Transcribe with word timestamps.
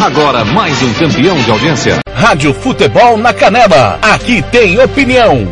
Agora 0.00 0.46
mais 0.46 0.80
um 0.82 0.94
campeão 0.94 1.36
de 1.36 1.50
audiência. 1.50 1.98
Rádio 2.14 2.54
Futebol 2.54 3.18
na 3.18 3.34
Canela. 3.34 3.98
Aqui 4.00 4.40
tem 4.50 4.80
opinião. 4.80 5.46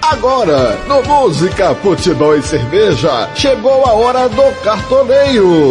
Agora, 0.00 0.78
no 0.88 1.02
Música, 1.02 1.74
Futebol 1.74 2.34
e 2.38 2.42
Cerveja, 2.42 3.28
chegou 3.34 3.84
a 3.84 3.92
hora 3.92 4.26
do 4.30 4.50
cartoneio. 4.62 5.62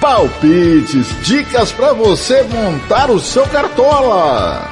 Palpites, 0.00 1.06
dicas 1.22 1.70
para 1.70 1.92
você 1.92 2.42
montar 2.42 3.12
o 3.12 3.20
seu 3.20 3.46
cartola. 3.46 4.71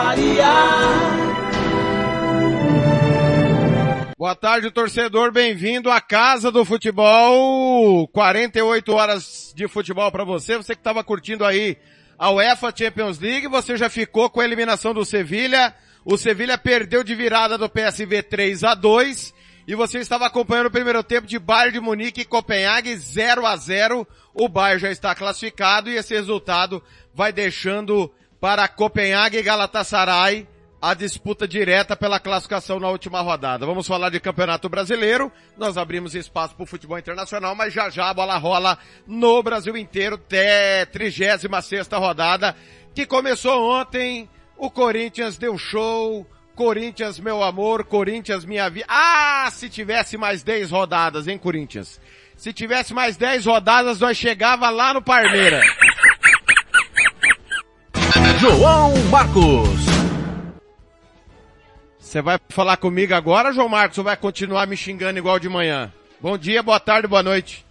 Faria. 0.00 0.54
Boa 4.16 4.34
tarde, 4.34 4.70
torcedor. 4.70 5.30
Bem-vindo 5.30 5.90
à 5.90 6.00
Casa 6.00 6.50
do 6.50 6.64
Futebol. 6.64 8.08
48 8.08 8.92
horas 8.94 9.52
de 9.54 9.68
futebol 9.68 10.10
para 10.10 10.24
você. 10.24 10.56
Você 10.56 10.74
que 10.74 10.80
estava 10.80 11.04
curtindo 11.04 11.44
aí 11.44 11.76
a 12.18 12.30
UEFA 12.30 12.72
Champions 12.74 13.18
League, 13.18 13.46
você 13.46 13.76
já 13.76 13.90
ficou 13.90 14.30
com 14.30 14.40
a 14.40 14.44
eliminação 14.44 14.94
do 14.94 15.04
Sevilha. 15.04 15.74
O 16.02 16.16
Sevilha 16.16 16.56
perdeu 16.56 17.04
de 17.04 17.14
virada 17.14 17.58
do 17.58 17.68
PSV 17.68 18.22
3 18.22 18.64
a 18.64 18.74
2 18.74 19.34
e 19.68 19.74
você 19.74 19.98
estava 19.98 20.24
acompanhando 20.24 20.68
o 20.68 20.72
primeiro 20.72 21.02
tempo 21.02 21.26
de 21.26 21.38
Bayern 21.38 21.74
de 21.74 21.80
Munique 21.80 22.22
e 22.22 22.24
Copenhague 22.24 22.96
0 22.96 23.44
a 23.44 23.54
0. 23.54 24.08
O 24.32 24.48
Bayern 24.48 24.80
já 24.80 24.90
está 24.90 25.14
classificado 25.14 25.90
e 25.90 25.96
esse 25.96 26.14
resultado 26.14 26.82
vai 27.14 27.34
deixando 27.34 28.10
para 28.40 28.66
Copenhague 28.66 29.36
e 29.36 29.42
Galatasaray 29.42 30.48
a 30.80 30.94
disputa 30.94 31.46
direta 31.46 31.94
pela 31.94 32.18
classificação 32.18 32.80
na 32.80 32.88
última 32.88 33.20
rodada. 33.20 33.66
Vamos 33.66 33.86
falar 33.86 34.08
de 34.08 34.18
Campeonato 34.18 34.68
Brasileiro. 34.68 35.30
Nós 35.58 35.76
abrimos 35.76 36.14
espaço 36.14 36.54
para 36.54 36.62
o 36.62 36.66
futebol 36.66 36.98
internacional, 36.98 37.54
mas 37.54 37.74
já 37.74 37.90
já 37.90 38.08
a 38.08 38.14
bola 38.14 38.38
rola 38.38 38.78
no 39.06 39.42
Brasil 39.42 39.76
inteiro 39.76 40.14
até 40.14 40.86
36 40.86 41.46
rodada, 41.92 42.56
que 42.94 43.04
começou 43.04 43.62
ontem. 43.62 44.28
O 44.56 44.70
Corinthians 44.70 45.36
deu 45.36 45.58
show. 45.58 46.26
Corinthians, 46.54 47.18
meu 47.18 47.42
amor, 47.42 47.84
Corinthians, 47.84 48.44
minha 48.44 48.68
vida. 48.68 48.86
Ah, 48.88 49.48
se 49.50 49.70
tivesse 49.70 50.18
mais 50.18 50.42
10 50.42 50.70
rodadas, 50.70 51.26
hein, 51.26 51.38
Corinthians? 51.38 51.98
Se 52.36 52.52
tivesse 52.52 52.92
mais 52.92 53.16
10 53.16 53.46
rodadas, 53.46 54.00
nós 54.00 54.16
chegava 54.16 54.68
lá 54.68 54.92
no 54.92 55.00
Parmeira. 55.00 55.62
João 58.40 58.94
Marcos. 59.10 59.68
Você 61.98 62.22
vai 62.22 62.38
falar 62.48 62.78
comigo 62.78 63.12
agora, 63.12 63.52
João 63.52 63.68
Marcos, 63.68 63.98
ou 63.98 64.04
vai 64.04 64.16
continuar 64.16 64.66
me 64.66 64.78
xingando 64.78 65.18
igual 65.18 65.38
de 65.38 65.46
manhã? 65.46 65.92
Bom 66.18 66.38
dia, 66.38 66.62
boa 66.62 66.80
tarde, 66.80 67.06
boa 67.06 67.22
noite. 67.22 67.66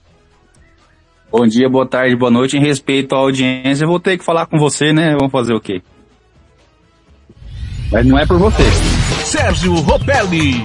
Bom 1.32 1.48
dia, 1.48 1.68
boa 1.68 1.88
tarde, 1.88 2.16
boa 2.16 2.30
noite. 2.30 2.56
Em 2.56 2.62
respeito 2.62 3.16
à 3.16 3.18
audiência, 3.18 3.84
eu 3.84 3.88
vou 3.88 4.00
ter 4.00 4.16
que 4.20 4.24
falar 4.24 4.46
com 4.46 4.60
você, 4.60 4.94
né? 4.94 5.16
Vamos 5.16 5.32
fazer 5.32 5.56
o 5.56 5.60
quê? 5.60 5.82
Mas 7.92 8.06
não 8.06 8.20
é 8.20 8.28
por 8.28 8.38
você. 8.38 8.64
Sérgio 9.26 9.74
Ropelli. 9.74 10.62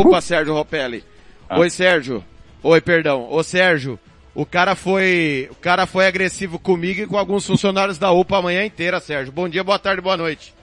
Opa, 0.00 0.22
Sérgio 0.22 0.54
Ropelli. 0.54 1.04
Ah. 1.50 1.58
Oi, 1.58 1.68
Sérgio. 1.68 2.24
Oi, 2.62 2.80
perdão. 2.80 3.30
Ô, 3.30 3.44
Sérgio, 3.44 3.98
o 4.36 4.44
cara 4.44 4.76
foi, 4.76 5.48
o 5.50 5.54
cara 5.54 5.86
foi 5.86 6.06
agressivo 6.06 6.58
comigo 6.58 7.00
e 7.00 7.06
com 7.06 7.16
alguns 7.16 7.46
funcionários 7.46 7.96
da 7.96 8.12
UPA 8.12 8.36
a 8.36 8.42
manhã 8.42 8.66
inteira, 8.66 9.00
Sérgio. 9.00 9.32
Bom 9.32 9.48
dia, 9.48 9.64
boa 9.64 9.78
tarde, 9.78 10.02
boa 10.02 10.16
noite. 10.16 10.54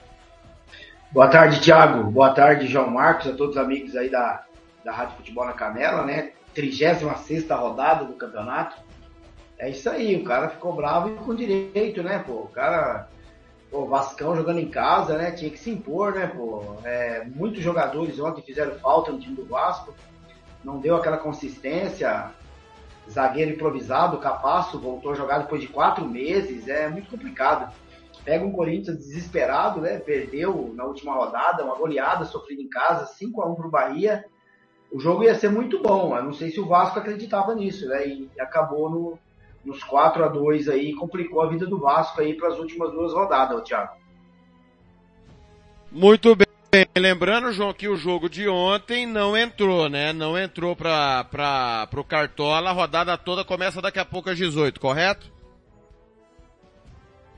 Boa 1.10 1.26
tarde, 1.26 1.60
Thiago. 1.60 2.08
Boa 2.08 2.30
tarde, 2.30 2.68
João 2.68 2.88
Marcos, 2.88 3.26
a 3.26 3.32
todos 3.32 3.56
os 3.56 3.60
amigos 3.60 3.96
aí 3.96 4.08
da, 4.08 4.44
da 4.84 4.92
Rádio 4.92 5.16
Futebol 5.16 5.44
na 5.44 5.54
Canela, 5.54 6.04
né? 6.04 6.30
36 6.54 7.50
rodada 7.50 8.04
do 8.04 8.12
campeonato. 8.12 8.76
É 9.58 9.68
isso 9.68 9.90
aí, 9.90 10.14
o 10.14 10.22
cara 10.22 10.50
ficou 10.50 10.72
bravo 10.72 11.08
e 11.08 11.14
com 11.16 11.34
direito, 11.34 12.00
né, 12.00 12.22
pô? 12.24 12.42
O 12.42 12.48
cara, 12.48 13.08
pô, 13.72 13.86
Vascão 13.86 14.36
jogando 14.36 14.60
em 14.60 14.68
casa, 14.68 15.18
né? 15.18 15.32
Tinha 15.32 15.50
que 15.50 15.58
se 15.58 15.70
impor, 15.70 16.14
né, 16.14 16.28
pô? 16.28 16.76
É, 16.84 17.24
muitos 17.24 17.60
jogadores 17.60 18.20
ontem 18.20 18.40
fizeram 18.40 18.78
falta 18.78 19.10
no 19.10 19.18
time 19.18 19.34
do 19.34 19.44
Vasco, 19.44 19.92
não 20.62 20.78
deu 20.78 20.94
aquela 20.94 21.16
consistência. 21.16 22.30
Zagueiro 23.08 23.52
improvisado, 23.52 24.18
Capasso, 24.18 24.78
voltou 24.78 25.12
a 25.12 25.14
jogar 25.14 25.38
depois 25.38 25.60
de 25.60 25.68
quatro 25.68 26.06
meses, 26.06 26.68
é 26.68 26.88
muito 26.88 27.10
complicado. 27.10 27.72
Pega 28.24 28.44
um 28.44 28.52
Corinthians 28.52 28.98
desesperado, 28.98 29.80
né? 29.80 29.98
Perdeu 29.98 30.72
na 30.74 30.84
última 30.84 31.14
rodada, 31.14 31.64
uma 31.64 31.74
goleada 31.74 32.24
sofrida 32.24 32.62
em 32.62 32.68
casa, 32.68 33.06
5 33.06 33.42
a 33.42 33.46
1 33.46 33.54
pro 33.54 33.70
Bahia. 33.70 34.24
O 34.90 34.98
jogo 34.98 35.24
ia 35.24 35.34
ser 35.34 35.50
muito 35.50 35.82
bom. 35.82 36.16
Eu 36.16 36.24
não 36.24 36.32
sei 36.32 36.50
se 36.50 36.58
o 36.58 36.66
Vasco 36.66 36.98
acreditava 36.98 37.54
nisso, 37.54 37.86
né? 37.86 38.06
E 38.06 38.30
acabou 38.40 38.88
no, 38.88 39.18
nos 39.64 39.84
4 39.84 40.24
a 40.24 40.28
2 40.28 40.68
aí, 40.68 40.94
complicou 40.94 41.42
a 41.42 41.48
vida 41.48 41.66
do 41.66 41.78
Vasco 41.78 42.20
aí 42.20 42.34
para 42.34 42.48
as 42.48 42.58
últimas 42.58 42.92
duas 42.92 43.12
rodadas, 43.12 43.62
Thiago. 43.62 43.92
Muito 45.92 46.34
bem. 46.34 46.53
Lembrando, 46.96 47.52
João, 47.52 47.72
que 47.72 47.88
o 47.88 47.96
jogo 47.96 48.28
de 48.28 48.48
ontem 48.48 49.06
não 49.06 49.36
entrou, 49.36 49.88
né? 49.88 50.12
Não 50.12 50.36
entrou 50.36 50.74
para 50.74 51.24
para 51.24 51.86
pro 51.88 52.02
Cartola. 52.02 52.70
A 52.70 52.72
rodada 52.72 53.16
toda 53.16 53.44
começa 53.44 53.80
daqui 53.80 53.98
a 53.98 54.04
pouco 54.04 54.30
às 54.30 54.36
18, 54.36 54.80
correto? 54.80 55.32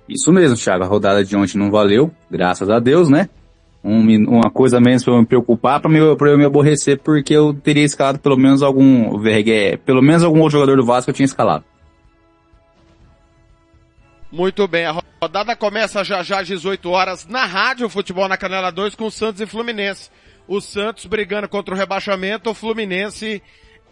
Isso 0.08 0.32
mesmo, 0.32 0.56
Thiago. 0.56 0.84
A 0.84 0.86
rodada 0.86 1.22
de 1.22 1.36
ontem 1.36 1.58
não 1.58 1.70
valeu, 1.70 2.10
graças 2.30 2.70
a 2.70 2.78
Deus, 2.78 3.10
né? 3.10 3.28
Um, 3.84 4.00
uma 4.38 4.50
coisa 4.50 4.80
menos 4.80 5.06
eu 5.06 5.18
me 5.18 5.26
preocupar, 5.26 5.80
pra 5.80 5.90
eu 5.90 6.38
me 6.38 6.44
aborrecer, 6.44 6.98
porque 6.98 7.34
eu 7.34 7.52
teria 7.54 7.84
escalado 7.84 8.18
pelo 8.18 8.36
menos 8.36 8.62
algum, 8.62 9.20
é, 9.28 9.76
pelo 9.76 10.02
menos 10.02 10.24
algum 10.24 10.40
outro 10.40 10.58
jogador 10.58 10.76
do 10.76 10.84
Vasco 10.84 11.10
eu 11.10 11.14
tinha 11.14 11.26
escalado. 11.26 11.64
Muito 14.30 14.66
bem, 14.66 14.84
a 14.84 15.00
rodada 15.22 15.54
começa 15.54 16.02
já 16.02 16.22
já 16.22 16.40
às 16.40 16.46
18 16.46 16.90
horas 16.90 17.26
na 17.26 17.44
rádio 17.44 17.88
Futebol 17.88 18.28
na 18.28 18.36
Canela 18.36 18.70
2 18.70 18.94
com 18.94 19.10
Santos 19.10 19.40
e 19.40 19.46
Fluminense. 19.46 20.10
O 20.48 20.60
Santos 20.60 21.06
brigando 21.06 21.48
contra 21.48 21.74
o 21.74 21.76
rebaixamento, 21.76 22.50
o 22.50 22.54
Fluminense 22.54 23.42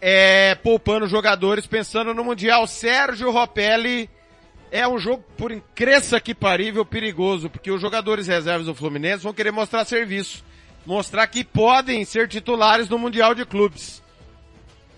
é, 0.01 0.55
poupando 0.55 1.07
jogadores, 1.07 1.65
pensando 1.65 2.13
no 2.13 2.23
Mundial. 2.23 2.67
Sérgio 2.67 3.31
Ropelli 3.31 4.09
é 4.71 4.87
um 4.87 4.99
jogo, 4.99 5.23
por 5.37 5.51
incresça 5.51 6.19
que 6.19 6.35
parível, 6.35 6.85
perigoso, 6.85 7.49
porque 7.49 7.71
os 7.71 7.81
jogadores 7.81 8.27
reservas 8.27 8.67
do 8.67 8.75
Fluminense 8.75 9.23
vão 9.23 9.33
querer 9.33 9.51
mostrar 9.51 9.85
serviço. 9.85 10.43
Mostrar 10.85 11.25
que 11.27 11.43
podem 11.43 12.05
ser 12.05 12.27
titulares 12.27 12.87
no 12.87 12.99
Mundial 12.99 13.33
de 13.33 13.45
Clubes. 13.45 14.03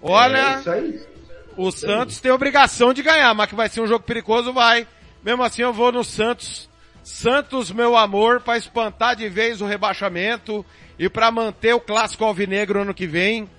Olha, 0.01 0.62
É 0.66 1.18
o 1.56 1.72
Santos 1.72 2.19
tem 2.19 2.31
obrigação 2.31 2.94
de 2.94 3.01
ganhar, 3.01 3.33
mas 3.33 3.50
que 3.50 3.56
vai 3.56 3.68
ser 3.68 3.81
um 3.81 3.88
jogo 3.88 4.04
perigoso, 4.04 4.54
vai. 4.54 4.88
Mesmo 5.27 5.44
assim 5.44 5.62
eu 5.62 5.74
vou 5.74 5.91
no 5.91 6.06
Santos. 6.06 6.69
Santos, 7.03 7.69
meu 7.69 7.97
amor, 7.97 8.39
para 8.39 8.57
espantar 8.57 9.13
de 9.13 9.27
vez 9.27 9.59
o 9.59 9.65
rebaixamento 9.65 10.65
e 10.97 11.09
para 11.09 11.29
manter 11.29 11.74
o 11.74 11.81
clássico 11.81 12.24
alvinegro 12.24 12.79
ano 12.79 12.94
que 12.94 13.06
vem. 13.06 13.50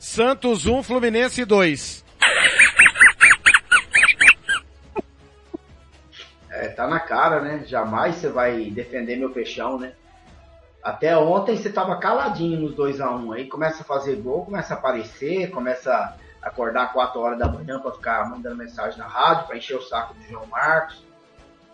Santos 0.00 0.66
1, 0.66 0.82
Fluminense 0.82 1.44
2. 1.44 2.04
É, 6.50 6.68
tá 6.70 6.88
na 6.88 6.98
cara, 6.98 7.40
né? 7.40 7.62
Jamais 7.68 8.16
você 8.16 8.28
vai 8.28 8.64
defender 8.72 9.14
meu 9.14 9.30
peixão, 9.30 9.78
né? 9.78 9.92
Até 10.82 11.16
ontem 11.16 11.56
você 11.56 11.70
tava 11.70 12.00
caladinho 12.00 12.62
nos 12.62 12.74
2 12.74 13.00
a 13.00 13.12
1 13.12 13.32
Aí 13.34 13.46
começa 13.46 13.82
a 13.82 13.86
fazer 13.86 14.16
gol, 14.16 14.44
começa 14.44 14.74
a 14.74 14.76
aparecer, 14.76 15.52
começa 15.52 15.92
a 16.42 16.48
acordar 16.48 16.92
4 16.92 17.20
horas 17.20 17.38
da 17.38 17.46
manhã 17.46 17.78
pra 17.78 17.92
ficar 17.92 18.28
mandando 18.28 18.56
mensagem 18.56 18.98
na 18.98 19.06
rádio, 19.06 19.46
pra 19.46 19.56
encher 19.56 19.76
o 19.76 19.82
saco 19.82 20.14
do 20.14 20.22
João 20.24 20.46
Marcos. 20.46 21.11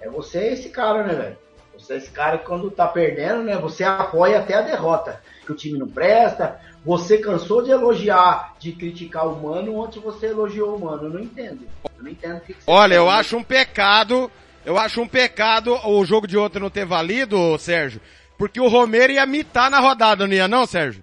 É 0.00 0.08
você 0.08 0.48
esse 0.48 0.68
cara, 0.68 1.02
né, 1.02 1.14
velho? 1.14 1.36
Você 1.78 1.94
é 1.94 1.96
esse 1.96 2.10
cara 2.10 2.38
que 2.38 2.44
quando 2.44 2.70
tá 2.70 2.88
perdendo, 2.88 3.42
né, 3.42 3.56
você 3.56 3.84
apoia 3.84 4.38
até 4.40 4.54
a 4.54 4.62
derrota. 4.62 5.22
Que 5.46 5.52
o 5.52 5.54
time 5.54 5.78
não 5.78 5.88
presta. 5.88 6.60
Você 6.84 7.18
cansou 7.18 7.62
de 7.62 7.70
elogiar, 7.70 8.54
de 8.58 8.72
criticar 8.72 9.28
o 9.28 9.40
Mano, 9.40 9.76
ontem 9.76 10.00
você 10.00 10.26
elogiou 10.26 10.76
o 10.76 10.80
Mano. 10.80 11.04
Eu 11.04 11.10
não 11.10 11.20
entendo. 11.20 11.60
Eu 11.96 12.02
não 12.02 12.10
entendo 12.10 12.38
o 12.38 12.40
que, 12.40 12.54
que 12.54 12.62
você 12.62 12.70
Olha, 12.70 12.96
tá 12.96 12.96
eu 12.96 13.04
falando. 13.06 13.20
acho 13.20 13.36
um 13.36 13.42
pecado, 13.42 14.30
eu 14.64 14.78
acho 14.78 15.00
um 15.00 15.08
pecado 15.08 15.78
o 15.84 16.04
jogo 16.04 16.26
de 16.26 16.36
ontem 16.36 16.58
não 16.58 16.70
ter 16.70 16.84
valido, 16.84 17.56
Sérgio, 17.58 18.00
porque 18.36 18.60
o 18.60 18.68
Romero 18.68 19.12
ia 19.12 19.26
mitar 19.26 19.70
na 19.70 19.80
rodada, 19.80 20.26
não 20.26 20.34
ia 20.34 20.48
não, 20.48 20.66
Sérgio? 20.66 21.02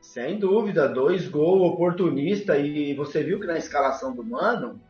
Sem 0.00 0.38
dúvida, 0.38 0.88
dois 0.88 1.28
gols 1.28 1.72
oportunista 1.74 2.56
e 2.58 2.94
você 2.94 3.22
viu 3.22 3.38
que 3.38 3.46
na 3.46 3.58
escalação 3.58 4.14
do 4.14 4.24
Mano, 4.24 4.80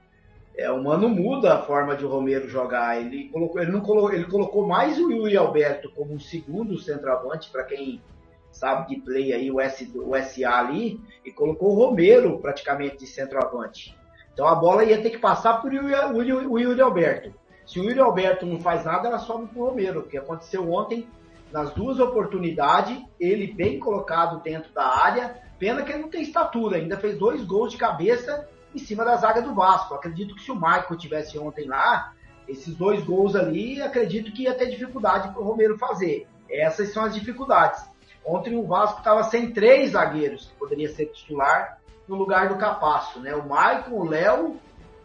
é, 0.59 0.69
o 0.73 0.83
Mano 0.83 1.09
muda 1.09 1.55
a 1.55 1.63
forma 1.63 1.95
de 1.95 2.05
o 2.05 2.09
Romero 2.09 2.49
jogar. 2.49 3.01
Ele 3.01 3.29
colocou, 3.29 3.63
ele 3.63 3.71
não 3.71 3.81
colocou, 3.81 4.13
ele 4.13 4.25
colocou 4.25 4.67
mais 4.67 4.99
o 4.99 5.09
Yuri 5.09 5.37
Alberto 5.37 5.89
como 5.93 6.13
um 6.13 6.19
segundo 6.19 6.77
centroavante 6.77 7.49
para 7.49 7.63
quem 7.63 8.03
sabe 8.51 8.89
de 8.89 9.01
play 9.01 9.33
aí 9.33 9.53
o, 9.53 9.61
S, 9.61 9.89
o 9.95 10.17
SA 10.21 10.59
ali 10.59 11.01
e 11.25 11.31
colocou 11.31 11.71
o 11.71 11.75
Romero 11.75 12.41
praticamente 12.41 12.97
de 12.97 13.07
centroavante. 13.07 13.97
Então 14.35 14.49
a 14.49 14.55
bola 14.57 14.83
ia 14.83 15.01
ter 15.01 15.11
que 15.11 15.19
passar 15.19 15.63
por 15.63 15.73
o, 15.73 16.59
Yuri, 16.59 16.81
Alberto. 16.81 17.33
Se 17.65 17.79
o 17.79 17.85
Yuri 17.85 18.01
Alberto 18.01 18.45
não 18.45 18.59
faz 18.59 18.85
nada, 18.85 19.07
ela 19.07 19.19
sobe 19.21 19.49
Romero, 19.57 20.01
o 20.01 20.09
que 20.09 20.19
aconteceu 20.19 20.73
ontem 20.73 21.07
nas 21.53 21.73
duas 21.73 22.01
oportunidades, 22.01 23.01
ele 23.21 23.53
bem 23.53 23.79
colocado 23.79 24.43
dentro 24.43 24.73
da 24.73 24.85
área, 24.85 25.37
pena 25.57 25.83
que 25.83 25.93
ele 25.93 26.03
não 26.03 26.09
tem 26.09 26.23
estatura, 26.23 26.79
ainda 26.79 26.97
fez 26.97 27.17
dois 27.17 27.45
gols 27.45 27.71
de 27.71 27.79
cabeça 27.79 28.49
em 28.79 28.87
cima 28.87 29.05
da 29.05 29.17
zaga 29.17 29.43
do 29.43 29.55
Vasco. 29.55 29.95
Acredito 29.95 30.35
que 30.35 30.43
se 30.43 30.51
o 30.51 30.55
Michael 30.55 30.97
tivesse 30.97 31.39
ontem 31.39 31.67
lá, 31.67 32.13
esses 32.47 32.75
dois 32.75 33.05
gols 33.05 33.37
ali, 33.37 33.81
acredito 33.83 34.33
que 34.33 34.45
ia 34.45 34.55
ter 34.55 34.71
dificuldade 34.71 35.33
para 35.33 35.41
o 35.41 35.45
Romero 35.45 35.77
fazer. 35.79 36.27
Essas 36.49 36.93
são 36.93 37.05
as 37.05 37.15
dificuldades. 37.15 37.83
Ontem 38.25 38.57
o 38.57 38.67
Vasco 38.67 38.99
estava 38.99 39.23
sem 39.25 39.53
três 39.53 39.93
zagueiros, 39.93 40.47
que 40.47 40.55
poderia 40.57 40.89
ser 40.89 41.07
titular 41.07 41.79
no 42.07 42.17
lugar 42.17 42.49
do 42.49 42.57
Capasso, 42.57 43.21
né? 43.21 43.35
O 43.35 43.43
Michael, 43.43 43.95
o 43.95 44.05
Léo 44.05 44.57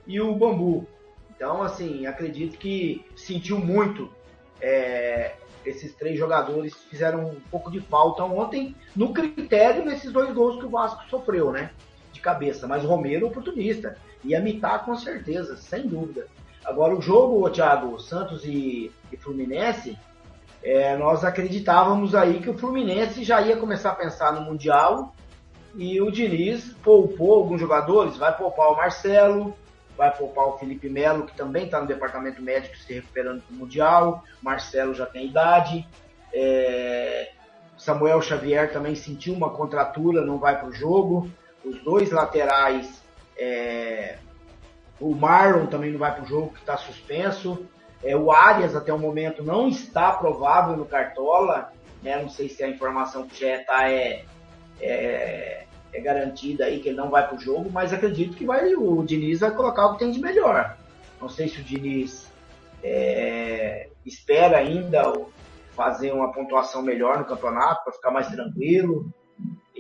e 0.08 0.22
o 0.22 0.34
Bambu. 0.36 0.88
Então, 1.36 1.62
assim, 1.62 2.06
acredito 2.06 2.58
que 2.58 3.06
sentiu 3.16 3.60
muito 3.60 4.10
é, 4.62 5.36
esses 5.66 5.94
três 5.96 6.18
jogadores 6.18 6.74
fizeram 6.90 7.26
um 7.26 7.40
pouco 7.52 7.72
de 7.72 7.80
falta 7.82 8.24
ontem 8.24 8.76
no 8.96 9.14
critério 9.14 9.86
nesses 9.86 10.12
dois 10.12 10.34
gols 10.34 10.60
que 10.60 10.66
o 10.66 10.70
Vasco 10.70 11.04
sofreu, 11.10 11.52
né? 11.52 11.72
Cabeça. 12.24 12.68
Mas 12.68 12.84
o 12.84 12.88
Romero 12.88 13.28
oportunista. 13.28 13.96
Ia 14.24 14.40
mitar 14.40 14.86
com 14.86 14.96
certeza, 14.96 15.58
sem 15.58 15.88
dúvida. 15.88 16.28
Agora 16.66 16.96
o 16.96 17.02
jogo, 17.02 17.50
Thiago, 17.50 18.00
Santos 18.00 18.46
e, 18.46 18.90
e 19.12 19.18
Fluminense, 19.18 19.98
é, 20.64 20.96
nós 20.96 21.26
acreditávamos 21.26 22.16
aí 22.16 22.40
que 22.40 22.50
o 22.50 22.58
Fluminense 22.58 23.24
já 23.24 23.42
ia 23.42 23.58
começar 23.58 23.92
a 23.92 23.96
pensar 23.96 24.32
no 24.32 24.42
Mundial 24.42 25.14
e 25.76 26.00
o 26.00 26.10
Diniz 26.10 26.74
poupou 26.82 27.34
alguns 27.36 27.60
jogadores, 27.60 28.16
vai 28.16 28.36
poupar 28.36 28.70
o 28.70 28.78
Marcelo, 28.78 29.54
vai 29.98 30.16
poupar 30.16 30.48
o 30.48 30.58
Felipe 30.58 30.88
Melo, 30.88 31.26
que 31.26 31.36
também 31.36 31.66
está 31.66 31.82
no 31.82 31.88
departamento 31.88 32.42
médico 32.42 32.78
se 32.78 32.94
recuperando 32.94 33.42
para 33.42 33.54
o 33.54 33.58
Mundial. 33.58 34.24
Marcelo 34.42 34.94
já 34.94 35.06
tem 35.06 35.28
idade. 35.28 35.86
É... 36.34 37.32
Samuel 37.78 38.22
Xavier 38.22 38.72
também 38.72 38.96
sentiu 38.96 39.34
uma 39.34 39.50
contratura, 39.50 40.26
não 40.26 40.38
vai 40.38 40.58
para 40.58 40.70
o 40.70 40.74
jogo. 40.74 41.30
Os 41.64 41.82
dois 41.82 42.12
laterais, 42.12 43.02
é... 43.38 44.18
o 45.00 45.16
Marlon 45.16 45.68
também 45.68 45.92
não 45.92 46.00
vai 46.00 46.14
para 46.14 46.24
o 46.24 46.28
jogo, 46.28 46.54
que 46.54 46.60
está 46.60 46.78
suspenso. 46.78 47.66
É, 48.04 48.16
o 48.18 48.32
Arias, 48.32 48.76
até 48.76 48.94
o 48.94 49.00
momento, 49.00 49.44
não 49.44 49.68
está 49.70 50.12
provável 50.12 50.76
no 50.76 50.86
Cartola. 50.86 51.72
Né? 52.02 52.22
Não 52.22 52.30
sei 52.30 52.50
se 52.50 52.62
a 52.64 52.68
informação 52.68 53.28
que 53.28 53.40
já 53.40 53.56
está 53.56 53.90
é, 53.90 54.26
é, 54.82 55.66
é 55.94 56.02
garantida 56.02 56.66
aí 56.66 56.82
que 56.82 56.90
ele 56.90 56.98
não 56.98 57.10
vai 57.10 57.26
para 57.26 57.38
o 57.38 57.40
jogo, 57.40 57.70
mas 57.72 57.94
acredito 57.94 58.36
que 58.36 58.46
vai, 58.46 58.76
o 58.76 59.04
Diniz 59.04 59.40
vai 59.40 59.52
colocar 59.52 59.86
o 59.88 59.94
que 59.94 60.00
tem 60.00 60.12
de 60.12 60.20
melhor. 60.20 60.78
Não 61.22 61.30
sei 61.30 61.48
se 61.48 61.62
o 61.62 61.64
Diniz 61.64 62.30
é, 62.84 63.90
espera 64.06 64.58
ainda 64.58 65.14
fazer 65.74 66.12
uma 66.12 66.34
pontuação 66.34 66.82
melhor 66.82 67.20
no 67.20 67.26
campeonato 67.26 67.86
para 67.86 67.94
ficar 67.94 68.12
mais 68.12 68.28
tranquilo 68.28 69.14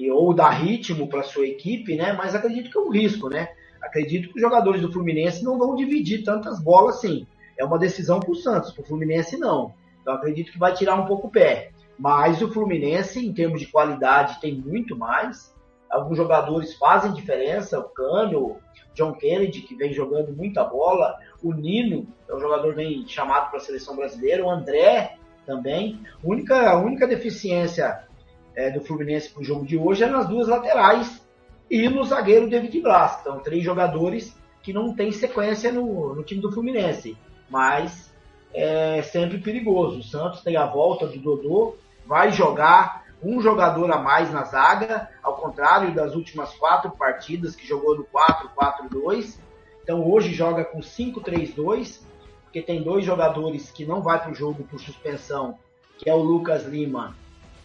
e, 0.03 0.11
ou 0.11 0.33
dar 0.33 0.49
ritmo 0.49 1.07
para 1.07 1.23
sua 1.23 1.47
equipe, 1.47 1.95
né? 1.95 2.13
Mas 2.13 2.35
acredito 2.35 2.69
que 2.69 2.77
é 2.77 2.81
um 2.81 2.91
risco, 2.91 3.29
né? 3.29 3.49
Acredito 3.81 4.29
que 4.29 4.35
os 4.35 4.41
jogadores 4.41 4.81
do 4.81 4.91
Fluminense 4.91 5.43
não 5.43 5.57
vão 5.57 5.75
dividir 5.75 6.23
tantas 6.23 6.61
bolas 6.61 6.97
assim. 6.97 7.25
É 7.57 7.63
uma 7.63 7.79
decisão 7.79 8.19
para 8.19 8.31
o 8.31 8.35
Santos, 8.35 8.71
para 8.71 8.81
o 8.81 8.85
Fluminense 8.85 9.37
não. 9.37 9.73
Então 10.01 10.13
acredito 10.13 10.51
que 10.51 10.59
vai 10.59 10.73
tirar 10.73 10.95
um 10.95 11.05
pouco 11.05 11.27
o 11.27 11.31
pé. 11.31 11.71
Mas 11.97 12.41
o 12.41 12.51
Fluminense, 12.51 13.25
em 13.25 13.33
termos 13.33 13.59
de 13.59 13.67
qualidade, 13.67 14.41
tem 14.41 14.55
muito 14.55 14.97
mais. 14.97 15.53
Alguns 15.89 16.17
jogadores 16.17 16.75
fazem 16.75 17.13
diferença. 17.13 17.79
O 17.79 17.83
Cano, 17.83 18.57
John 18.93 19.13
Kennedy, 19.13 19.61
que 19.61 19.75
vem 19.75 19.93
jogando 19.93 20.35
muita 20.35 20.63
bola. 20.63 21.17
O 21.41 21.53
Nino, 21.53 22.07
que 22.25 22.31
é 22.31 22.35
um 22.35 22.39
jogador 22.39 22.73
vem 22.73 23.07
chamado 23.07 23.49
para 23.49 23.59
a 23.59 23.61
seleção 23.61 23.95
brasileira. 23.95 24.43
O 24.43 24.49
André 24.49 25.17
também. 25.45 25.99
A 26.23 26.27
única, 26.27 26.69
a 26.71 26.77
única 26.77 27.07
deficiência 27.07 28.05
é, 28.55 28.69
do 28.71 28.81
Fluminense 28.81 29.29
para 29.29 29.41
o 29.41 29.43
jogo 29.43 29.65
de 29.65 29.77
hoje 29.77 30.03
é 30.03 30.07
nas 30.07 30.27
duas 30.27 30.47
laterais 30.47 31.25
e 31.69 31.89
no 31.89 32.03
zagueiro 32.03 32.49
David 32.49 32.81
Blas. 32.81 33.19
Então, 33.21 33.39
três 33.39 33.63
jogadores 33.63 34.37
que 34.61 34.71
não 34.71 34.93
tem 34.93 35.11
sequência 35.11 35.71
no, 35.71 36.15
no 36.15 36.23
time 36.23 36.41
do 36.41 36.51
Fluminense. 36.51 37.17
Mas 37.49 38.13
é 38.53 39.01
sempre 39.01 39.37
perigoso. 39.39 39.99
O 39.99 40.03
Santos 40.03 40.41
tem 40.41 40.55
a 40.55 40.65
volta 40.65 41.07
do 41.07 41.19
Dodô, 41.19 41.75
vai 42.05 42.31
jogar 42.31 43.03
um 43.21 43.41
jogador 43.41 43.89
a 43.91 43.97
mais 43.97 44.31
na 44.31 44.43
zaga, 44.43 45.09
ao 45.21 45.37
contrário 45.37 45.93
das 45.93 46.13
últimas 46.13 46.53
quatro 46.55 46.91
partidas 46.91 47.55
que 47.55 47.65
jogou 47.65 47.97
no 47.97 48.05
4-4-2. 48.05 49.39
Então 49.81 50.05
hoje 50.09 50.33
joga 50.33 50.63
com 50.63 50.79
5-3-2, 50.79 52.01
porque 52.43 52.61
tem 52.61 52.83
dois 52.83 53.05
jogadores 53.05 53.71
que 53.71 53.85
não 53.85 54.01
vai 54.01 54.19
para 54.19 54.31
o 54.31 54.35
jogo 54.35 54.63
por 54.63 54.79
suspensão, 54.79 55.57
que 55.97 56.09
é 56.09 56.13
o 56.13 56.21
Lucas 56.21 56.65
Lima 56.65 57.15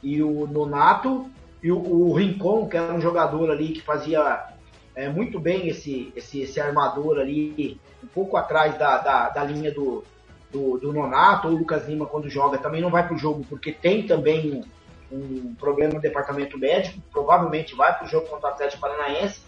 e 0.03 0.23
o 0.23 0.47
Nonato, 0.47 1.29
e 1.63 1.73
o, 1.73 1.79
o 1.79 2.15
Rincon, 2.15 2.69
que 2.69 2.77
era 2.77 2.93
um 2.93 3.01
jogador 3.01 3.51
ali 3.51 3.71
que 3.71 3.83
fazia 3.83 4.47
é, 4.95 5.09
muito 5.09 5.39
bem 5.39 5.69
esse, 5.69 6.13
esse, 6.17 6.41
esse 6.41 6.61
armador 6.61 7.19
ali, 7.19 7.81
um 8.03 8.07
pouco 8.07 8.37
atrás 8.37 8.77
da, 8.79 8.99
da, 8.99 9.29
da 9.29 9.45
linha 9.45 9.73
do, 9.73 10.05
do, 10.51 10.79
do, 10.79 10.93
Nonato, 10.93 11.49
ou 11.49 11.55
o 11.55 11.59
Lucas 11.59 11.89
Lima 11.89 12.07
quando 12.07 12.29
joga, 12.29 12.59
também 12.59 12.81
não 12.81 12.91
vai 12.91 13.07
para 13.07 13.15
o 13.15 13.19
jogo, 13.19 13.45
porque 13.49 13.73
tem 13.73 14.07
também 14.07 14.65
um, 15.11 15.17
um, 15.17 15.55
problema 15.55 15.95
no 15.95 16.01
departamento 16.01 16.59
médico, 16.59 17.01
provavelmente 17.13 17.75
vai 17.75 17.97
para 17.97 18.07
o 18.07 18.09
jogo 18.09 18.27
contra 18.27 18.51
o 18.51 18.53
Atlético 18.53 18.81
Paranaense. 18.81 19.41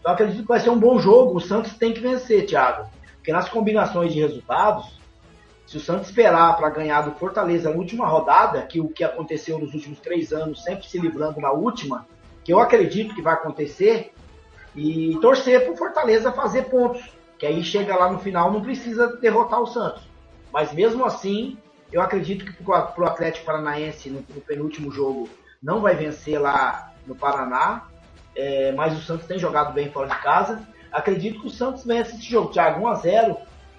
Então 0.00 0.12
acredito 0.12 0.42
que 0.42 0.48
vai 0.48 0.60
ser 0.60 0.70
um 0.70 0.78
bom 0.78 0.98
jogo, 0.98 1.36
o 1.36 1.40
Santos 1.40 1.74
tem 1.74 1.92
que 1.92 2.00
vencer, 2.00 2.46
Thiago. 2.46 2.88
Porque 3.16 3.32
nas 3.32 3.48
combinações 3.48 4.12
de 4.12 4.20
resultados, 4.20 4.98
se 5.66 5.76
o 5.76 5.80
Santos 5.80 6.08
esperar 6.08 6.56
para 6.56 6.70
ganhar 6.70 7.02
do 7.02 7.18
Fortaleza 7.18 7.70
na 7.70 7.76
última 7.76 8.06
rodada, 8.06 8.62
que 8.62 8.80
o 8.80 8.88
que 8.88 9.02
aconteceu 9.02 9.58
nos 9.58 9.74
últimos 9.74 9.98
três 9.98 10.32
anos, 10.32 10.62
sempre 10.62 10.86
se 10.86 10.98
livrando 10.98 11.40
na 11.40 11.50
última, 11.50 12.06
que 12.44 12.52
eu 12.52 12.60
acredito 12.60 13.14
que 13.14 13.22
vai 13.22 13.34
acontecer, 13.34 14.12
e 14.76 15.18
torcer 15.20 15.64
para 15.64 15.72
o 15.72 15.76
Fortaleza 15.76 16.30
fazer 16.30 16.64
pontos, 16.64 17.02
que 17.38 17.46
aí 17.46 17.64
chega 17.64 17.96
lá 17.96 18.12
no 18.12 18.18
final 18.18 18.52
não 18.52 18.60
precisa 18.60 19.16
derrotar 19.16 19.60
o 19.60 19.66
Santos. 19.66 20.08
Mas 20.52 20.72
mesmo 20.72 21.04
assim, 21.04 21.58
eu 21.90 22.00
acredito 22.00 22.44
que 22.44 22.62
para 22.62 22.92
o 22.96 23.04
Atlético 23.04 23.46
Paranaense 23.46 24.08
no, 24.10 24.24
no, 24.34 24.40
penúltimo 24.40 24.90
jogo 24.92 25.28
não 25.62 25.80
vai 25.80 25.94
vencer 25.94 26.40
lá 26.40 26.92
no 27.06 27.14
Paraná, 27.14 27.88
é, 28.34 28.70
mas 28.72 28.96
o 28.96 29.02
Santos 29.02 29.26
tem 29.26 29.38
jogado 29.38 29.72
bem 29.72 29.90
fora 29.90 30.08
de 30.08 30.22
casa. 30.22 30.62
Acredito 30.92 31.40
que 31.40 31.46
o 31.46 31.50
Santos 31.50 31.84
vence 31.84 32.14
esse 32.14 32.24
jogo, 32.24 32.52
Thiago, 32.52 32.82
1 32.82 32.88
a 32.88 32.94
0 32.94 33.36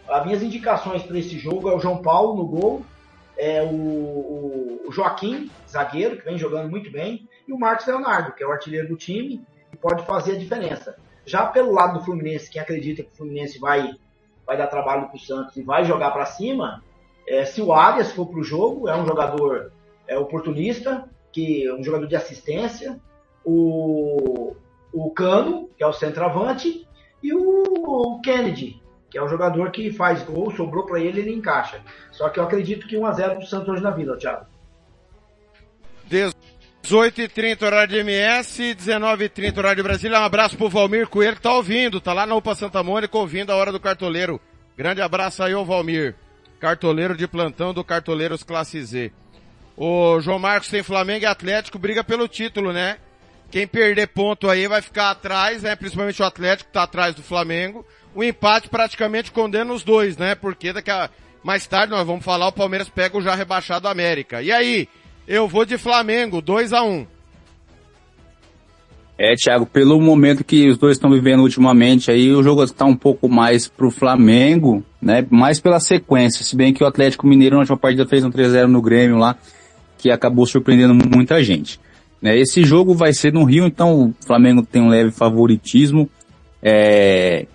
As 0.10 0.26
minhas 0.26 0.42
indicações 0.42 1.04
para 1.04 1.20
esse 1.20 1.38
jogo 1.38 1.70
é 1.70 1.76
o 1.76 1.80
João 1.80 2.02
Paulo 2.02 2.36
no 2.36 2.48
gol, 2.48 2.86
é 3.38 3.62
o, 3.62 4.86
o, 4.88 4.92
Joaquim, 4.92 5.52
zagueiro, 5.70 6.18
que 6.18 6.26
vem 6.26 6.38
jogando 6.38 6.70
muito 6.70 6.90
bem, 6.90 7.28
e 7.48 7.54
o 7.54 7.60
Marcos 7.60 7.86
Leonardo, 7.86 8.34
que 8.34 8.44
é 8.44 8.48
o 8.48 8.52
artilheiro 8.52 8.88
do 8.88 8.96
time, 8.96 9.46
que 9.70 9.78
pode 9.78 10.06
fazer 10.06 10.34
a 10.34 10.40
diferença. 10.40 10.98
Já 11.26 11.46
pelo 11.46 11.74
lado 11.74 12.00
do 12.00 12.06
Fluminense, 12.06 12.50
quem 12.50 12.62
acredita 12.62 13.04
que 13.04 13.12
o 13.12 13.16
Fluminense 13.16 13.60
vai, 13.60 13.92
vai 14.46 14.58
dar 14.58 14.68
trabalho 14.68 15.08
para 15.08 15.18
o 15.18 15.20
Santos 15.20 15.58
e 15.58 15.62
vai 15.62 15.84
jogar 15.84 16.12
para 16.12 16.26
cima, 16.26 16.84
é, 17.28 17.44
se 17.44 17.62
o 17.62 17.74
Arias 17.74 18.12
for 18.12 18.28
para 18.28 18.40
o 18.40 18.44
jogo, 18.44 18.88
é 18.88 18.96
um 18.96 19.06
jogador 19.06 19.74
é, 20.08 20.18
oportunista, 20.18 21.08
que 21.34 21.68
é 21.68 21.74
um 21.74 21.84
jogador 21.84 22.08
de 22.08 22.16
assistência, 22.16 23.00
o, 23.44 24.56
o 24.94 25.12
Cano, 25.12 25.70
que 25.78 25.84
é 25.84 25.88
o 25.88 25.94
centroavante, 25.94 26.88
e 27.22 27.34
o, 27.34 27.64
o 27.76 28.22
Kennedy, 28.22 28.82
que 29.10 29.18
é 29.18 29.24
um 29.24 29.30
jogador 29.30 29.72
que 29.72 29.92
faz 29.92 30.24
gol, 30.24 30.52
sobrou 30.52 30.86
para 30.86 31.00
ele, 31.00 31.22
ele 31.22 31.34
encaixa. 31.34 31.82
Só 32.12 32.30
que 32.30 32.40
eu 32.40 32.44
acredito 32.44 32.88
que 32.88 32.98
1x0 32.98 33.16
para 33.16 33.40
o 33.40 33.46
Santos 33.46 33.70
hoje 33.70 33.84
na 33.84 33.92
Vila, 33.92 34.18
Thiago. 34.18 34.46
18h30 36.84 37.62
horário 37.64 37.94
de 37.94 38.00
MS, 38.00 38.76
19h30 38.76 39.58
horário 39.58 39.78
de 39.78 39.84
Brasília. 39.84 40.20
Um 40.20 40.24
abraço 40.24 40.58
pro 40.58 40.70
Valmir 40.70 41.08
Coelho 41.08 41.36
que 41.36 41.42
tá 41.42 41.54
ouvindo, 41.54 42.00
tá 42.00 42.14
lá 42.14 42.26
na 42.26 42.36
UPA 42.36 42.56
Santa 42.56 42.82
Mônica 42.82 43.18
ouvindo 43.18 43.52
a 43.52 43.56
hora 43.56 43.72
do 43.72 43.80
cartoleiro. 43.80 44.40
Grande 44.78 45.02
abraço 45.02 45.44
aí, 45.44 45.54
ô 45.54 45.66
Valmir. 45.66 46.16
cartoleiro 46.60 47.16
de 47.16 47.28
plantão 47.28 47.74
do 47.74 47.84
Cartoleiros 47.84 48.44
Classe 48.44 48.82
Z. 48.84 49.12
O 49.76 50.20
João 50.22 50.40
Marcos 50.40 50.70
tem 50.70 50.82
Flamengo 50.82 51.24
e 51.24 51.28
Atlético, 51.28 51.78
briga 51.78 52.04
pelo 52.04 52.28
título, 52.28 52.72
né? 52.72 52.98
Quem 53.52 53.68
perder 53.68 54.08
ponto 54.08 54.50
aí 54.50 54.68
vai 54.68 54.82
ficar 54.82 55.12
atrás, 55.12 55.64
né? 55.64 55.76
Principalmente 55.76 56.22
o 56.22 56.26
Atlético 56.26 56.70
que 56.70 56.74
tá 56.74 56.84
atrás 56.84 57.16
do 57.16 57.22
Flamengo. 57.22 57.86
O 58.18 58.24
empate 58.24 58.68
praticamente 58.68 59.32
condena 59.32 59.72
os 59.72 59.84
dois, 59.84 60.18
né? 60.18 60.34
Porque 60.34 60.74
daqui 60.74 60.90
a 60.90 61.08
mais 61.44 61.68
tarde 61.68 61.92
nós 61.92 62.04
vamos 62.04 62.26
falar, 62.26 62.48
o 62.48 62.52
Palmeiras 62.52 62.90
pega 62.90 63.16
o 63.16 63.22
já 63.22 63.36
rebaixado 63.36 63.88
América. 63.88 64.42
E 64.42 64.52
aí? 64.52 64.90
Eu 65.28 65.48
vou 65.48 65.64
de 65.64 65.78
Flamengo, 65.78 66.42
2 66.42 66.74
a 66.74 66.82
1 66.82 66.90
um. 66.92 67.06
É, 69.20 69.36
Thiago, 69.36 69.68
pelo 69.68 70.02
momento 70.02 70.44
que 70.44 70.68
os 70.68 70.80
dois 70.80 70.98
estão 70.98 71.12
vivendo 71.12 71.42
ultimamente, 71.42 72.10
aí 72.10 72.34
o 72.34 72.42
jogo 72.42 72.64
está 72.64 72.86
um 72.86 72.96
pouco 72.96 73.30
mais 73.30 73.68
pro 73.68 73.92
Flamengo, 73.92 74.84
né? 75.00 75.24
Mais 75.30 75.60
pela 75.60 75.80
sequência, 75.80 76.44
se 76.44 76.56
bem 76.56 76.74
que 76.74 76.84
o 76.84 76.88
Atlético 76.88 77.28
Mineiro 77.28 77.58
na 77.58 77.60
última 77.60 77.78
partida 77.78 78.08
fez 78.08 78.26
um 78.26 78.32
3x0 78.32 78.66
no 78.66 78.82
Grêmio 78.82 79.18
lá, 79.18 79.36
que 79.96 80.10
acabou 80.10 80.48
surpreendendo 80.48 80.96
muita 80.96 81.44
gente. 81.44 81.80
Né? 82.20 82.36
Esse 82.36 82.64
jogo 82.64 82.96
vai 82.96 83.14
ser 83.14 83.32
no 83.32 83.44
Rio, 83.44 83.68
então 83.68 84.10
o 84.10 84.26
Flamengo 84.26 84.64
tem 84.64 84.82
um 84.82 84.90
leve 84.90 85.12
favoritismo. 85.12 86.10
É... 86.64 87.46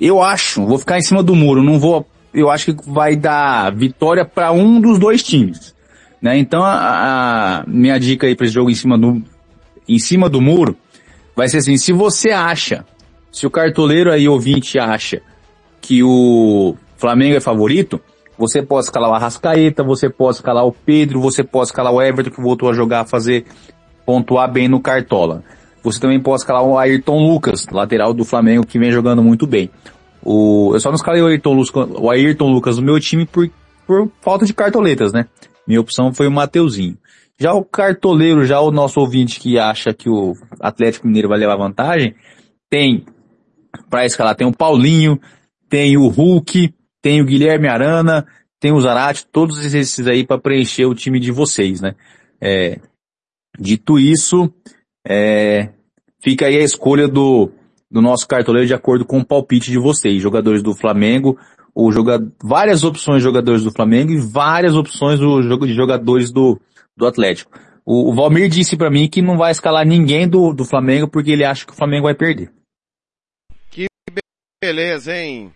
Eu 0.00 0.22
acho, 0.22 0.64
vou 0.66 0.78
ficar 0.78 0.98
em 0.98 1.02
cima 1.02 1.22
do 1.22 1.34
muro, 1.34 1.62
não 1.62 1.78
vou, 1.78 2.06
eu 2.32 2.50
acho 2.50 2.74
que 2.74 2.90
vai 2.90 3.16
dar 3.16 3.72
vitória 3.72 4.24
para 4.24 4.52
um 4.52 4.80
dos 4.80 4.98
dois 4.98 5.22
times. 5.22 5.74
Né? 6.20 6.38
Então 6.38 6.62
a, 6.62 7.60
a 7.60 7.64
minha 7.66 7.98
dica 7.98 8.26
aí 8.26 8.34
para 8.34 8.46
esse 8.46 8.54
jogo 8.54 8.70
em 8.70 8.74
cima 8.74 8.98
do, 8.98 9.22
em 9.88 9.98
cima 9.98 10.28
do 10.28 10.40
muro, 10.40 10.76
vai 11.36 11.48
ser 11.48 11.58
assim, 11.58 11.76
se 11.76 11.92
você 11.92 12.30
acha, 12.30 12.84
se 13.30 13.46
o 13.46 13.50
cartoleiro 13.50 14.10
aí 14.10 14.28
ouvinte 14.28 14.78
acha 14.78 15.20
que 15.80 16.02
o 16.02 16.76
Flamengo 16.96 17.36
é 17.36 17.40
favorito, 17.40 18.00
você 18.36 18.62
pode 18.62 18.86
escalar 18.86 19.10
o 19.10 19.14
Arrascaeta, 19.14 19.84
você 19.84 20.08
pode 20.08 20.36
escalar 20.36 20.64
o 20.64 20.72
Pedro, 20.72 21.20
você 21.20 21.44
pode 21.44 21.66
escalar 21.66 21.92
o 21.92 22.02
Everton 22.02 22.30
que 22.30 22.40
voltou 22.40 22.68
a 22.68 22.72
jogar, 22.72 23.00
a 23.00 23.04
fazer, 23.04 23.44
pontuar 24.04 24.50
bem 24.50 24.66
no 24.66 24.80
Cartola. 24.80 25.44
Você 25.84 26.00
também 26.00 26.18
pode 26.18 26.40
escalar 26.40 26.64
o 26.64 26.78
Ayrton 26.78 27.18
Lucas, 27.18 27.66
lateral 27.70 28.14
do 28.14 28.24
Flamengo, 28.24 28.66
que 28.66 28.78
vem 28.78 28.90
jogando 28.90 29.22
muito 29.22 29.46
bem. 29.46 29.70
O, 30.22 30.70
eu 30.72 30.80
só 30.80 30.88
não 30.88 30.96
escalei 30.96 31.20
o 31.20 31.26
Ayrton, 31.26 31.52
Lucas, 31.52 31.88
o 31.94 32.10
Ayrton 32.10 32.50
Lucas 32.50 32.78
no 32.78 32.82
meu 32.82 32.98
time 32.98 33.26
por, 33.26 33.50
por 33.86 34.10
falta 34.22 34.46
de 34.46 34.54
cartoletas, 34.54 35.12
né? 35.12 35.26
Minha 35.68 35.82
opção 35.82 36.12
foi 36.12 36.26
o 36.26 36.32
Mateuzinho. 36.32 36.96
Já 37.38 37.52
o 37.52 37.62
cartoleiro, 37.62 38.46
já 38.46 38.60
o 38.60 38.70
nosso 38.70 38.98
ouvinte 38.98 39.38
que 39.38 39.58
acha 39.58 39.92
que 39.92 40.08
o 40.08 40.34
Atlético 40.58 41.06
Mineiro 41.06 41.28
vai 41.28 41.38
levar 41.38 41.56
vantagem, 41.56 42.14
tem, 42.70 43.04
para 43.90 44.06
escalar, 44.06 44.34
tem 44.34 44.46
o 44.46 44.56
Paulinho, 44.56 45.20
tem 45.68 45.98
o 45.98 46.08
Hulk, 46.08 46.72
tem 47.02 47.20
o 47.20 47.26
Guilherme 47.26 47.68
Arana, 47.68 48.26
tem 48.58 48.72
o 48.72 48.80
Zarate, 48.80 49.26
todos 49.30 49.74
esses 49.74 50.06
aí 50.06 50.24
para 50.24 50.40
preencher 50.40 50.86
o 50.86 50.94
time 50.94 51.20
de 51.20 51.30
vocês, 51.30 51.82
né? 51.82 51.94
É, 52.40 52.78
dito 53.58 53.98
isso, 53.98 54.50
é, 55.06 55.70
fica 56.22 56.46
aí 56.46 56.56
a 56.56 56.64
escolha 56.64 57.06
do, 57.06 57.50
do 57.90 58.00
nosso 58.00 58.26
cartoleiro 58.26 58.66
de 58.66 58.74
acordo 58.74 59.04
com 59.04 59.18
o 59.18 59.24
palpite 59.24 59.70
de 59.70 59.78
vocês, 59.78 60.22
jogadores 60.22 60.62
do 60.62 60.74
Flamengo, 60.74 61.38
joga, 61.92 62.18
várias 62.42 62.82
opções 62.84 63.18
de 63.18 63.24
jogadores 63.24 63.62
do 63.62 63.72
Flamengo 63.72 64.12
e 64.12 64.18
várias 64.18 64.74
opções 64.74 65.20
do 65.20 65.40
de 65.66 65.74
jogadores 65.74 66.32
do, 66.32 66.58
do 66.96 67.06
Atlético. 67.06 67.52
O, 67.84 68.10
o 68.10 68.14
Valmir 68.14 68.48
disse 68.48 68.76
para 68.76 68.90
mim 68.90 69.08
que 69.08 69.20
não 69.20 69.36
vai 69.36 69.52
escalar 69.52 69.86
ninguém 69.86 70.26
do, 70.26 70.54
do 70.54 70.64
Flamengo 70.64 71.08
porque 71.08 71.30
ele 71.30 71.44
acha 71.44 71.66
que 71.66 71.72
o 71.72 71.76
Flamengo 71.76 72.04
vai 72.04 72.14
perder. 72.14 72.50
Que 73.70 73.86
beleza, 74.62 75.14
hein? 75.14 75.52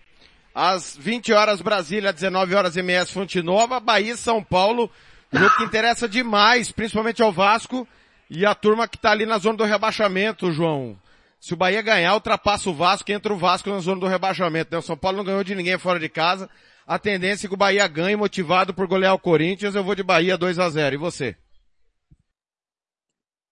Às 0.54 0.96
20 0.96 1.32
horas 1.32 1.62
Brasília, 1.62 2.12
19 2.12 2.54
horas 2.54 2.76
MS 2.76 3.12
Fonte 3.12 3.40
Nova, 3.40 3.80
Bahia 3.80 4.16
São 4.16 4.42
Paulo, 4.42 4.90
jogo 5.32 5.56
que 5.56 5.64
interessa 5.64 6.08
demais, 6.08 6.70
principalmente 6.70 7.22
ao 7.22 7.32
Vasco 7.32 7.86
e 8.30 8.44
a 8.44 8.54
turma 8.54 8.88
que 8.88 8.98
tá 8.98 9.10
ali 9.10 9.26
na 9.26 9.38
zona 9.38 9.58
do 9.58 9.64
rebaixamento, 9.64 10.52
João. 10.52 10.96
Se 11.40 11.54
o 11.54 11.56
Bahia 11.56 11.82
ganhar, 11.82 12.14
ultrapassa 12.14 12.68
o 12.68 12.74
Vasco 12.74 13.10
entra 13.12 13.32
o 13.32 13.36
Vasco 13.36 13.70
na 13.70 13.78
zona 13.78 14.00
do 14.00 14.06
rebaixamento. 14.06 14.70
Né? 14.72 14.78
O 14.78 14.82
São 14.82 14.96
Paulo 14.96 15.18
não 15.18 15.24
ganhou 15.24 15.44
de 15.44 15.54
ninguém 15.54 15.78
fora 15.78 16.00
de 16.00 16.08
casa 16.08 16.48
a 16.88 16.98
tendência 16.98 17.46
é 17.46 17.48
que 17.48 17.54
o 17.54 17.58
Bahia 17.58 17.86
ganhe, 17.86 18.16
motivado 18.16 18.72
por 18.72 18.86
golear 18.86 19.12
o 19.12 19.18
Corinthians, 19.18 19.74
eu 19.74 19.84
vou 19.84 19.94
de 19.94 20.02
Bahia 20.02 20.38
2 20.38 20.58
a 20.58 20.70
0 20.70 20.94
E 20.94 20.98
você? 20.98 21.36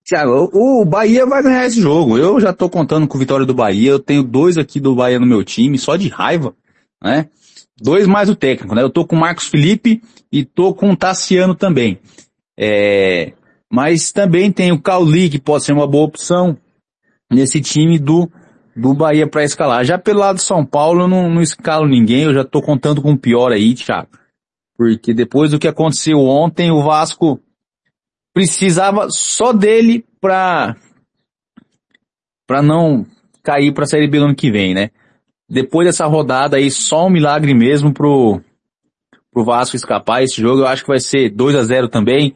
Tiago, 0.02 0.50
o 0.54 0.84
Bahia 0.86 1.26
vai 1.26 1.42
ganhar 1.42 1.66
esse 1.66 1.78
jogo. 1.78 2.16
Eu 2.16 2.40
já 2.40 2.54
tô 2.54 2.70
contando 2.70 3.06
com 3.06 3.18
vitória 3.18 3.44
do 3.44 3.52
Bahia. 3.52 3.90
Eu 3.90 3.98
tenho 3.98 4.22
dois 4.22 4.56
aqui 4.56 4.80
do 4.80 4.94
Bahia 4.94 5.20
no 5.20 5.26
meu 5.26 5.44
time, 5.44 5.78
só 5.78 5.96
de 5.96 6.08
raiva, 6.08 6.56
né? 7.02 7.28
Dois 7.78 8.06
mais 8.06 8.30
o 8.30 8.36
técnico, 8.36 8.74
né? 8.74 8.82
Eu 8.82 8.88
tô 8.88 9.04
com 9.04 9.16
o 9.16 9.20
Marcos 9.20 9.48
Felipe 9.48 10.00
e 10.32 10.42
tô 10.42 10.72
com 10.72 10.90
o 10.90 10.96
Tassiano 10.96 11.54
também. 11.54 11.98
É... 12.56 13.34
Mas 13.72 14.12
também 14.12 14.52
tem 14.52 14.72
o 14.72 14.80
Cauli, 14.80 15.28
que 15.28 15.40
pode 15.40 15.64
ser 15.64 15.72
uma 15.72 15.86
boa 15.86 16.06
opção 16.06 16.56
nesse 17.30 17.60
time 17.60 17.98
do 17.98 18.30
do 18.76 18.92
Bahia 18.92 19.26
para 19.26 19.42
escalar. 19.42 19.84
Já 19.84 19.96
pelo 19.96 20.20
lado 20.20 20.36
de 20.36 20.42
São 20.42 20.64
Paulo 20.64 21.04
eu 21.04 21.08
não, 21.08 21.30
não 21.30 21.40
escalo 21.40 21.88
ninguém, 21.88 22.24
eu 22.24 22.34
já 22.34 22.44
tô 22.44 22.60
contando 22.60 23.00
com 23.00 23.12
o 23.12 23.18
pior 23.18 23.50
aí, 23.50 23.74
Thiago. 23.74 24.10
Porque 24.76 25.14
depois 25.14 25.50
do 25.50 25.58
que 25.58 25.66
aconteceu 25.66 26.18
ontem, 26.18 26.70
o 26.70 26.82
Vasco 26.82 27.40
precisava 28.34 29.08
só 29.08 29.54
dele 29.54 30.04
pra, 30.20 30.76
pra 32.46 32.60
não 32.60 33.06
cair 33.42 33.72
pra 33.72 33.86
Série 33.86 34.06
B 34.06 34.18
no 34.18 34.26
ano 34.26 34.34
que 34.34 34.50
vem, 34.50 34.74
né? 34.74 34.90
Depois 35.48 35.86
dessa 35.86 36.04
rodada 36.04 36.58
aí, 36.58 36.70
só 36.70 37.06
um 37.06 37.10
milagre 37.10 37.54
mesmo 37.54 37.94
pro, 37.94 38.42
pro 39.32 39.44
Vasco 39.44 39.76
escapar 39.76 40.22
esse 40.22 40.42
jogo. 40.42 40.60
Eu 40.60 40.66
acho 40.66 40.82
que 40.82 40.88
vai 40.88 41.00
ser 41.00 41.30
2 41.30 41.54
a 41.54 41.62
0 41.62 41.88
também. 41.88 42.34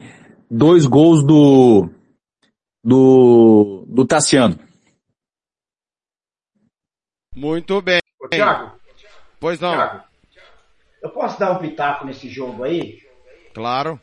Dois 0.53 0.85
gols 0.85 1.25
do, 1.25 1.89
do, 2.83 3.85
do 3.87 4.05
Tassiano. 4.05 4.59
Muito 7.33 7.81
bem. 7.81 8.01
Ô, 8.21 8.27
Thiago. 8.27 8.77
Pois 9.39 9.61
não. 9.61 9.71
Thiago, 9.71 10.03
eu 11.01 11.09
posso 11.11 11.39
dar 11.39 11.53
um 11.53 11.59
pitaco 11.59 12.05
nesse 12.05 12.27
jogo 12.27 12.65
aí? 12.65 12.99
Claro. 13.53 13.97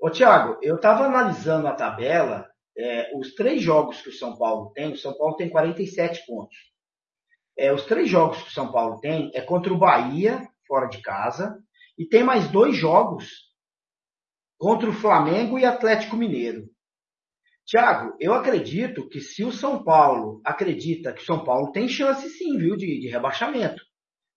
Ô, 0.00 0.08
Thiago, 0.08 0.58
eu 0.62 0.76
estava 0.76 1.04
analisando 1.04 1.68
a 1.68 1.74
tabela, 1.74 2.48
é, 2.74 3.14
os 3.14 3.34
três 3.34 3.60
jogos 3.60 4.00
que 4.00 4.08
o 4.08 4.14
São 4.14 4.38
Paulo 4.38 4.72
tem, 4.72 4.94
o 4.94 4.96
São 4.96 5.12
Paulo 5.12 5.36
tem 5.36 5.50
47 5.50 6.24
pontos. 6.24 6.56
É, 7.58 7.70
os 7.70 7.84
três 7.84 8.08
jogos 8.08 8.40
que 8.42 8.48
o 8.48 8.52
São 8.52 8.72
Paulo 8.72 8.98
tem 9.00 9.30
é 9.34 9.42
contra 9.42 9.70
o 9.70 9.78
Bahia, 9.78 10.48
fora 10.66 10.86
de 10.86 11.02
casa, 11.02 11.62
e 11.98 12.06
tem 12.06 12.24
mais 12.24 12.50
dois 12.50 12.74
jogos 12.74 13.51
contra 14.62 14.88
o 14.88 14.92
Flamengo 14.92 15.58
e 15.58 15.64
Atlético 15.64 16.16
Mineiro. 16.16 16.70
Tiago, 17.66 18.16
eu 18.20 18.32
acredito 18.32 19.08
que 19.08 19.20
se 19.20 19.42
o 19.42 19.50
São 19.50 19.82
Paulo 19.82 20.40
acredita 20.44 21.12
que 21.12 21.20
o 21.20 21.24
São 21.24 21.42
Paulo 21.42 21.72
tem 21.72 21.88
chance 21.88 22.28
sim, 22.28 22.56
viu, 22.56 22.76
de, 22.76 23.00
de 23.00 23.08
rebaixamento. 23.08 23.82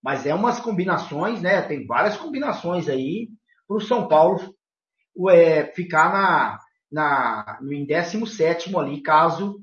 Mas 0.02 0.26
é 0.26 0.34
umas 0.34 0.58
combinações, 0.58 1.40
né? 1.40 1.62
Tem 1.62 1.86
várias 1.86 2.16
combinações 2.16 2.88
aí 2.88 3.28
para 3.68 3.76
o 3.76 3.80
São 3.80 4.08
Paulo 4.08 4.52
é, 5.30 5.66
ficar 5.66 6.12
na, 6.12 6.58
na, 6.90 7.60
no, 7.62 7.72
em 7.72 7.86
17 7.86 8.76
ali, 8.76 9.00
caso. 9.02 9.60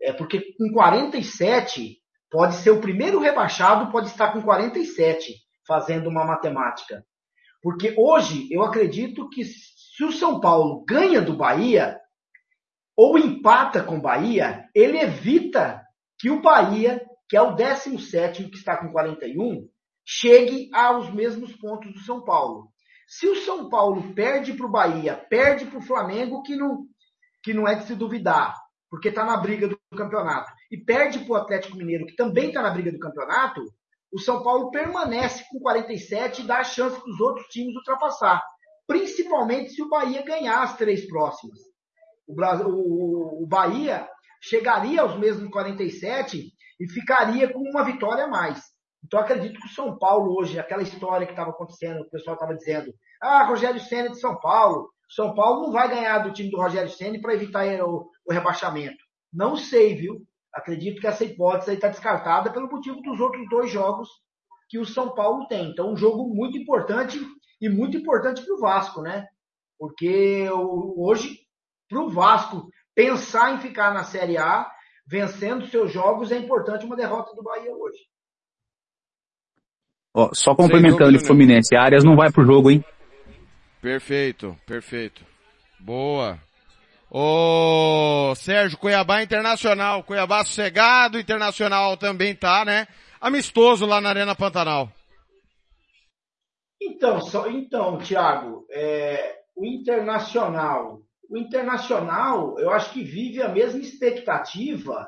É, 0.00 0.14
porque 0.14 0.54
com 0.56 0.72
47 0.72 1.98
pode 2.30 2.54
ser 2.54 2.70
o 2.70 2.80
primeiro 2.80 3.20
rebaixado, 3.20 3.92
pode 3.92 4.06
estar 4.06 4.32
com 4.32 4.40
47, 4.40 5.34
fazendo 5.66 6.08
uma 6.08 6.24
matemática. 6.24 7.04
Porque 7.62 7.94
hoje 7.98 8.48
eu 8.50 8.62
acredito 8.62 9.28
que 9.28 9.42
se 10.00 10.04
o 10.06 10.12
São 10.12 10.40
Paulo 10.40 10.82
ganha 10.88 11.20
do 11.20 11.36
Bahia, 11.36 12.00
ou 12.96 13.18
empata 13.18 13.84
com 13.84 13.98
o 13.98 14.00
Bahia, 14.00 14.66
ele 14.74 14.96
evita 14.98 15.86
que 16.18 16.30
o 16.30 16.40
Bahia, 16.40 17.06
que 17.28 17.36
é 17.36 17.42
o 17.42 17.54
17 17.54 18.44
que 18.44 18.56
está 18.56 18.78
com 18.78 18.90
41, 18.90 19.68
chegue 20.02 20.70
aos 20.72 21.12
mesmos 21.12 21.54
pontos 21.54 21.92
do 21.92 21.98
São 21.98 22.24
Paulo. 22.24 22.72
Se 23.06 23.28
o 23.28 23.36
São 23.44 23.68
Paulo 23.68 24.14
perde 24.14 24.54
para 24.54 24.64
o 24.64 24.70
Bahia, 24.70 25.14
perde 25.28 25.66
para 25.66 25.78
o 25.78 25.82
Flamengo, 25.82 26.42
que 26.44 26.56
não, 26.56 26.86
que 27.42 27.52
não 27.52 27.68
é 27.68 27.74
de 27.74 27.84
se 27.84 27.94
duvidar, 27.94 28.56
porque 28.88 29.10
está 29.10 29.22
na 29.22 29.36
briga 29.36 29.68
do 29.68 29.78
campeonato, 29.94 30.50
e 30.70 30.78
perde 30.78 31.18
para 31.18 31.32
o 31.32 31.36
Atlético 31.36 31.76
Mineiro, 31.76 32.06
que 32.06 32.16
também 32.16 32.48
está 32.48 32.62
na 32.62 32.70
briga 32.70 32.90
do 32.90 32.98
campeonato, 32.98 33.62
o 34.10 34.18
São 34.18 34.42
Paulo 34.42 34.70
permanece 34.70 35.44
com 35.50 35.60
47 35.60 36.40
e 36.40 36.46
dá 36.46 36.60
a 36.60 36.64
chance 36.64 36.98
para 36.98 37.10
os 37.10 37.20
outros 37.20 37.46
times 37.48 37.76
ultrapassar. 37.76 38.42
Principalmente 38.90 39.70
se 39.70 39.80
o 39.80 39.88
Bahia 39.88 40.22
ganhar 40.22 40.64
as 40.64 40.76
três 40.76 41.06
próximas 41.06 41.60
o, 42.26 42.34
Brasil, 42.34 42.68
o, 42.68 43.44
o 43.44 43.46
Bahia 43.46 44.08
chegaria 44.42 45.02
aos 45.02 45.16
mesmos 45.16 45.48
47 45.48 46.52
e 46.80 46.88
ficaria 46.88 47.52
com 47.52 47.60
uma 47.60 47.84
vitória 47.84 48.24
a 48.24 48.28
mais. 48.28 48.60
Então 49.04 49.20
acredito 49.20 49.60
que 49.60 49.66
o 49.68 49.70
São 49.70 49.96
Paulo 49.96 50.36
hoje, 50.36 50.58
aquela 50.58 50.82
história 50.82 51.24
que 51.24 51.32
estava 51.32 51.50
acontecendo, 51.50 52.00
o 52.00 52.10
pessoal 52.10 52.34
estava 52.34 52.56
dizendo, 52.56 52.92
ah, 53.22 53.44
Rogério 53.44 53.80
Senna 53.80 54.10
de 54.10 54.18
São 54.18 54.38
Paulo, 54.40 54.90
São 55.08 55.34
Paulo 55.34 55.62
não 55.62 55.72
vai 55.72 55.88
ganhar 55.88 56.18
do 56.18 56.32
time 56.32 56.50
do 56.50 56.58
Rogério 56.58 56.90
Senna 56.90 57.20
para 57.20 57.34
evitar 57.34 57.64
o, 57.84 58.08
o, 58.26 58.32
rebaixamento. 58.32 58.98
Não 59.32 59.54
sei, 59.54 59.94
viu? 59.94 60.20
Acredito 60.52 61.00
que 61.00 61.06
essa 61.06 61.24
hipótese 61.24 61.72
está 61.74 61.86
descartada 61.86 62.52
pelo 62.52 62.68
motivo 62.68 63.00
dos 63.02 63.20
outros 63.20 63.48
dois 63.48 63.70
jogos 63.70 64.08
que 64.68 64.80
o 64.80 64.86
São 64.86 65.14
Paulo 65.14 65.46
tem. 65.46 65.70
Então, 65.70 65.92
um 65.92 65.96
jogo 65.96 66.28
muito 66.34 66.58
importante 66.58 67.20
e 67.60 67.68
muito 67.68 67.96
importante 67.96 68.42
para 68.42 68.54
o 68.54 68.60
Vasco, 68.60 69.02
né? 69.02 69.26
Porque 69.78 70.48
hoje, 70.50 71.40
para 71.88 72.00
o 72.00 72.08
Vasco 72.08 72.68
pensar 72.94 73.54
em 73.54 73.58
ficar 73.58 73.92
na 73.92 74.04
Série 74.04 74.38
A, 74.38 74.70
vencendo 75.06 75.66
seus 75.66 75.92
jogos, 75.92 76.30
é 76.30 76.36
importante 76.36 76.84
uma 76.84 76.96
derrota 76.96 77.34
do 77.34 77.42
Bahia 77.42 77.72
hoje. 77.72 77.98
Ó, 80.14 80.30
só 80.32 80.54
complementando 80.54 81.16
o 81.16 81.24
Fluminense, 81.24 81.76
a 81.76 81.82
Arias 81.82 82.04
não 82.04 82.16
vai 82.16 82.30
pro 82.30 82.44
jogo, 82.44 82.70
hein? 82.70 82.84
Perfeito, 83.80 84.56
perfeito. 84.66 85.24
Boa. 85.78 86.38
Ô, 87.10 88.34
Sérgio, 88.36 88.78
Cuiabá 88.78 89.22
Internacional. 89.22 90.04
Cuiabá 90.04 90.44
sossegado, 90.44 91.18
Internacional 91.18 91.96
também 91.96 92.34
tá, 92.34 92.64
né? 92.64 92.86
Amistoso 93.20 93.86
lá 93.86 94.00
na 94.00 94.10
Arena 94.10 94.34
Pantanal. 94.34 94.92
Então, 96.80 97.20
só, 97.20 97.48
então, 97.48 97.98
Thiago, 97.98 98.66
é, 98.70 99.40
o 99.54 99.66
Internacional, 99.66 101.02
o 101.28 101.36
Internacional, 101.36 102.58
eu 102.58 102.70
acho 102.70 102.92
que 102.92 103.04
vive 103.04 103.42
a 103.42 103.48
mesma 103.48 103.80
expectativa, 103.80 105.06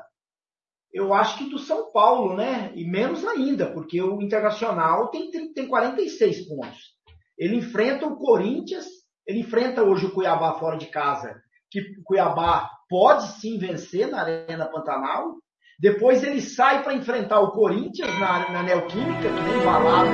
eu 0.93 1.11
acho 1.11 1.39
que 1.39 1.49
do 1.49 1.57
São 1.57 1.91
Paulo, 1.91 2.35
né? 2.35 2.71
E 2.75 2.85
menos 2.85 3.25
ainda, 3.25 3.71
porque 3.73 3.99
o 3.99 4.21
Internacional 4.21 5.09
tem, 5.09 5.31
tem 5.51 5.67
46 5.67 6.47
pontos. 6.47 6.93
Ele 7.35 7.55
enfrenta 7.55 8.05
o 8.05 8.15
Corinthians, 8.15 8.85
ele 9.25 9.39
enfrenta 9.39 9.83
hoje 9.83 10.05
o 10.05 10.13
Cuiabá 10.13 10.53
fora 10.59 10.77
de 10.77 10.85
casa, 10.85 11.41
que 11.71 11.79
o 11.79 12.03
Cuiabá 12.03 12.69
pode 12.87 13.27
sim 13.39 13.57
vencer 13.57 14.07
na 14.07 14.21
Arena 14.21 14.67
Pantanal. 14.67 15.37
Depois 15.79 16.23
ele 16.23 16.41
sai 16.41 16.83
para 16.83 16.93
enfrentar 16.93 17.39
o 17.39 17.51
Corinthians 17.51 18.19
na, 18.19 18.51
na 18.51 18.63
Neoquímica, 18.63 19.21
que 19.21 19.41
nem 19.41 19.65
balado 19.65 20.11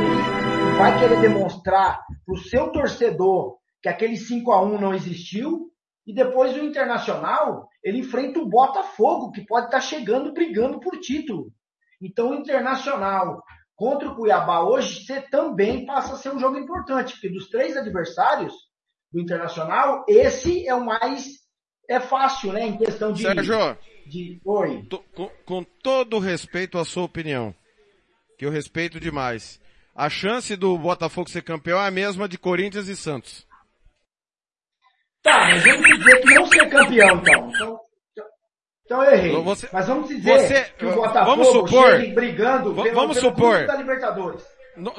vai 0.78 0.98
querer 1.00 1.20
demonstrar 1.22 2.02
para 2.26 2.34
o 2.34 2.38
seu 2.38 2.72
torcedor 2.72 3.58
que 3.82 3.90
aquele 3.90 4.16
5 4.16 4.52
a 4.52 4.62
1 4.62 4.80
não 4.80 4.94
existiu. 4.94 5.70
E 6.08 6.14
depois 6.14 6.56
o 6.56 6.64
Internacional, 6.64 7.68
ele 7.84 8.00
enfrenta 8.00 8.40
o 8.40 8.50
Botafogo, 8.50 9.32
que 9.32 9.46
pode 9.46 9.68
estar 9.68 9.78
tá 9.78 9.84
chegando 9.84 10.34
brigando 10.34 10.80
por 10.80 11.00
título. 11.00 11.52
Então 12.02 12.32
o 12.32 12.36
Internacional 12.36 13.44
contra 13.76 14.10
o 14.10 14.16
Cuiabá 14.16 14.62
hoje 14.62 15.06
você 15.06 15.22
também 15.22 15.86
passa 15.86 16.14
a 16.14 16.18
ser 16.18 16.34
um 16.34 16.40
jogo 16.40 16.58
importante, 16.58 17.14
porque 17.14 17.30
dos 17.30 17.50
três 17.50 17.78
adversários 17.78 18.54
do 19.12 19.22
Internacional, 19.22 20.04
esse 20.08 20.68
é 20.68 20.74
o 20.74 20.86
mais 20.86 21.28
é 21.90 22.00
fácil, 22.00 22.54
né, 22.54 22.68
em 22.68 22.78
questão 22.78 23.12
de 23.12 23.24
Sérgio, 23.24 23.56
de 24.10 24.42
oi. 24.44 24.86
Com, 25.16 25.30
com 25.46 25.64
todo 25.64 26.20
respeito 26.20 26.78
à 26.78 26.84
sua 26.84 27.04
opinião, 27.04 27.54
que 28.38 28.46
eu 28.46 28.50
respeito 28.50 29.00
demais. 29.00 29.60
A 29.96 30.10
chance 30.10 30.56
do 30.56 30.78
Botafogo 30.78 31.30
ser 31.30 31.44
campeão 31.44 31.80
é 31.80 31.88
a 31.88 31.92
mesma 31.92 32.28
de 32.28 32.38
Corinthians 32.38 32.88
e 32.88 32.96
Santos. 32.96 33.46
Tá, 35.22 35.50
mas 35.50 35.64
vamos 35.64 35.98
dizer 35.98 36.22
que 36.22 36.34
não 36.34 36.46
ser 36.46 36.70
campeão, 36.70 37.18
então. 37.18 37.50
Então, 37.50 37.80
então 38.86 39.04
eu 39.04 39.12
errei. 39.12 39.44
Você, 39.44 39.70
mas 39.72 39.88
vamos 39.88 40.08
dizer 40.08 40.40
você, 40.40 40.64
que 40.78 40.86
o 40.86 40.96
Botafogo 40.96 41.26
vamos 41.26 41.48
supor, 41.48 42.14
brigando 42.14 42.74
vamos 42.74 42.94
pelo 42.94 43.14
supor, 43.14 43.68
da 43.68 43.76
Libertadores. 43.76 44.44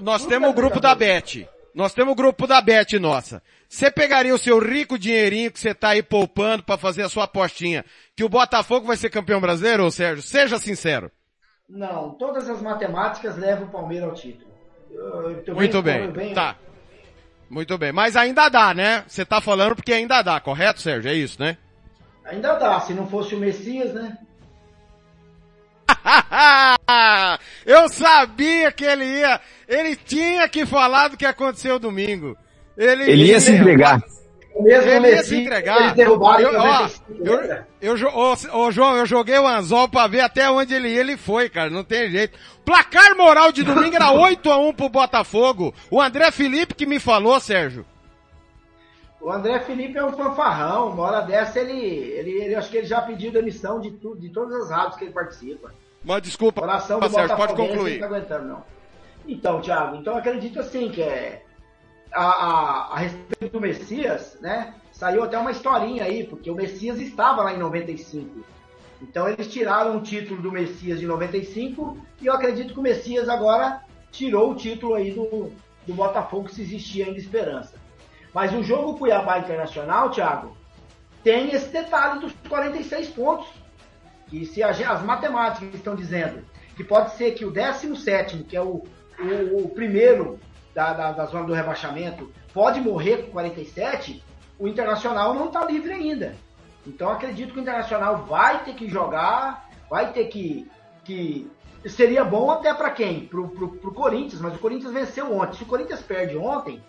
Nós 0.03 0.27
temos 0.27 0.51
o 0.51 0.53
grupo 0.53 0.79
da 0.79 0.95
Bet. 0.95 1.49
Nós 1.75 1.95
temos 1.95 2.13
o 2.13 2.17
grupo 2.17 2.47
da 2.47 2.61
Bet 2.61 2.99
nossa. 2.99 3.43
Você 3.69 3.91
pegaria 3.91 4.35
o 4.35 4.39
seu 4.39 4.59
rico 4.59 4.99
dinheirinho 4.99 5.53
que 5.53 5.61
você 5.61 5.73
tá 5.73 5.91
aí 5.91 6.03
poupando 6.03 6.63
para 6.63 6.77
fazer 6.77 7.03
a 7.03 7.09
sua 7.09 7.25
apostinha, 7.25 7.85
que 8.17 8.25
o 8.25 8.29
Botafogo 8.29 8.87
vai 8.87 8.97
ser 8.97 9.11
campeão 9.11 9.41
brasileiro, 9.41 9.85
ou 9.85 9.91
Sérgio? 9.91 10.23
Seja 10.23 10.59
sincero. 10.59 11.11
Não, 11.69 12.11
todas 12.15 12.49
as 12.49 12.61
matemáticas 12.61 13.37
levam 13.37 13.67
o 13.67 13.71
Palmeiras 13.71 14.09
ao 14.09 14.15
título. 14.15 14.51
Eu, 14.91 15.43
eu 15.47 15.55
Muito 15.55 15.81
bem, 15.81 16.11
bem, 16.11 16.35
tá. 16.35 16.57
Muito 17.49 17.79
bem, 17.79 17.93
mas 17.93 18.17
ainda 18.17 18.49
dá, 18.49 18.75
né? 18.75 19.05
Você 19.07 19.25
tá 19.25 19.41
falando 19.41 19.77
porque 19.77 19.93
ainda 19.93 20.21
dá, 20.23 20.41
correto, 20.41 20.81
Sérgio? 20.81 21.11
É 21.11 21.15
isso, 21.15 21.41
né? 21.41 21.57
Ainda 22.25 22.55
dá, 22.55 22.81
se 22.81 22.93
não 22.93 23.07
fosse 23.07 23.35
o 23.35 23.39
Messias, 23.39 23.95
né? 23.95 24.19
Eu 27.67 27.89
sabia 27.89 28.73
que 28.73 28.85
ele 28.85 29.05
ia, 29.05 29.41
ele 29.69 29.97
tinha 29.97 30.49
que 30.49 30.67
falar 30.67 31.09
do 31.09 31.17
que 31.17 31.27
aconteceu 31.27 31.79
domingo. 31.79 32.37
Ele, 32.77 33.11
ele 33.11 33.25
ia 33.27 33.41
se 33.41 33.53
entregar. 33.53 34.03
Mesmo 34.59 34.91
ele 34.91 35.11
ia 35.11 35.23
se 35.23 35.37
entregar. 35.37 35.99
Eu, 35.99 36.21
ó, 36.21 36.39
eu, 37.81 37.95
eu, 37.97 38.09
ô, 38.13 38.37
ô, 38.59 38.71
João, 38.71 38.97
eu 38.97 39.07
joguei 39.07 39.39
o 39.39 39.47
anzol 39.47 39.89
pra 39.89 40.07
ver 40.07 40.21
até 40.21 40.51
onde 40.51 40.75
ele 40.75 40.89
ia, 40.89 41.01
ele 41.01 41.17
foi, 41.17 41.49
cara, 41.49 41.71
não 41.71 41.85
tem 41.85 42.11
jeito. 42.11 42.39
Placar 42.65 43.17
moral 43.17 43.53
de 43.53 43.63
domingo 43.63 43.95
era 43.95 44.11
8 44.13 44.51
a 44.51 44.59
1 44.59 44.73
pro 44.75 44.89
Botafogo. 44.89 45.75
O 45.91 46.01
André 46.01 46.31
Felipe 46.31 46.75
que 46.75 46.87
me 46.87 46.99
falou, 46.99 47.39
Sérgio. 47.41 47.87
O 49.21 49.31
André 49.31 49.61
Felipe 49.61 49.99
é 49.99 50.05
um 50.05 50.13
fanfarrão. 50.13 50.91
Uma 50.91 51.03
hora 51.03 51.21
dessa 51.21 51.61
ele, 51.61 51.79
ele, 51.79 52.31
ele 52.31 52.55
acho 52.55 52.71
que 52.71 52.79
ele 52.79 52.87
já 52.87 53.03
pediu 53.03 53.31
demissão 53.31 53.81
de, 53.81 53.91
tu, 53.91 54.17
de 54.17 54.31
todas 54.31 54.63
as 54.63 54.71
rádios 54.71 54.97
que 54.97 55.05
ele 55.05 55.13
participa. 55.13 55.73
Mas 56.03 56.23
desculpa, 56.23 56.63
Coração 56.63 56.99
do 56.99 57.11
Sérgio, 57.11 57.37
pode 57.37 57.55
concluir. 57.55 58.01
Não 58.01 58.09
tá 58.09 58.15
aguentando, 58.15 58.49
não. 58.49 58.65
Então, 59.29 59.61
Thiago, 59.61 59.97
então 59.97 60.17
acredito 60.17 60.59
assim 60.59 60.91
que 60.91 61.03
é 61.03 61.45
a, 62.13 62.25
a, 62.25 62.95
a, 62.95 62.99
respeito 62.99 63.53
do 63.53 63.61
Messias, 63.61 64.39
né? 64.41 64.75
Saiu 64.93 65.23
até 65.23 65.39
uma 65.39 65.51
historinha 65.51 66.05
aí, 66.05 66.25
porque 66.25 66.51
o 66.51 66.55
Messias 66.55 66.99
estava 66.99 67.43
lá 67.43 67.53
em 67.53 67.59
95. 67.59 68.41
Então 69.03 69.29
eles 69.29 69.51
tiraram 69.51 69.97
o 69.97 70.03
título 70.03 70.43
do 70.43 70.53
Messias 70.53 70.99
de 71.01 71.07
95 71.07 71.99
e 72.21 72.27
eu 72.27 72.35
acredito 72.35 72.75
que 72.75 72.81
o 72.81 72.83
Messias 72.83 73.29
agora 73.29 73.83
tirou 74.11 74.51
o 74.51 74.55
título 74.55 74.95
aí 74.95 75.13
do, 75.13 75.53
do 75.87 75.95
Botafogo 75.95 76.49
se 76.49 76.63
existia 76.63 77.07
ainda 77.07 77.19
esperança. 77.19 77.75
Mas 78.33 78.53
o 78.53 78.63
jogo 78.63 78.97
Cuiabá 78.97 79.39
Internacional, 79.39 80.11
Thiago, 80.11 80.57
tem 81.23 81.51
esse 81.51 81.69
detalhe 81.69 82.21
dos 82.21 82.33
46 82.49 83.09
pontos. 83.11 83.49
Que 84.29 84.47
se 84.47 84.63
a, 84.63 84.71
as 84.71 85.03
matemáticas 85.03 85.75
estão 85.75 85.95
dizendo 85.95 86.45
que 86.77 86.85
pode 86.85 87.15
ser 87.15 87.33
que 87.33 87.45
o 87.45 87.51
17, 87.51 88.45
que 88.45 88.57
é 88.57 88.63
o, 88.63 88.85
o, 89.19 89.65
o 89.65 89.69
primeiro 89.71 90.39
da, 90.75 90.93
da, 90.93 91.13
da, 91.13 91.27
zona 91.27 91.45
do 91.45 91.53
rebaixamento, 91.53 92.33
pode 92.55 92.81
morrer 92.81 93.25
com 93.25 93.33
47, 93.33 94.23
o 94.59 94.69
Internacional 94.69 95.35
não 95.35 95.47
está 95.47 95.65
livre 95.65 95.93
ainda. 95.93 96.37
Então 96.87 97.11
acredito 97.11 97.53
que 97.53 97.59
o 97.59 97.63
Internacional 97.63 98.25
vai 98.25 98.65
ter 98.65 98.75
que 98.75 98.89
jogar, 98.89 99.69
vai 99.91 100.13
ter 100.13 100.27
que. 100.27 100.71
que 101.05 101.51
seria 101.87 102.25
bom 102.25 102.51
até 102.51 102.73
para 102.73 102.91
quem? 102.91 103.27
Para 103.27 103.41
o 103.41 103.95
Corinthians, 103.95 104.41
mas 104.41 104.55
o 104.55 104.59
Corinthians 104.59 104.93
venceu 104.93 105.35
ontem. 105.37 105.57
Se 105.57 105.65
o 105.65 105.67
Corinthians 105.67 106.01
perde 106.01 106.37
ontem, 106.37 106.81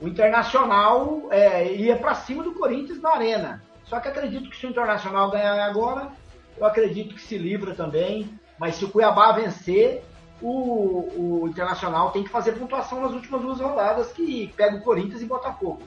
o 0.00 0.08
Internacional 0.08 1.28
é, 1.30 1.72
ia 1.72 1.96
para 1.96 2.14
cima 2.14 2.42
do 2.42 2.52
Corinthians 2.52 3.00
na 3.00 3.10
arena. 3.10 3.62
Só 3.84 4.00
que 4.00 4.08
acredito 4.08 4.50
que 4.50 4.56
se 4.56 4.66
o 4.66 4.70
Internacional 4.70 5.30
ganhar 5.30 5.58
agora, 5.64 6.10
eu 6.56 6.66
acredito 6.66 7.14
que 7.14 7.22
se 7.22 7.38
livra 7.38 7.74
também. 7.74 8.28
Mas 8.58 8.76
se 8.76 8.84
o 8.84 8.90
Cuiabá 8.90 9.32
vencer, 9.32 10.02
o, 10.40 11.42
o 11.42 11.48
Internacional 11.48 12.10
tem 12.10 12.22
que 12.22 12.28
fazer 12.28 12.52
pontuação 12.52 13.00
nas 13.00 13.12
últimas 13.12 13.40
duas 13.40 13.60
rodadas 13.60 14.12
que 14.12 14.52
pega 14.56 14.76
o 14.76 14.82
Corinthians 14.82 15.22
e 15.22 15.26
Botafogo. 15.26 15.82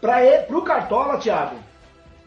Para 0.00 0.46
o 0.50 0.62
Cartola, 0.62 1.18
Thiago, 1.18 1.56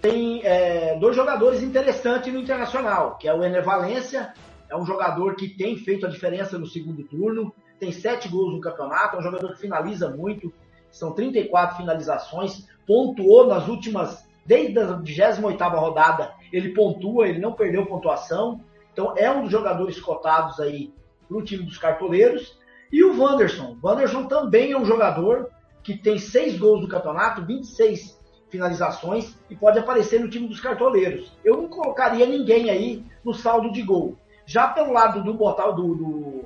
tem 0.01 0.41
é, 0.45 0.97
dois 0.99 1.15
jogadores 1.15 1.61
interessantes 1.61 2.31
no 2.33 2.39
Internacional, 2.39 3.17
que 3.17 3.27
é 3.27 3.33
o 3.33 3.43
Ener 3.43 3.63
Valência, 3.63 4.33
é 4.69 4.75
um 4.75 4.85
jogador 4.85 5.35
que 5.35 5.49
tem 5.49 5.77
feito 5.77 6.05
a 6.05 6.09
diferença 6.09 6.57
no 6.57 6.65
segundo 6.65 7.03
turno, 7.03 7.53
tem 7.79 7.91
sete 7.91 8.27
gols 8.29 8.53
no 8.53 8.61
campeonato, 8.61 9.15
é 9.15 9.19
um 9.19 9.23
jogador 9.23 9.53
que 9.53 9.59
finaliza 9.59 10.09
muito, 10.09 10.53
são 10.95 11.11
34 11.11 11.75
finalizações, 11.75 12.65
pontuou 12.87 13.45
nas 13.47 13.67
últimas, 13.67 14.25
desde 14.45 14.79
a 14.79 14.93
28 14.93 15.41
rodada, 15.77 16.33
ele 16.53 16.69
pontua, 16.69 17.27
ele 17.27 17.37
não 17.37 17.51
perdeu 17.51 17.85
pontuação, 17.85 18.61
então 18.93 19.13
é 19.17 19.29
um 19.29 19.41
dos 19.41 19.51
jogadores 19.51 19.99
cotados 19.99 20.57
aí 20.57 20.93
para 21.27 21.37
o 21.37 21.43
time 21.43 21.63
dos 21.63 21.77
cartoleiros. 21.77 22.57
E 22.93 23.03
o 23.03 23.21
Wanderson, 23.21 23.75
o 23.81 23.85
Wanderson 23.85 24.25
também 24.27 24.71
é 24.71 24.77
um 24.77 24.85
jogador 24.85 25.49
que 25.83 25.97
tem 25.97 26.17
seis 26.17 26.57
gols 26.57 26.81
no 26.81 26.87
campeonato, 26.87 27.45
26 27.45 28.17
finalizações 28.49 29.37
e 29.49 29.55
pode 29.55 29.77
aparecer 29.77 30.21
no 30.21 30.29
time 30.29 30.47
dos 30.47 30.61
cartoleiros. 30.61 31.29
Eu 31.43 31.57
não 31.57 31.67
colocaria 31.67 32.25
ninguém 32.25 32.69
aí 32.69 33.03
no 33.21 33.33
saldo 33.33 33.69
de 33.69 33.81
gol. 33.81 34.15
Já 34.45 34.69
pelo 34.69 34.93
lado 34.93 35.21
do 35.21 35.33
do, 35.33 35.95
do, 35.95 36.43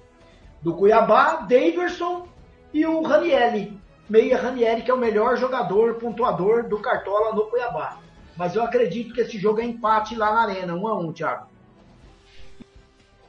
do 0.59 0.73
Cuiabá, 0.73 1.35
Daverson 1.41 2.27
e 2.73 2.83
o 2.87 3.03
Ranielli 3.03 3.78
meia 4.09 4.37
Ranieri, 4.37 4.81
que 4.81 4.91
é 4.91 4.93
o 4.93 4.97
melhor 4.97 5.37
jogador 5.37 5.95
pontuador 5.95 6.67
do 6.67 6.79
Cartola 6.79 7.33
no 7.33 7.45
Cuiabá. 7.45 7.99
Mas 8.35 8.55
eu 8.55 8.63
acredito 8.63 9.13
que 9.13 9.21
esse 9.21 9.37
jogo 9.37 9.61
é 9.61 9.65
empate 9.65 10.15
lá 10.15 10.33
na 10.33 10.41
arena, 10.41 10.73
um 10.73 10.87
a 10.87 10.97
um, 10.97 11.11
Thiago. 11.11 11.47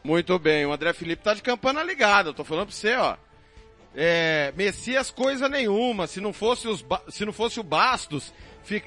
Muito 0.03 0.39
bem, 0.39 0.65
o 0.65 0.73
André 0.73 0.93
Felipe 0.93 1.23
tá 1.23 1.35
de 1.35 1.43
campana 1.43 1.83
ligada, 1.83 2.31
eu 2.31 2.35
tô 2.35 2.45
falando 2.45 2.69
pra 2.69 2.75
você, 2.75 2.95
ó. 2.95 3.17
É, 3.95 4.53
Messias 4.57 5.11
coisa 5.11 5.49
nenhuma, 5.49 6.07
se 6.07 6.21
não 6.21 6.33
fosse 6.33 6.69
os, 6.69 6.85
se 7.09 7.25
não 7.25 7.33
fosse 7.33 7.59
o 7.59 7.65
Bastos, 7.65 8.33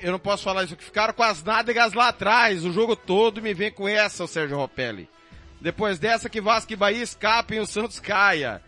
eu 0.01 0.11
não 0.11 0.19
posso 0.19 0.43
falar 0.43 0.63
isso, 0.63 0.77
que 0.77 0.83
ficaram 0.83 1.13
com 1.13 1.23
as 1.23 1.43
nádegas 1.43 1.93
lá 1.93 2.07
atrás, 2.07 2.65
o 2.65 2.71
jogo 2.71 2.95
todo 2.95 3.41
me 3.41 3.53
vem 3.53 3.69
com 3.69 3.87
essa, 3.87 4.23
o 4.23 4.27
Sérgio 4.27 4.57
Ropelli. 4.57 5.09
Depois 5.59 5.99
dessa 5.99 6.29
que 6.29 6.41
Vasco 6.41 6.73
e 6.73 6.75
Bahia 6.75 7.03
escapem 7.03 7.59
o 7.59 7.65
Santos 7.65 7.99
caia. 7.99 8.61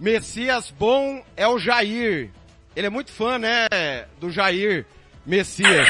Messias 0.00 0.70
bom 0.70 1.24
é 1.36 1.46
o 1.46 1.58
Jair. 1.58 2.30
Ele 2.74 2.86
é 2.86 2.90
muito 2.90 3.12
fã, 3.12 3.38
né, 3.38 3.66
do 4.18 4.30
Jair 4.30 4.86
Messias. 5.26 5.88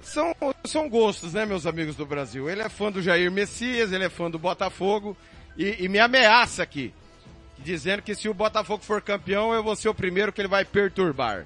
São, 0.00 0.34
são 0.64 0.88
gostos, 0.88 1.34
né, 1.34 1.44
meus 1.44 1.66
amigos 1.66 1.96
do 1.96 2.06
Brasil? 2.06 2.48
Ele 2.48 2.62
é 2.62 2.68
fã 2.68 2.90
do 2.90 3.02
Jair 3.02 3.30
Messias, 3.30 3.92
ele 3.92 4.04
é 4.04 4.08
fã 4.08 4.30
do 4.30 4.38
Botafogo 4.38 5.16
e, 5.58 5.84
e 5.84 5.88
me 5.88 5.98
ameaça 5.98 6.62
aqui, 6.62 6.94
dizendo 7.58 8.02
que 8.02 8.14
se 8.14 8.28
o 8.28 8.34
Botafogo 8.34 8.84
for 8.84 9.02
campeão, 9.02 9.52
eu 9.52 9.62
vou 9.62 9.74
ser 9.74 9.88
o 9.88 9.94
primeiro 9.94 10.32
que 10.32 10.40
ele 10.40 10.48
vai 10.48 10.64
perturbar. 10.64 11.44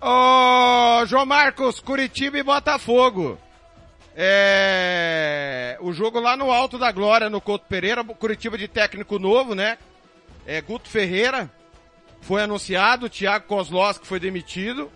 Ô, 0.00 1.00
oh, 1.00 1.06
João 1.06 1.24
Marcos, 1.24 1.80
Curitiba 1.80 2.38
e 2.38 2.42
Botafogo. 2.42 3.38
É, 4.14 5.76
o 5.80 5.92
jogo 5.92 6.20
lá 6.20 6.36
no 6.36 6.52
Alto 6.52 6.78
da 6.78 6.92
Glória, 6.92 7.30
no 7.30 7.40
Couto 7.40 7.66
Pereira, 7.66 8.04
Curitiba 8.04 8.58
de 8.58 8.68
técnico 8.68 9.18
novo, 9.18 9.54
né? 9.54 9.78
É, 10.46 10.60
Guto 10.60 10.88
Ferreira 10.88 11.50
foi 12.24 12.42
anunciado, 12.42 13.08
Thiago 13.08 13.46
Kozlowski 13.46 14.06
foi 14.06 14.18
demitido. 14.18 14.90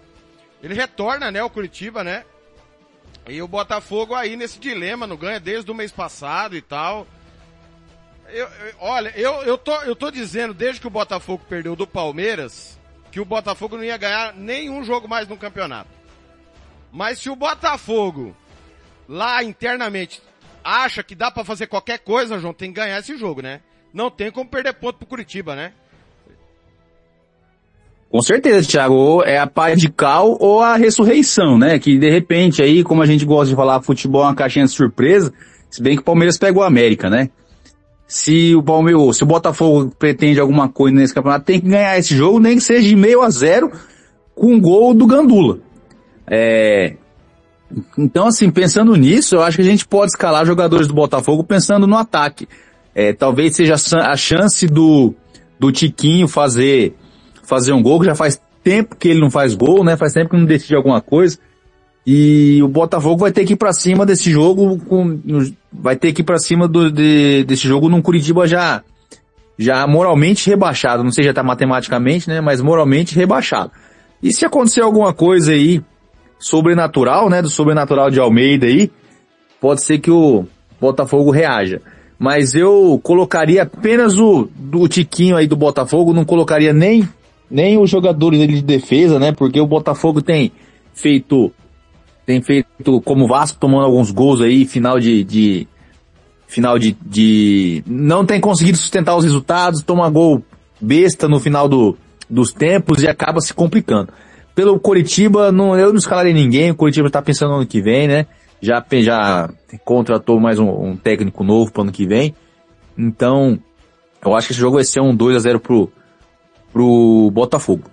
Ele 0.63 0.75
retorna, 0.75 1.31
né, 1.31 1.43
o 1.43 1.51
Curitiba, 1.51 2.03
né? 2.03 2.25
E 3.29 3.43
o 3.43 3.47
Botafogo 3.47 4.15
aí 4.15 4.35
nesse 4.35 4.59
dilema, 4.59 5.07
não 5.07 5.17
ganha 5.17 5.39
desde 5.39 5.71
o 5.71 5.75
mês 5.75 5.93
passado 5.93 6.57
e 6.57 6.63
tal. 6.63 7.07
Eu, 8.29 8.47
eu, 8.47 8.75
olha, 8.81 9.13
eu, 9.15 9.43
eu, 9.43 9.59
tô, 9.59 9.75
eu 9.83 9.95
tô 9.95 10.11
dizendo, 10.11 10.55
desde 10.55 10.81
que 10.81 10.87
o 10.87 10.91
Botafogo 10.91 11.45
perdeu 11.47 11.77
do 11.77 11.87
Palmeiras, 11.87 12.79
que 13.13 13.21
o 13.21 13.27
Botafogo 13.27 13.77
não 13.77 13.85
ia 13.85 13.97
ganhar 13.99 14.33
nenhum 14.35 14.83
jogo 14.83 15.07
mais 15.07 15.29
no 15.29 15.37
campeonato. 15.37 15.91
Mas 16.91 17.19
se 17.19 17.29
o 17.29 17.37
Botafogo 17.37 18.35
lá 19.07 19.45
internamente 19.45 20.23
acha 20.65 21.03
que 21.03 21.15
dá 21.15 21.31
para 21.31 21.45
fazer 21.45 21.67
qualquer 21.67 21.99
coisa, 21.99 22.39
João, 22.39 22.55
tem 22.55 22.71
que 22.73 22.81
ganhar 22.81 22.99
esse 22.99 23.19
jogo, 23.19 23.43
né? 23.43 23.61
Não 23.93 24.11
tem 24.11 24.31
como 24.31 24.49
perder 24.49 24.73
ponto 24.75 24.99
pro 24.99 25.07
Curitiba, 25.07 25.55
né? 25.55 25.75
Com 28.11 28.23
certeza, 28.23 28.67
Thiago. 28.67 29.23
É 29.25 29.39
a 29.39 29.47
paz 29.47 29.81
de 29.81 29.89
cal 29.89 30.37
ou 30.41 30.61
a 30.61 30.77
ressurreição, 30.77 31.59
né? 31.59 31.79
Que 31.79 31.99
de 31.99 32.11
repente 32.11 32.63
aí, 32.63 32.83
como 32.83 33.03
a 33.03 33.07
gente 33.07 33.25
gosta 33.25 33.51
de 33.51 33.57
falar, 33.57 33.83
futebol 33.83 34.23
é 34.23 34.27
uma 34.27 34.35
caixinha 34.35 34.65
de 34.65 34.71
surpresa, 34.71 35.33
se 35.71 35.83
bem 35.83 35.95
que 35.95 36.03
o 36.03 36.05
Palmeiras 36.05 36.39
pegou 36.39 36.63
a 36.63 36.67
América, 36.67 37.11
né? 37.11 37.31
Se 38.07 38.55
o 38.55 38.63
Palmeiras, 38.63 39.19
se 39.19 39.23
o 39.23 39.27
Botafogo 39.27 39.93
pretende 39.99 40.41
alguma 40.41 40.69
coisa 40.69 40.97
nesse 40.97 41.15
campeonato, 41.15 41.45
tem 41.45 41.61
que 41.61 41.69
ganhar 41.69 41.99
esse 41.99 42.17
jogo, 42.17 42.41
nem 42.41 42.57
que 42.57 42.63
seja 42.63 42.89
de 42.89 42.97
meio 42.97 43.21
a 43.21 43.29
zero, 43.29 43.71
com 44.35 44.55
um 44.55 44.61
gol 44.61 44.95
do 44.95 45.07
Gandula. 45.07 45.59
É, 46.27 46.95
então, 47.97 48.27
assim, 48.27 48.51
pensando 48.51 48.95
nisso, 48.97 49.37
eu 49.37 49.43
acho 49.43 49.57
que 49.57 49.63
a 49.63 49.67
gente 49.67 49.87
pode 49.87 50.13
escalar 50.13 50.47
jogadores 50.47 50.87
do 50.87 50.95
Botafogo 50.95 51.45
pensando 51.45 51.87
no 51.87 51.97
ataque. 51.97 52.49
É, 52.95 53.13
talvez 53.13 53.55
seja 53.55 53.75
a 53.75 54.17
chance 54.17 54.67
do, 54.67 55.15
do 55.59 55.71
Tiquinho 55.71 56.27
fazer, 56.27 56.95
fazer 57.49 57.73
um 57.73 57.83
gol, 57.83 57.99
que 57.99 58.07
já 58.07 58.15
faz 58.15 58.39
tempo 58.63 58.95
que 58.95 59.09
ele 59.09 59.21
não 59.21 59.31
faz 59.31 59.55
gol, 59.55 59.83
né? 59.83 59.97
Faz 59.97 60.13
tempo 60.13 60.29
que 60.31 60.37
não 60.37 60.45
decide 60.45 60.75
alguma 60.75 61.01
coisa. 61.01 61.39
E 62.07 62.63
o 62.63 62.69
Botafogo 62.69 63.21
vai 63.21 63.33
ter 63.33 63.47
que 63.47 63.55
ir 63.55 63.57
para 63.57 63.73
cima 63.73 64.05
desse 64.05 64.31
jogo, 64.31 64.79
com, 64.85 65.19
vai 65.73 65.97
ter 65.97 66.13
que 66.13 66.21
ir 66.21 66.25
para 66.25 66.39
cima 66.39 66.69
do, 66.69 66.91
de, 66.91 67.45
desse 67.45 67.67
jogo 67.67 67.89
num 67.89 68.03
Curitiba 68.03 68.47
já, 68.47 68.83
já 69.59 69.87
moralmente 69.87 70.49
rebaixado. 70.49 71.03
Não 71.03 71.11
sei 71.11 71.25
já 71.25 71.33
tá 71.33 71.43
matematicamente, 71.43 72.29
né? 72.29 72.43
Mas 72.43 72.61
moralmente 72.61 73.15
rebaixado. 73.15 73.71
E 74.23 74.31
se 74.31 74.45
acontecer 74.45 74.83
alguma 74.83 75.15
coisa 75.15 75.53
aí, 75.53 75.83
sobrenatural, 76.39 77.31
né, 77.31 77.41
do 77.41 77.49
sobrenatural 77.49 78.11
de 78.11 78.21
Almeida 78.21 78.67
aí, 78.67 78.91
pode 79.59 79.83
ser 79.83 79.99
que 79.99 80.11
o 80.11 80.45
Botafogo 80.79 81.31
reaja. 81.31 81.81
Mas 82.19 82.55
eu 82.55 83.01
colocaria 83.03 83.63
apenas 83.63 84.19
o 84.19 84.49
Tiquinho 84.89 85.37
aí 85.37 85.47
do 85.47 85.57
Botafogo, 85.57 86.13
não 86.13 86.25
colocaria 86.25 86.73
nem 86.73 87.09
nem 87.51 87.79
os 87.79 87.89
jogadores 87.89 88.39
dele 88.39 88.55
de 88.55 88.63
defesa, 88.63 89.19
né? 89.19 89.33
Porque 89.33 89.61
o 89.61 89.67
Botafogo 89.67 90.21
tem 90.23 90.53
feito 90.93 91.53
tem 92.27 92.43
feito 92.43 93.01
como 93.01 93.27
Vasco 93.27 93.59
tomando 93.59 93.87
alguns 93.87 94.11
gols 94.11 94.43
aí, 94.43 94.67
final 94.67 95.01
de, 95.01 95.25
de 95.25 95.67
final 96.47 96.79
de, 96.79 96.97
de 97.01 97.83
não 97.87 98.27
tem 98.27 98.39
conseguido 98.39 98.77
sustentar 98.77 99.17
os 99.17 99.25
resultados, 99.25 99.83
toma 99.83 100.11
gol 100.11 100.43
besta 100.81 101.27
no 101.27 101.41
final 101.41 101.69
do, 101.69 101.97
dos 102.29 102.53
tempos 102.53 103.03
e 103.03 103.09
acaba 103.09 103.41
se 103.41 103.55
complicando. 103.55 104.13
Pelo 104.55 104.79
Curitiba, 104.79 105.51
não, 105.51 105.75
eu 105.77 105.91
não 105.91 105.99
escalarei 105.99 106.35
ninguém, 106.35 106.71
o 106.71 106.75
Curitiba 106.75 107.07
está 107.07 107.23
pensando 107.23 107.51
no 107.51 107.57
ano 107.59 107.67
que 107.67 107.81
vem, 107.81 108.09
né? 108.09 108.27
Já, 108.61 108.85
já 109.01 109.49
contratou 109.85 110.41
mais 110.41 110.59
um, 110.59 110.69
um 110.69 110.97
técnico 110.97 111.45
novo 111.45 111.73
para 111.73 111.83
ano 111.83 111.93
que 111.93 112.07
vem. 112.07 112.35
Então, 112.97 113.59
eu 114.25 114.35
acho 114.35 114.49
que 114.49 114.53
esse 114.53 114.61
jogo 114.61 114.75
vai 114.75 114.85
ser 114.85 115.01
um 115.01 115.15
2 115.15 115.37
a 115.37 115.39
0 115.39 115.61
pro, 115.61 115.91
pro 116.73 117.31
Botafogo. 117.33 117.85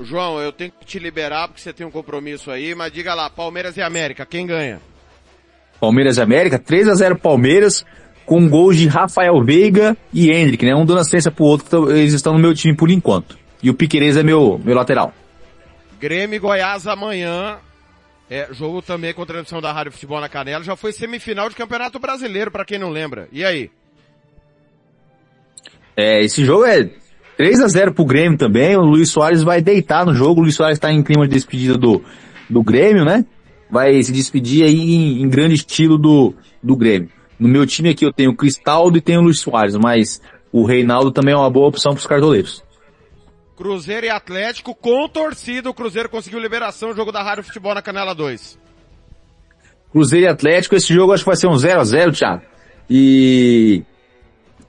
João, 0.00 0.38
eu 0.40 0.52
tenho 0.52 0.70
que 0.70 0.84
te 0.84 0.98
liberar 0.98 1.48
porque 1.48 1.60
você 1.60 1.72
tem 1.72 1.86
um 1.86 1.90
compromisso 1.90 2.50
aí, 2.50 2.74
mas 2.74 2.92
diga 2.92 3.14
lá, 3.14 3.30
Palmeiras 3.30 3.76
e 3.76 3.82
América, 3.82 4.26
quem 4.26 4.46
ganha? 4.46 4.80
Palmeiras 5.80 6.18
e 6.18 6.20
América, 6.20 6.58
3 6.58 6.88
a 6.88 6.94
0 6.94 7.18
Palmeiras, 7.18 7.84
com 8.24 8.48
gols 8.48 8.76
de 8.76 8.88
Rafael 8.88 9.42
Veiga 9.42 9.96
e 10.12 10.30
Hendrick, 10.30 10.64
né? 10.64 10.74
Um 10.74 10.84
dando 10.84 11.00
assistência 11.00 11.30
pro 11.30 11.44
outro, 11.44 11.90
eles 11.96 12.12
estão 12.12 12.32
no 12.32 12.38
meu 12.38 12.54
time 12.54 12.74
por 12.74 12.90
enquanto. 12.90 13.38
E 13.62 13.70
o 13.70 13.74
Piquerez 13.74 14.16
é 14.16 14.22
meu, 14.22 14.60
meu 14.62 14.74
lateral. 14.74 15.14
Grêmio 15.98 16.36
e 16.36 16.38
Goiás 16.38 16.86
amanhã. 16.86 17.58
É, 18.28 18.48
jogo 18.52 18.82
também 18.82 19.14
com 19.14 19.24
transmissão 19.24 19.60
da 19.60 19.72
Rádio 19.72 19.92
Futebol 19.92 20.20
na 20.20 20.28
Canela. 20.28 20.64
Já 20.64 20.76
foi 20.76 20.92
semifinal 20.92 21.48
de 21.48 21.54
Campeonato 21.54 21.98
Brasileiro, 21.98 22.50
para 22.50 22.64
quem 22.64 22.78
não 22.78 22.90
lembra. 22.90 23.28
E 23.32 23.44
aí? 23.44 23.70
É, 25.96 26.22
esse 26.22 26.44
jogo 26.44 26.64
é 26.66 26.90
3 27.36 27.60
a 27.60 27.68
0 27.68 27.94
pro 27.94 28.04
Grêmio 28.04 28.38
também. 28.38 28.76
O 28.76 28.82
Luiz 28.82 29.10
Soares 29.10 29.42
vai 29.42 29.60
deitar 29.62 30.04
no 30.04 30.14
jogo. 30.14 30.40
O 30.40 30.44
Luiz 30.44 30.54
Soares 30.54 30.76
está 30.76 30.92
em 30.92 31.02
clima 31.02 31.26
de 31.26 31.34
despedida 31.34 31.78
do, 31.78 32.02
do 32.48 32.62
Grêmio, 32.62 33.04
né? 33.04 33.24
Vai 33.70 34.02
se 34.02 34.12
despedir 34.12 34.64
aí 34.64 34.94
em, 34.94 35.22
em, 35.22 35.28
grande 35.28 35.54
estilo 35.54 35.98
do, 35.98 36.34
do 36.62 36.76
Grêmio. 36.76 37.08
No 37.38 37.48
meu 37.48 37.66
time 37.66 37.90
aqui 37.90 38.04
eu 38.04 38.12
tenho 38.12 38.30
o 38.30 38.36
Cristaldo 38.36 38.96
e 38.96 39.00
tenho 39.00 39.20
o 39.20 39.24
Luiz 39.24 39.40
Soares, 39.40 39.76
mas 39.76 40.20
o 40.52 40.64
Reinaldo 40.64 41.10
também 41.10 41.34
é 41.34 41.36
uma 41.36 41.50
boa 41.50 41.68
opção 41.68 41.92
para 41.92 42.00
os 42.00 42.06
cartoleiros. 42.06 42.64
Cruzeiro 43.56 44.06
e 44.06 44.10
Atlético 44.10 44.74
com 44.74 45.08
torcida. 45.08 45.70
O 45.70 45.74
Cruzeiro 45.74 46.08
conseguiu 46.08 46.38
liberação 46.38 46.94
jogo 46.94 47.10
da 47.10 47.22
Rádio 47.22 47.42
Futebol 47.42 47.74
na 47.74 47.82
Canela 47.82 48.14
2. 48.14 48.58
Cruzeiro 49.90 50.26
e 50.26 50.28
Atlético, 50.28 50.74
esse 50.74 50.92
jogo 50.92 51.12
acho 51.12 51.24
que 51.24 51.30
vai 51.30 51.36
ser 51.36 51.48
um 51.48 51.56
0 51.56 51.80
a 51.80 51.84
0 51.84 52.12
Thiago. 52.12 52.42
E 52.88 53.82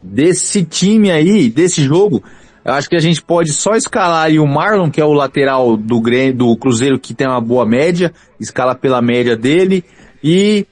desse 0.02 0.64
time 0.64 1.12
aí, 1.12 1.50
desse 1.50 1.84
jogo, 1.84 2.24
eu 2.64 2.74
acho 2.74 2.90
que 2.90 2.96
a 2.96 3.02
gente 3.02 3.22
pode 3.22 3.52
só 3.52 3.76
escalar 3.76 4.26
aí 4.26 4.40
o 4.40 4.46
Marlon, 4.46 4.92
que 4.92 5.00
é 5.00 5.06
o 5.06 5.14
lateral 5.14 5.78
do 5.78 6.02
do 6.34 6.58
Cruzeiro 6.58 7.00
que 7.00 7.14
tem 7.14 7.28
uma 7.28 7.40
boa 7.40 7.66
média, 7.66 8.14
escala 8.40 8.76
pela 8.76 9.02
média 9.02 9.38
dele 9.38 9.84
e 10.24 10.66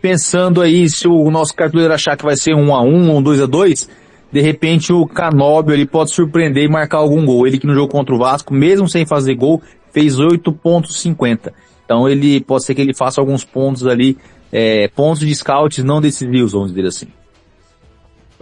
pensando 0.00 0.60
aí 0.60 0.88
se 0.88 1.06
o 1.06 1.30
nosso 1.30 1.54
cartoleiro 1.54 1.92
achar 1.92 2.16
que 2.16 2.24
vai 2.24 2.36
ser 2.36 2.54
um 2.54 2.74
a 2.74 2.82
um 2.82 3.10
ou 3.10 3.18
um 3.18 3.22
2 3.22 3.42
a 3.42 3.46
2 3.46 3.88
de 4.32 4.40
repente 4.40 4.92
o 4.92 5.06
Canóbio 5.06 5.74
ele 5.74 5.84
pode 5.84 6.10
surpreender 6.10 6.64
e 6.64 6.68
marcar 6.68 6.98
algum 6.98 7.24
gol. 7.26 7.46
Ele 7.46 7.58
que 7.58 7.66
no 7.66 7.74
jogo 7.74 7.92
contra 7.92 8.14
o 8.14 8.18
Vasco, 8.18 8.54
mesmo 8.54 8.88
sem 8.88 9.04
fazer 9.04 9.34
gol, 9.34 9.60
fez 9.92 10.16
8.50. 10.16 11.52
Então 11.84 12.08
ele 12.08 12.40
pode 12.40 12.64
ser 12.64 12.74
que 12.74 12.80
ele 12.80 12.94
faça 12.94 13.20
alguns 13.20 13.44
pontos 13.44 13.86
ali, 13.86 14.16
é, 14.50 14.88
pontos 14.88 15.20
de 15.20 15.34
scouts 15.34 15.84
não 15.84 16.00
decisivos, 16.00 16.52
vamos 16.52 16.72
dizer 16.72 16.86
assim. 16.86 17.08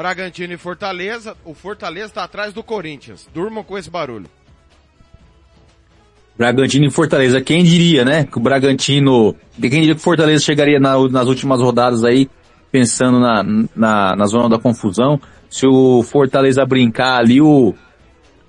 Bragantino 0.00 0.54
e 0.54 0.56
Fortaleza. 0.56 1.36
O 1.44 1.52
Fortaleza 1.52 2.06
está 2.06 2.24
atrás 2.24 2.54
do 2.54 2.62
Corinthians. 2.62 3.28
Durmam 3.34 3.62
com 3.62 3.76
esse 3.76 3.90
barulho. 3.90 4.24
Bragantino 6.38 6.86
e 6.86 6.90
Fortaleza. 6.90 7.38
Quem 7.42 7.62
diria, 7.62 8.02
né? 8.02 8.24
Que 8.24 8.38
o 8.38 8.40
Bragantino, 8.40 9.36
quem 9.60 9.68
diria 9.68 9.94
que 9.94 10.00
o 10.00 10.02
Fortaleza 10.02 10.42
chegaria 10.42 10.80
na, 10.80 10.96
nas 11.06 11.28
últimas 11.28 11.60
rodadas 11.60 12.02
aí, 12.02 12.30
pensando 12.72 13.20
na, 13.20 13.42
na, 13.76 14.16
na 14.16 14.26
zona 14.26 14.48
da 14.48 14.58
confusão 14.58 15.20
se 15.50 15.66
o 15.66 16.02
Fortaleza 16.02 16.64
brincar 16.64 17.18
ali, 17.18 17.42
o, 17.42 17.74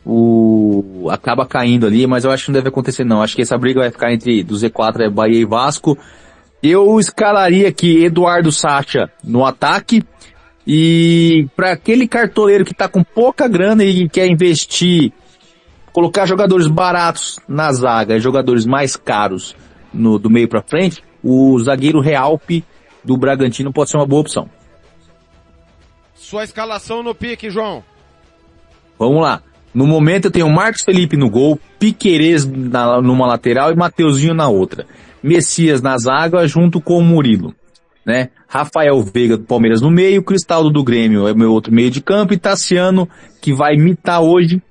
o, 0.06 1.10
acaba 1.10 1.46
caindo 1.46 1.86
ali, 1.86 2.08
mas 2.08 2.24
eu 2.24 2.32
acho 2.32 2.46
que 2.46 2.52
não 2.52 2.60
deve 2.60 2.70
acontecer 2.70 3.04
não. 3.04 3.22
Acho 3.22 3.36
que 3.36 3.42
essa 3.42 3.58
briga 3.58 3.82
vai 3.82 3.92
ficar 3.92 4.14
entre 4.14 4.42
do 4.42 4.56
Z4 4.56 5.02
é 5.02 5.10
Bahia 5.10 5.42
e 5.42 5.46
Vasco. 5.46 5.98
Eu 6.64 6.98
escalaria 6.98 7.68
aqui 7.68 8.06
Eduardo 8.06 8.54
Sacha 8.54 9.12
no 9.22 9.46
ataque. 9.46 10.02
E 10.66 11.48
para 11.56 11.72
aquele 11.72 12.08
cartoleiro 12.08 12.66
que 12.66 12.74
tá 12.74 12.88
com 12.88 13.04
pouca 13.04 13.48
grana 13.48 13.84
e 13.84 14.08
quer 14.08 14.28
investir, 14.28 15.12
colocar 15.92 16.26
jogadores 16.26 16.68
baratos 16.68 17.40
na 17.48 17.72
zaga, 17.72 18.20
jogadores 18.20 18.66
mais 18.66 18.96
caros 18.96 19.56
no, 19.94 20.20
do 20.20 20.30
meio 20.30 20.48
para 20.48 20.62
frente, 20.62 21.04
o 21.24 21.60
zagueiro 21.60 22.00
Realpe 22.00 22.64
do 23.04 23.18
Bragantino 23.18 23.74
pode 23.74 23.90
ser 23.90 23.98
uma 23.98 24.06
boa 24.06 24.22
opção. 24.22 24.50
Sua 26.14 26.44
escalação 26.44 27.02
no 27.02 27.16
pique, 27.16 27.50
João. 27.50 27.84
Vamos 28.98 29.22
lá. 29.22 29.42
No 29.74 29.88
momento 29.88 30.26
eu 30.26 30.32
tenho 30.32 30.50
Marcos 30.50 30.84
Felipe 30.84 31.18
no 31.18 31.30
gol, 31.30 31.60
Piquerez 31.80 32.46
na, 32.46 33.02
numa 33.02 33.26
lateral 33.26 33.72
e 33.72 33.76
Mateuzinho 33.76 34.34
na 34.34 34.48
outra. 34.48 34.86
Messias 35.24 35.82
na 35.82 35.98
zaga 35.98 36.46
junto 36.48 36.82
com 36.82 36.98
o 36.98 37.04
Murilo. 37.04 37.56
Né? 38.06 38.30
Rafael 38.48 39.02
Veiga 39.02 39.38
do 39.38 39.44
Palmeiras 39.44 39.82
no 39.82 39.92
meio, 39.92 40.24
Cristaldo 40.24 40.70
do 40.70 40.84
Grêmio 40.84 41.28
é 41.28 41.34
meu 41.34 41.52
outro 41.52 41.74
meio 41.74 41.90
de 41.90 42.02
campo 42.02 42.34
e 42.34 42.38
Tassiano, 42.38 43.08
que 43.42 43.54
vai 43.54 43.76
imitar 43.76 44.22
hoje, 44.22 44.62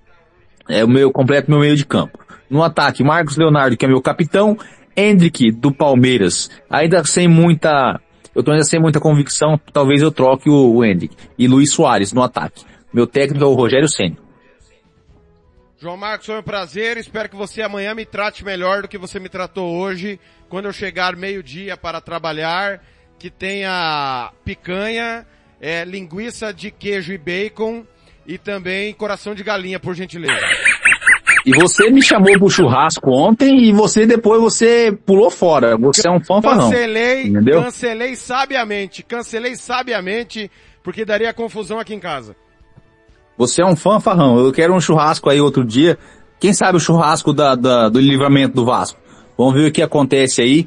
é 0.69 0.85
o 0.85 0.89
meu 0.89 1.11
completo 1.11 1.51
meu 1.51 1.61
meio 1.61 1.77
de 1.77 1.87
campo. 1.87 2.19
No 2.49 2.63
ataque, 2.63 3.05
Marcos 3.05 3.37
Leonardo, 3.37 3.77
que 3.77 3.85
é 3.85 3.89
meu 3.89 4.03
capitão, 4.03 4.59
Hendrick 4.97 5.53
do 5.53 5.73
Palmeiras, 5.73 6.51
ainda 6.69 7.05
sem 7.05 7.29
muita, 7.29 8.01
eu 8.35 8.43
tô 8.43 8.51
ainda 8.51 8.65
sem 8.65 8.81
muita 8.81 9.01
convicção, 9.01 9.59
talvez 9.73 10.03
eu 10.03 10.11
troque 10.11 10.51
o, 10.51 10.75
o 10.75 10.85
Hendrick. 10.85 11.17
E 11.39 11.47
Luiz 11.47 11.73
Soares 11.73 12.13
no 12.13 12.23
ataque. 12.23 12.65
Meu 12.93 13.07
técnico 13.07 13.45
é 13.45 13.47
o 13.47 13.55
Rogério 13.55 13.89
Senna. 13.89 14.17
João 15.79 15.97
Marcos, 15.97 16.27
foi 16.27 16.39
um 16.39 16.43
prazer. 16.43 16.99
Espero 16.99 17.29
que 17.29 17.37
você 17.37 17.63
amanhã 17.63 17.95
me 17.95 18.05
trate 18.05 18.45
melhor 18.45 18.83
do 18.83 18.89
que 18.89 18.99
você 18.99 19.19
me 19.19 19.31
tratou 19.31 19.79
hoje, 19.79 20.21
quando 20.49 20.67
eu 20.67 20.73
chegar 20.73 21.17
meio-dia 21.17 21.75
para 21.75 22.03
trabalhar 22.03 22.83
que 23.21 23.29
tenha 23.29 24.33
picanha, 24.47 25.27
é, 25.61 25.85
linguiça 25.85 26.55
de 26.55 26.71
queijo 26.71 27.13
e 27.13 27.19
bacon 27.19 27.85
e 28.27 28.39
também 28.39 28.95
coração 28.95 29.35
de 29.35 29.45
galinha, 29.45 29.79
por 29.79 29.95
gentileza. 29.95 30.41
E 31.45 31.53
você 31.55 31.91
me 31.91 32.03
chamou 32.03 32.33
pro 32.39 32.49
churrasco 32.49 33.11
ontem 33.11 33.65
e 33.65 33.73
você 33.73 34.07
depois 34.07 34.41
você 34.41 34.91
pulou 35.05 35.31
fora. 35.31 35.77
Você 35.77 36.09
é 36.09 36.11
um 36.11 36.25
fanfarrão. 36.25 36.71
Cancelei, 36.71 37.27
entendeu? 37.27 37.63
cancelei 37.63 38.17
sabiamente, 38.17 39.03
cancelei 39.03 39.55
sabiamente, 39.55 40.51
porque 40.83 41.05
daria 41.05 41.33
confusão 41.35 41.79
aqui 41.79 41.95
em 41.95 42.01
casa. 42.01 42.35
Você 43.37 43.63
é 43.63 43.67
um 43.67 43.77
fanfarrão. 43.77 44.39
Eu 44.39 44.51
quero 44.51 44.75
um 44.75 44.81
churrasco 44.81 45.29
aí 45.29 45.41
outro 45.41 45.63
dia. 45.63 45.99
Quem 46.39 46.55
sabe 46.55 46.79
o 46.79 46.81
churrasco 46.81 47.35
da, 47.35 47.55
da, 47.55 47.91
do 47.91 48.01
livramento 48.01 48.55
do 48.55 48.65
Vasco. 48.65 48.99
Vamos 49.37 49.55
ver 49.55 49.69
o 49.69 49.73
que 49.73 49.83
acontece 49.83 50.41
aí. 50.41 50.67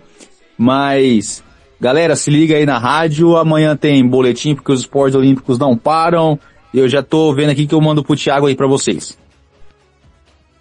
Mas 0.56 1.44
Galera, 1.84 2.16
se 2.16 2.32
liga 2.32 2.56
aí 2.56 2.66
na 2.66 2.78
rádio, 2.78 3.36
amanhã 3.36 3.76
tem 3.76 4.08
boletim 4.08 4.56
porque 4.56 4.72
os 4.72 4.80
esportes 4.80 5.16
olímpicos 5.16 5.60
não 5.60 5.78
param. 5.78 6.40
Eu 6.74 6.88
já 6.88 7.04
tô 7.04 7.34
vendo 7.34 7.50
aqui 7.50 7.68
que 7.68 7.76
eu 7.76 7.82
mando 7.82 8.02
pro 8.02 8.16
Thiago 8.16 8.48
aí 8.48 8.56
para 8.56 8.68
vocês. 8.68 9.20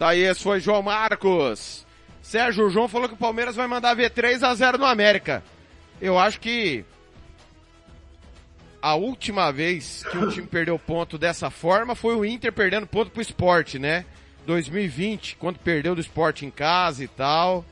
Tá 0.00 0.08
aí, 0.08 0.22
esse 0.22 0.42
foi 0.42 0.58
João 0.58 0.82
Marcos. 0.82 1.86
Sérgio, 2.20 2.68
João 2.70 2.88
falou 2.88 3.06
que 3.06 3.14
o 3.14 3.16
Palmeiras 3.16 3.54
vai 3.54 3.68
mandar 3.68 3.94
ver 3.94 4.10
3 4.10 4.42
a 4.42 4.52
0 4.52 4.78
no 4.78 4.84
América. 4.84 5.44
Eu 6.00 6.18
acho 6.18 6.40
que 6.40 6.84
a 8.82 8.96
última 8.96 9.52
vez 9.52 10.02
que 10.10 10.18
um 10.18 10.28
time 10.28 10.48
perdeu 10.48 10.76
ponto 10.76 11.16
dessa 11.16 11.50
forma 11.50 11.94
foi 11.94 12.16
o 12.16 12.24
Inter 12.24 12.52
perdendo 12.52 12.84
ponto 12.84 13.12
pro 13.12 13.22
esporte, 13.22 13.78
né? 13.78 14.04
2020, 14.44 15.36
quando 15.36 15.60
perdeu 15.60 15.94
do 15.94 16.00
esporte 16.00 16.44
em 16.44 16.50
casa 16.50 17.04
e 17.04 17.06
tal. 17.06 17.64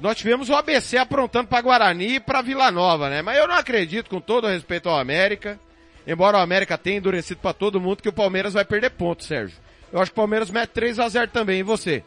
Nós 0.00 0.16
tivemos 0.16 0.48
o 0.48 0.54
ABC 0.54 0.96
aprontando 0.96 1.48
para 1.48 1.60
Guarani 1.60 2.16
e 2.16 2.20
para 2.20 2.42
Vila 2.42 2.70
Nova, 2.70 3.10
né? 3.10 3.20
Mas 3.20 3.36
eu 3.38 3.48
não 3.48 3.56
acredito, 3.56 4.08
com 4.08 4.20
todo 4.20 4.46
respeito 4.46 4.88
ao 4.88 4.98
América, 4.98 5.58
embora 6.06 6.38
o 6.38 6.40
América 6.40 6.78
tenha 6.78 6.98
endurecido 6.98 7.40
para 7.40 7.52
todo 7.52 7.80
mundo, 7.80 8.02
que 8.02 8.08
o 8.08 8.12
Palmeiras 8.12 8.54
vai 8.54 8.64
perder 8.64 8.90
pontos, 8.90 9.26
Sérgio. 9.26 9.58
Eu 9.92 10.00
acho 10.00 10.12
que 10.12 10.14
o 10.14 10.22
Palmeiras 10.22 10.50
mete 10.50 10.70
3 10.70 11.00
a 11.00 11.08
0 11.08 11.30
também, 11.32 11.60
e 11.60 11.64
você? 11.64 12.04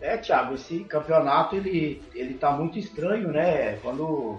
É, 0.00 0.16
Thiago, 0.16 0.54
esse 0.54 0.80
campeonato 0.80 1.56
ele, 1.56 2.00
ele 2.14 2.34
tá 2.34 2.50
muito 2.52 2.78
estranho, 2.78 3.32
né? 3.32 3.78
Quando 3.82 4.38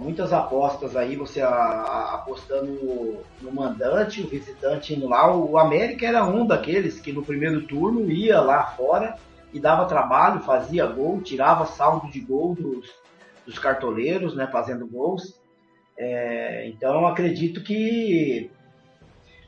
muitas 0.00 0.34
apostas 0.34 0.96
aí, 0.96 1.16
você 1.16 1.40
a, 1.40 1.48
a, 1.48 2.14
apostando 2.16 2.66
no, 2.66 3.22
no, 3.40 3.52
mandante, 3.52 4.20
o 4.20 4.28
visitante 4.28 4.92
indo 4.92 5.08
lá, 5.08 5.34
o 5.34 5.56
América 5.56 6.06
era 6.06 6.24
um 6.26 6.46
daqueles 6.46 7.00
que 7.00 7.12
no 7.12 7.22
primeiro 7.22 7.62
turno 7.62 8.10
ia 8.10 8.40
lá 8.40 8.66
fora 8.76 9.16
e 9.52 9.58
dava 9.60 9.86
trabalho, 9.86 10.40
fazia 10.40 10.86
gol, 10.86 11.20
tirava 11.22 11.66
saldo 11.66 12.10
de 12.10 12.20
gol 12.20 12.54
dos, 12.54 12.90
dos 13.46 13.58
cartoleiros, 13.58 14.34
né, 14.34 14.46
fazendo 14.50 14.86
gols. 14.86 15.40
É, 15.96 16.68
então 16.68 17.06
acredito 17.06 17.62
que 17.62 18.50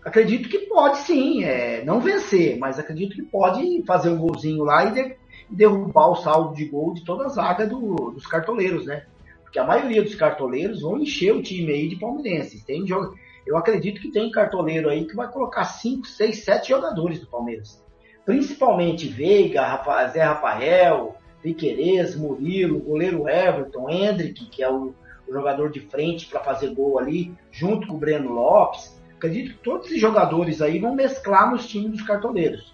acredito 0.05 0.49
que 0.49 0.61
pode 0.61 0.99
sim, 0.99 1.45
é, 1.45 1.85
não 1.85 2.01
vencer, 2.01 2.59
mas 2.59 2.79
acredito 2.79 3.15
que 3.15 3.23
pode 3.23 3.85
fazer 3.87 4.09
um 4.09 4.19
golzinho 4.19 4.65
lá 4.65 4.87
e, 4.87 4.93
de, 4.93 5.17
derrubar 5.51 6.09
o 6.09 6.17
saldo 6.17 6.55
de 6.55 6.65
gol 6.65 6.95
de 6.95 7.05
toda 7.05 7.27
a 7.27 7.29
zaga 7.29 7.67
do, 7.67 8.11
dos 8.11 8.27
cartoleiros, 8.27 8.87
né? 8.87 9.05
Porque 9.43 9.59
a 9.59 9.65
maioria 9.65 10.03
dos 10.03 10.15
cartoleiros 10.15 10.81
vão 10.81 10.99
encher 10.99 11.35
o 11.35 11.43
time 11.43 11.73
aí 11.73 11.89
de 11.89 11.97
palmeirenses. 11.97 12.65
Tem 12.65 12.87
jogo, 12.87 13.15
eu 13.45 13.57
acredito 13.57 14.01
que 14.01 14.11
tem 14.11 14.31
cartoleiro 14.31 14.89
aí 14.89 15.05
que 15.05 15.15
vai 15.15 15.31
colocar 15.31 15.65
5, 15.65 16.07
6, 16.07 16.45
7 16.45 16.69
jogadores 16.69 17.21
do 17.21 17.27
Palmeiras 17.27 17.83
principalmente 18.31 19.09
Veiga, 19.09 19.83
Zé 20.13 20.23
Rafael, 20.23 21.17
Piquerez, 21.43 22.15
Murilo, 22.15 22.79
goleiro 22.79 23.29
Everton, 23.29 23.91
Hendrick, 23.91 24.47
que 24.47 24.63
é 24.63 24.71
o, 24.71 24.95
o 25.27 25.33
jogador 25.33 25.69
de 25.73 25.81
frente 25.81 26.27
para 26.27 26.39
fazer 26.39 26.73
gol 26.73 26.97
ali, 26.97 27.35
junto 27.51 27.89
com 27.89 27.95
o 27.95 27.99
Breno 27.99 28.31
Lopes. 28.31 28.97
Acredito 29.17 29.55
que 29.55 29.65
todos 29.65 29.87
esses 29.87 30.01
jogadores 30.01 30.63
aí 30.63 30.79
vão 30.79 30.95
mesclar 30.95 31.51
nos 31.51 31.67
times 31.67 31.91
dos 31.91 32.03
cartoleiros. 32.03 32.73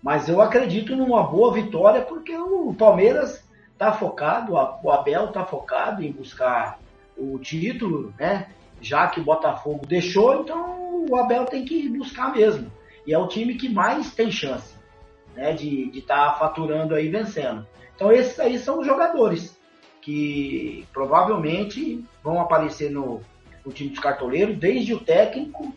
Mas 0.00 0.28
eu 0.28 0.40
acredito 0.40 0.94
numa 0.94 1.24
boa 1.24 1.52
vitória 1.52 2.02
porque 2.02 2.36
o 2.36 2.72
Palmeiras 2.72 3.44
está 3.72 3.92
focado, 3.92 4.52
o 4.52 4.90
Abel 4.92 5.24
está 5.24 5.44
focado 5.44 6.04
em 6.04 6.12
buscar 6.12 6.78
o 7.18 7.40
título, 7.40 8.14
né? 8.16 8.50
Já 8.80 9.08
que 9.08 9.18
o 9.18 9.24
Botafogo 9.24 9.84
deixou, 9.84 10.42
então 10.42 11.06
o 11.10 11.16
Abel 11.16 11.44
tem 11.44 11.64
que 11.64 11.88
buscar 11.88 12.32
mesmo. 12.32 12.70
E 13.04 13.12
é 13.12 13.18
o 13.18 13.26
time 13.26 13.56
que 13.56 13.68
mais 13.68 14.14
tem 14.14 14.30
chance 14.30 14.80
né, 15.34 15.52
de 15.52 15.90
estar 15.94 16.32
tá 16.32 16.38
faturando 16.38 16.94
aí 16.94 17.08
vencendo. 17.08 17.66
Então 17.94 18.10
esses 18.12 18.38
aí 18.40 18.58
são 18.58 18.80
os 18.80 18.86
jogadores 18.86 19.58
que 20.00 20.86
provavelmente 20.92 22.04
vão 22.22 22.40
aparecer 22.40 22.90
no, 22.90 23.20
no 23.64 23.72
time 23.72 23.90
dos 23.90 24.00
cartoleiros, 24.00 24.56
desde 24.58 24.92
o 24.92 25.00
técnico, 25.00 25.72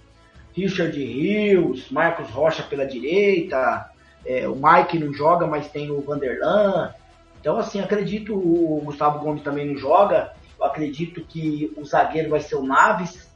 Richard 0.54 0.98
Rios, 0.98 1.90
Marcos 1.92 2.30
Rocha 2.30 2.64
pela 2.64 2.86
direita, 2.86 3.90
é, 4.26 4.48
o 4.48 4.56
Mike 4.56 4.98
não 4.98 5.14
joga, 5.14 5.46
mas 5.46 5.70
tem 5.70 5.92
o 5.92 6.02
Vanderlan. 6.02 6.94
Então, 7.40 7.58
assim, 7.58 7.80
acredito 7.80 8.34
o 8.34 8.82
Gustavo 8.84 9.20
Gomes 9.20 9.44
também 9.44 9.68
não 9.68 9.78
joga. 9.78 10.34
Eu 10.58 10.66
acredito 10.66 11.24
que 11.24 11.72
o 11.78 11.86
zagueiro 11.86 12.32
vai 12.32 12.40
ser 12.40 12.56
o 12.56 12.64
Naves. 12.64 13.30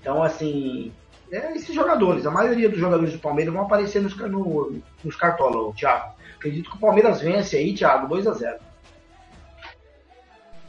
Então, 0.00 0.22
assim, 0.22 0.92
é, 1.30 1.56
esses 1.56 1.74
jogadores, 1.74 2.26
a 2.26 2.30
maioria 2.30 2.68
dos 2.68 2.78
jogadores 2.78 3.12
do 3.12 3.18
Palmeiras 3.18 3.52
vão 3.52 3.64
aparecer 3.64 4.00
nos, 4.00 4.16
no, 4.16 4.80
nos 5.02 5.16
cartola, 5.16 5.72
Thiago. 5.74 6.14
Acredito 6.36 6.70
que 6.70 6.76
o 6.76 6.80
Palmeiras 6.80 7.20
vence 7.20 7.56
aí, 7.56 7.74
Thiago, 7.74 8.08
2 8.08 8.26
a 8.26 8.32
0 8.32 8.58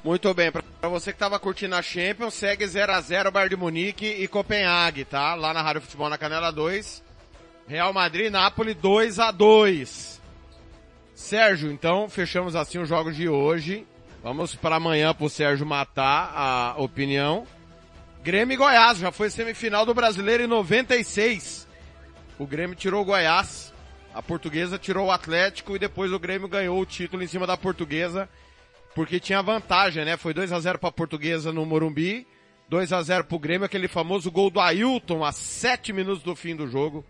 Muito 0.04 0.34
bem, 0.34 0.52
para 0.52 0.89
você 0.89 1.12
que 1.12 1.15
estava 1.15 1.39
curtindo 1.39 1.76
a 1.76 1.82
Champions, 1.82 2.34
segue 2.34 2.65
0 2.65 2.91
a 2.91 3.02
0 3.02 3.32
Bayern 3.32 3.50
de 3.50 3.62
Munique 3.62 4.06
e 4.06 4.28
Copenhague, 4.28 5.06
tá? 5.06 5.36
Lá 5.36 5.54
na 5.54 5.62
Rádio 5.62 5.82
Futebol 5.82 6.10
na 6.10 6.17
Canela 6.17 6.52
2. 6.52 7.04
Real 7.67 7.91
Madrid, 7.91 8.32
Nápoles 8.32 8.76
2 8.78 9.20
a 9.20 9.30
2 9.30 10.22
Sérgio, 11.17 11.72
então 11.72 12.08
fechamos 12.08 12.56
assim 12.56 12.78
os 12.78 12.88
jogos 12.88 13.15
de 13.15 13.28
hoje. 13.28 13.88
Vamos 14.24 14.54
para 14.54 14.76
amanhã 14.76 15.15
para 15.15 15.26
o 15.26 15.30
Sérgio 15.30 15.65
matar 15.65 16.32
a 16.36 16.76
opinião. 16.78 17.48
Grêmio 18.28 18.56
e 18.56 18.58
Goiás, 18.58 18.98
já 18.98 19.10
foi 19.10 19.30
semifinal 19.30 19.86
do 19.86 19.94
Brasileiro 19.94 20.44
em 20.44 20.48
96. 20.48 21.66
O 22.38 22.46
Grêmio 22.46 22.76
tirou 22.76 23.02
o 23.02 23.06
Goiás, 23.06 23.74
a 24.13 24.22
Portuguesa 24.22 24.78
tirou 24.78 25.08
o 25.08 25.12
Atlético 25.12 25.78
e 25.78 25.80
depois 25.80 26.12
o 26.12 26.20
Grêmio 26.20 26.50
ganhou 26.50 26.78
o 26.78 26.86
título 26.86 27.24
em 27.24 27.28
cima 27.28 27.48
da 27.48 27.56
Portuguesa, 27.56 28.28
porque 28.94 29.18
tinha 29.18 29.42
vantagem, 29.42 30.04
né? 30.04 30.18
Foi 30.18 30.34
2 30.34 30.52
a 30.52 30.60
0 30.60 30.78
para 30.78 30.90
a 30.90 30.92
Portuguesa 30.92 31.54
no 31.54 31.66
Morumbi, 31.66 32.28
2 32.68 32.92
a 32.92 33.02
0 33.02 33.24
para 33.24 33.36
o 33.38 33.40
Grêmio, 33.40 33.66
aquele 33.66 33.88
famoso 33.88 34.30
gol 34.30 34.50
do 34.50 34.60
Ailton 34.60 35.24
a 35.24 35.32
7 35.32 35.94
minutos 35.94 36.22
do 36.22 36.36
fim 36.36 36.54
do 36.54 36.68
jogo. 36.68 37.06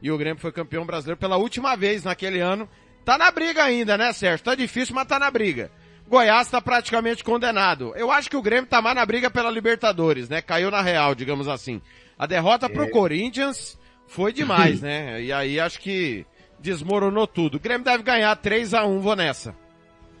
E 0.00 0.10
o 0.10 0.16
Grêmio 0.16 0.40
foi 0.40 0.52
campeão 0.52 0.86
brasileiro 0.86 1.20
pela 1.20 1.36
última 1.36 1.76
vez 1.76 2.02
naquele 2.02 2.40
ano. 2.40 2.66
Tá 3.04 3.18
na 3.18 3.30
briga 3.30 3.62
ainda, 3.62 3.98
né, 3.98 4.10
Sérgio? 4.14 4.42
Tá 4.42 4.54
difícil, 4.54 4.94
mas 4.94 5.06
tá 5.06 5.18
na 5.18 5.30
briga. 5.30 5.70
Goiás 6.08 6.46
está 6.46 6.60
praticamente 6.60 7.24
condenado. 7.24 7.92
Eu 7.96 8.10
acho 8.12 8.30
que 8.30 8.36
o 8.36 8.42
Grêmio 8.42 8.68
tá 8.68 8.80
mais 8.80 8.94
na 8.94 9.04
briga 9.04 9.28
pela 9.28 9.50
Libertadores, 9.50 10.28
né? 10.28 10.40
Caiu 10.40 10.70
na 10.70 10.80
real, 10.80 11.14
digamos 11.14 11.48
assim. 11.48 11.82
A 12.16 12.26
derrota 12.26 12.66
é. 12.66 12.68
pro 12.68 12.90
Corinthians 12.90 13.78
foi 14.06 14.32
demais, 14.32 14.80
né? 14.82 15.20
E 15.20 15.32
aí 15.32 15.58
acho 15.58 15.80
que 15.80 16.24
desmoronou 16.60 17.26
tudo. 17.26 17.56
O 17.56 17.60
Grêmio 17.60 17.84
deve 17.84 18.04
ganhar 18.04 18.34
3 18.36 18.72
a 18.74 18.86
1 18.86 19.00
vou 19.00 19.16
nessa. 19.16 19.54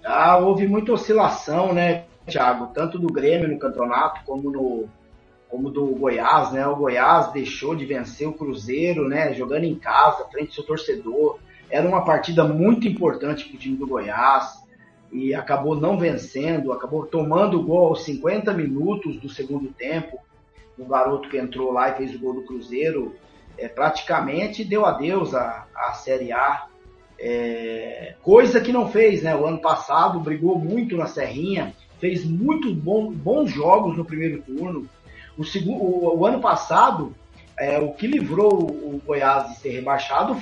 Ah, 0.04 0.36
houve 0.38 0.66
muita 0.66 0.92
oscilação, 0.92 1.72
né, 1.72 2.04
Thiago? 2.26 2.68
Tanto 2.74 2.98
do 2.98 3.08
Grêmio 3.08 3.48
no 3.48 3.58
campeonato 3.58 4.24
como 4.24 4.50
no 4.50 4.88
como 5.48 5.70
do 5.70 5.86
Goiás, 5.94 6.50
né? 6.50 6.66
O 6.66 6.74
Goiás 6.74 7.32
deixou 7.32 7.76
de 7.76 7.86
vencer 7.86 8.26
o 8.26 8.32
Cruzeiro, 8.32 9.08
né? 9.08 9.32
Jogando 9.32 9.62
em 9.62 9.76
casa, 9.76 10.26
frente 10.28 10.48
ao 10.48 10.54
seu 10.54 10.64
torcedor. 10.64 11.38
Era 11.70 11.88
uma 11.88 12.04
partida 12.04 12.42
muito 12.42 12.88
importante 12.88 13.44
para 13.44 13.54
o 13.54 13.58
time 13.58 13.76
do 13.76 13.86
Goiás 13.86 14.65
e 15.12 15.34
acabou 15.34 15.74
não 15.74 15.98
vencendo, 15.98 16.72
acabou 16.72 17.06
tomando 17.06 17.58
o 17.58 17.62
gol 17.62 17.88
aos 17.88 18.04
50 18.04 18.52
minutos 18.52 19.16
do 19.20 19.28
segundo 19.28 19.68
tempo. 19.68 20.18
O 20.78 20.84
garoto 20.84 21.28
que 21.28 21.38
entrou 21.38 21.72
lá 21.72 21.90
e 21.90 21.94
fez 21.94 22.14
o 22.14 22.18
gol 22.18 22.34
do 22.34 22.42
Cruzeiro 22.42 23.14
é, 23.58 23.68
praticamente 23.68 24.64
deu 24.64 24.84
adeus 24.84 25.34
à, 25.34 25.66
à 25.74 25.92
Série 25.92 26.32
A. 26.32 26.66
É, 27.18 28.14
coisa 28.22 28.60
que 28.60 28.72
não 28.72 28.88
fez, 28.88 29.22
né? 29.22 29.34
O 29.34 29.46
ano 29.46 29.58
passado 29.58 30.20
brigou 30.20 30.58
muito 30.58 30.96
na 30.96 31.06
Serrinha, 31.06 31.74
fez 31.98 32.24
muito 32.24 32.74
bom, 32.74 33.10
bons 33.10 33.50
jogos 33.50 33.96
no 33.96 34.04
primeiro 34.04 34.42
turno. 34.42 34.86
O, 35.36 35.44
segundo, 35.44 35.82
o, 35.82 36.18
o 36.18 36.26
ano 36.26 36.40
passado, 36.40 37.14
é, 37.58 37.78
o 37.78 37.92
que 37.94 38.06
livrou 38.06 38.52
o 38.52 39.00
Goiás 39.04 39.48
de 39.48 39.56
ser 39.56 39.70
rebaixado 39.70 40.36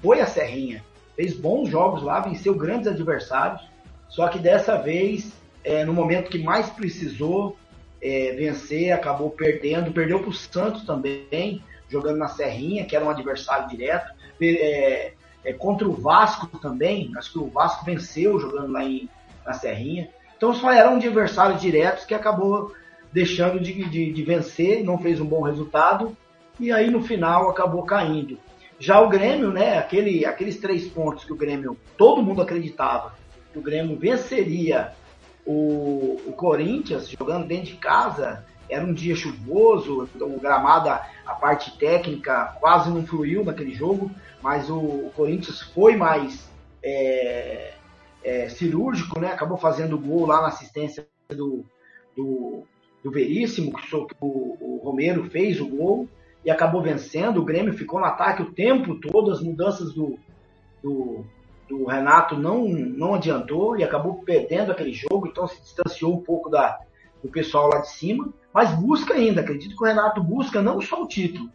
foi 0.00 0.20
a 0.20 0.26
Serrinha. 0.26 0.84
Fez 1.16 1.36
bons 1.36 1.68
jogos 1.68 2.02
lá, 2.02 2.20
venceu 2.20 2.54
grandes 2.54 2.86
adversários. 2.86 3.60
Só 4.10 4.28
que 4.28 4.38
dessa 4.38 4.76
vez, 4.76 5.32
é, 5.64 5.84
no 5.84 5.94
momento 5.94 6.30
que 6.30 6.38
mais 6.38 6.68
precisou 6.68 7.56
é, 8.02 8.32
vencer, 8.32 8.92
acabou 8.92 9.30
perdendo. 9.30 9.92
Perdeu 9.92 10.20
para 10.20 10.28
o 10.28 10.34
Santos 10.34 10.84
também, 10.84 11.62
jogando 11.88 12.18
na 12.18 12.28
Serrinha, 12.28 12.84
que 12.84 12.94
era 12.94 13.04
um 13.04 13.10
adversário 13.10 13.68
direto. 13.68 14.12
É, 14.42 15.12
é, 15.44 15.52
contra 15.52 15.88
o 15.88 15.92
Vasco 15.92 16.46
também, 16.58 17.10
acho 17.16 17.32
que 17.32 17.38
o 17.38 17.48
Vasco 17.48 17.84
venceu 17.84 18.38
jogando 18.38 18.72
lá 18.72 18.84
em, 18.84 19.08
na 19.46 19.52
Serrinha. 19.52 20.10
Então 20.36 20.52
só 20.52 20.72
eram 20.72 20.96
adversários 20.96 21.60
diretos 21.60 22.04
que 22.04 22.14
acabou 22.14 22.74
deixando 23.12 23.60
de, 23.60 23.84
de, 23.88 24.12
de 24.12 24.22
vencer, 24.22 24.84
não 24.84 24.98
fez 24.98 25.20
um 25.20 25.26
bom 25.26 25.42
resultado 25.42 26.16
e 26.58 26.70
aí 26.72 26.90
no 26.90 27.02
final 27.02 27.48
acabou 27.48 27.82
caindo. 27.84 28.38
Já 28.78 29.00
o 29.00 29.08
Grêmio, 29.08 29.50
né, 29.52 29.78
aquele, 29.78 30.24
aqueles 30.24 30.58
três 30.58 30.86
pontos 30.88 31.24
que 31.24 31.32
o 31.32 31.36
Grêmio, 31.36 31.76
todo 31.96 32.22
mundo 32.22 32.40
acreditava 32.40 33.14
que 33.52 33.58
o 33.58 33.62
Grêmio 33.62 33.98
venceria 33.98 34.92
o, 35.44 36.20
o 36.26 36.32
Corinthians 36.32 37.08
jogando 37.08 37.46
dentro 37.46 37.66
de 37.66 37.76
casa, 37.76 38.44
era 38.68 38.84
um 38.84 38.94
dia 38.94 39.16
chuvoso, 39.16 40.08
o 40.20 40.40
gramado, 40.40 40.88
a 40.88 41.34
parte 41.34 41.76
técnica 41.76 42.56
quase 42.60 42.88
não 42.90 43.04
fluiu 43.04 43.44
naquele 43.44 43.74
jogo, 43.74 44.10
mas 44.40 44.70
o, 44.70 44.78
o 44.78 45.12
Corinthians 45.14 45.60
foi 45.60 45.96
mais 45.96 46.48
é, 46.82 47.74
é, 48.22 48.48
cirúrgico, 48.48 49.18
né? 49.18 49.32
Acabou 49.32 49.58
fazendo 49.58 49.98
gol 49.98 50.26
lá 50.26 50.42
na 50.42 50.48
assistência 50.48 51.06
do, 51.28 51.64
do, 52.16 52.62
do 53.02 53.10
Veríssimo, 53.10 53.72
que 53.72 53.94
o, 54.20 54.56
o 54.60 54.80
Romero 54.84 55.28
fez 55.30 55.60
o 55.60 55.68
gol 55.68 56.08
e 56.44 56.50
acabou 56.50 56.80
vencendo. 56.80 57.40
O 57.40 57.44
Grêmio 57.44 57.74
ficou 57.74 57.98
no 57.98 58.06
ataque 58.06 58.42
o 58.42 58.52
tempo 58.52 58.94
todo, 59.00 59.32
as 59.32 59.42
mudanças 59.42 59.92
do, 59.92 60.16
do, 60.82 61.24
do 61.70 61.84
Renato 61.84 62.36
não, 62.36 62.68
não 62.68 63.14
adiantou 63.14 63.78
e 63.78 63.84
acabou 63.84 64.22
perdendo 64.24 64.72
aquele 64.72 64.92
jogo, 64.92 65.28
então 65.28 65.46
se 65.46 65.62
distanciou 65.62 66.12
um 66.12 66.20
pouco 66.20 66.50
da, 66.50 66.80
do 67.22 67.30
pessoal 67.30 67.68
lá 67.68 67.78
de 67.78 67.90
cima, 67.90 68.28
mas 68.52 68.74
busca 68.74 69.14
ainda. 69.14 69.40
Acredito 69.40 69.76
que 69.76 69.82
o 69.82 69.86
Renato 69.86 70.20
busca 70.20 70.60
não 70.60 70.80
só 70.80 71.00
o 71.00 71.06
título, 71.06 71.48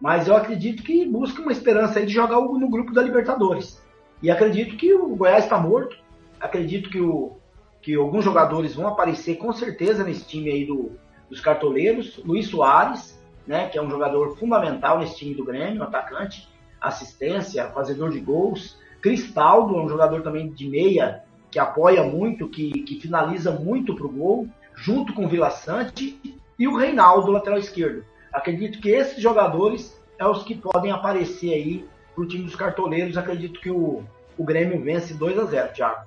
mas 0.00 0.28
eu 0.28 0.36
acredito 0.36 0.84
que 0.84 1.04
busca 1.04 1.42
uma 1.42 1.50
esperança 1.50 2.06
de 2.06 2.12
jogar 2.12 2.40
no 2.40 2.70
grupo 2.70 2.92
da 2.92 3.02
Libertadores. 3.02 3.82
E 4.22 4.30
acredito 4.30 4.76
que 4.76 4.94
o 4.94 5.16
Goiás 5.16 5.42
está 5.42 5.58
morto. 5.58 5.96
Acredito 6.40 6.88
que, 6.88 7.00
o, 7.00 7.32
que 7.80 7.96
alguns 7.96 8.24
jogadores 8.24 8.76
vão 8.76 8.86
aparecer 8.86 9.36
com 9.36 9.52
certeza 9.52 10.04
nesse 10.04 10.24
time 10.24 10.50
aí 10.50 10.64
do, 10.64 10.92
dos 11.28 11.40
cartoleiros. 11.40 12.20
Luiz 12.24 12.46
Soares, 12.46 13.20
né, 13.44 13.68
que 13.68 13.76
é 13.76 13.82
um 13.82 13.90
jogador 13.90 14.36
fundamental 14.36 15.00
nesse 15.00 15.16
time 15.16 15.34
do 15.34 15.44
Grêmio, 15.44 15.82
atacante, 15.82 16.48
assistência, 16.80 17.68
fazedor 17.70 18.10
de 18.10 18.20
gols. 18.20 18.80
Cristaldo 19.02 19.76
um 19.76 19.88
jogador 19.88 20.22
também 20.22 20.48
de 20.48 20.68
meia, 20.68 21.24
que 21.50 21.58
apoia 21.58 22.04
muito, 22.04 22.48
que, 22.48 22.70
que 22.70 23.00
finaliza 23.00 23.50
muito 23.50 23.94
pro 23.96 24.08
gol, 24.08 24.48
junto 24.74 25.12
com 25.12 25.26
o 25.26 25.28
Vila 25.28 25.50
Sante 25.50 26.18
e 26.58 26.68
o 26.68 26.76
Reinaldo, 26.76 27.32
lateral 27.32 27.58
esquerdo. 27.58 28.04
Acredito 28.32 28.80
que 28.80 28.88
esses 28.88 29.20
jogadores 29.20 30.00
é 30.18 30.26
os 30.26 30.44
que 30.44 30.54
podem 30.54 30.92
aparecer 30.92 31.52
aí 31.52 31.84
pro 32.14 32.26
time 32.26 32.44
dos 32.44 32.54
cartoleiros. 32.54 33.16
Acredito 33.16 33.60
que 33.60 33.70
o, 33.70 34.04
o 34.38 34.44
Grêmio 34.44 34.80
vence 34.80 35.12
2 35.12 35.38
a 35.38 35.44
0 35.44 35.72
Thiago. 35.72 36.06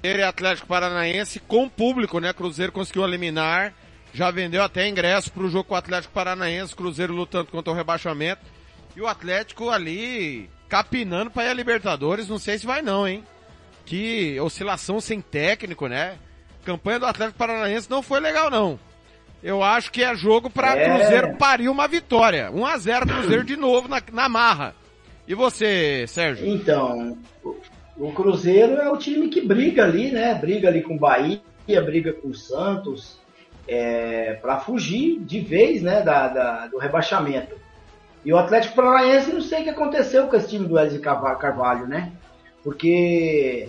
Cruzeiro 0.00 0.20
e 0.20 0.22
Atlético 0.22 0.68
Paranaense 0.68 1.40
com 1.40 1.68
público, 1.68 2.20
né? 2.20 2.32
Cruzeiro 2.32 2.72
conseguiu 2.72 3.04
eliminar, 3.04 3.74
já 4.14 4.30
vendeu 4.30 4.62
até 4.62 4.88
ingresso 4.88 5.30
para 5.30 5.42
o 5.42 5.50
jogo 5.50 5.64
com 5.64 5.74
o 5.74 5.76
Atlético 5.76 6.14
Paranaense, 6.14 6.74
Cruzeiro 6.74 7.12
lutando 7.12 7.50
contra 7.50 7.72
o 7.72 7.76
rebaixamento. 7.76 8.40
E 8.96 9.00
o 9.00 9.06
Atlético 9.06 9.70
ali 9.70 10.48
capinando 10.68 11.30
para 11.30 11.44
ir 11.44 11.50
a 11.50 11.54
Libertadores, 11.54 12.28
não 12.28 12.38
sei 12.38 12.58
se 12.58 12.66
vai 12.66 12.82
não, 12.82 13.06
hein? 13.06 13.24
Que 13.84 14.38
oscilação 14.40 15.00
sem 15.00 15.20
técnico, 15.20 15.86
né? 15.86 16.16
campanha 16.64 17.00
do 17.00 17.06
Atlético 17.06 17.38
Paranaense 17.38 17.90
não 17.90 18.02
foi 18.02 18.20
legal 18.20 18.50
não. 18.50 18.78
Eu 19.42 19.62
acho 19.62 19.90
que 19.90 20.02
é 20.02 20.14
jogo 20.14 20.50
para 20.50 20.76
é. 20.76 20.84
Cruzeiro 20.84 21.36
parir 21.36 21.68
uma 21.68 21.88
vitória. 21.88 22.50
1 22.50 22.66
a 22.66 22.76
0 22.76 23.06
Cruzeiro 23.06 23.44
de 23.44 23.56
novo 23.56 23.88
na, 23.88 24.02
na 24.12 24.28
marra. 24.28 24.74
E 25.26 25.34
você, 25.34 26.04
Sérgio? 26.06 26.46
Então, 26.46 27.16
o 27.96 28.12
Cruzeiro 28.12 28.74
é 28.74 28.90
o 28.90 28.96
time 28.96 29.28
que 29.28 29.40
briga 29.40 29.84
ali, 29.84 30.10
né? 30.10 30.34
Briga 30.34 30.68
ali 30.68 30.82
com 30.82 30.94
o 30.94 30.98
Bahia, 30.98 31.40
briga 31.66 32.12
com 32.12 32.28
o 32.28 32.34
Santos, 32.34 33.18
é, 33.66 34.34
para 34.34 34.58
fugir 34.60 35.20
de 35.20 35.40
vez, 35.40 35.82
né, 35.82 36.02
da, 36.02 36.28
da, 36.28 36.66
do 36.66 36.78
rebaixamento. 36.78 37.54
E 38.24 38.32
o 38.32 38.38
Atlético 38.38 38.76
Paranaense, 38.76 39.32
não 39.32 39.40
sei 39.40 39.60
o 39.60 39.64
que 39.64 39.70
aconteceu 39.70 40.26
com 40.26 40.36
esse 40.36 40.48
time 40.48 40.66
do 40.66 40.74
Wesley 40.74 41.00
Carvalho, 41.00 41.86
né? 41.86 42.12
Porque 42.62 43.68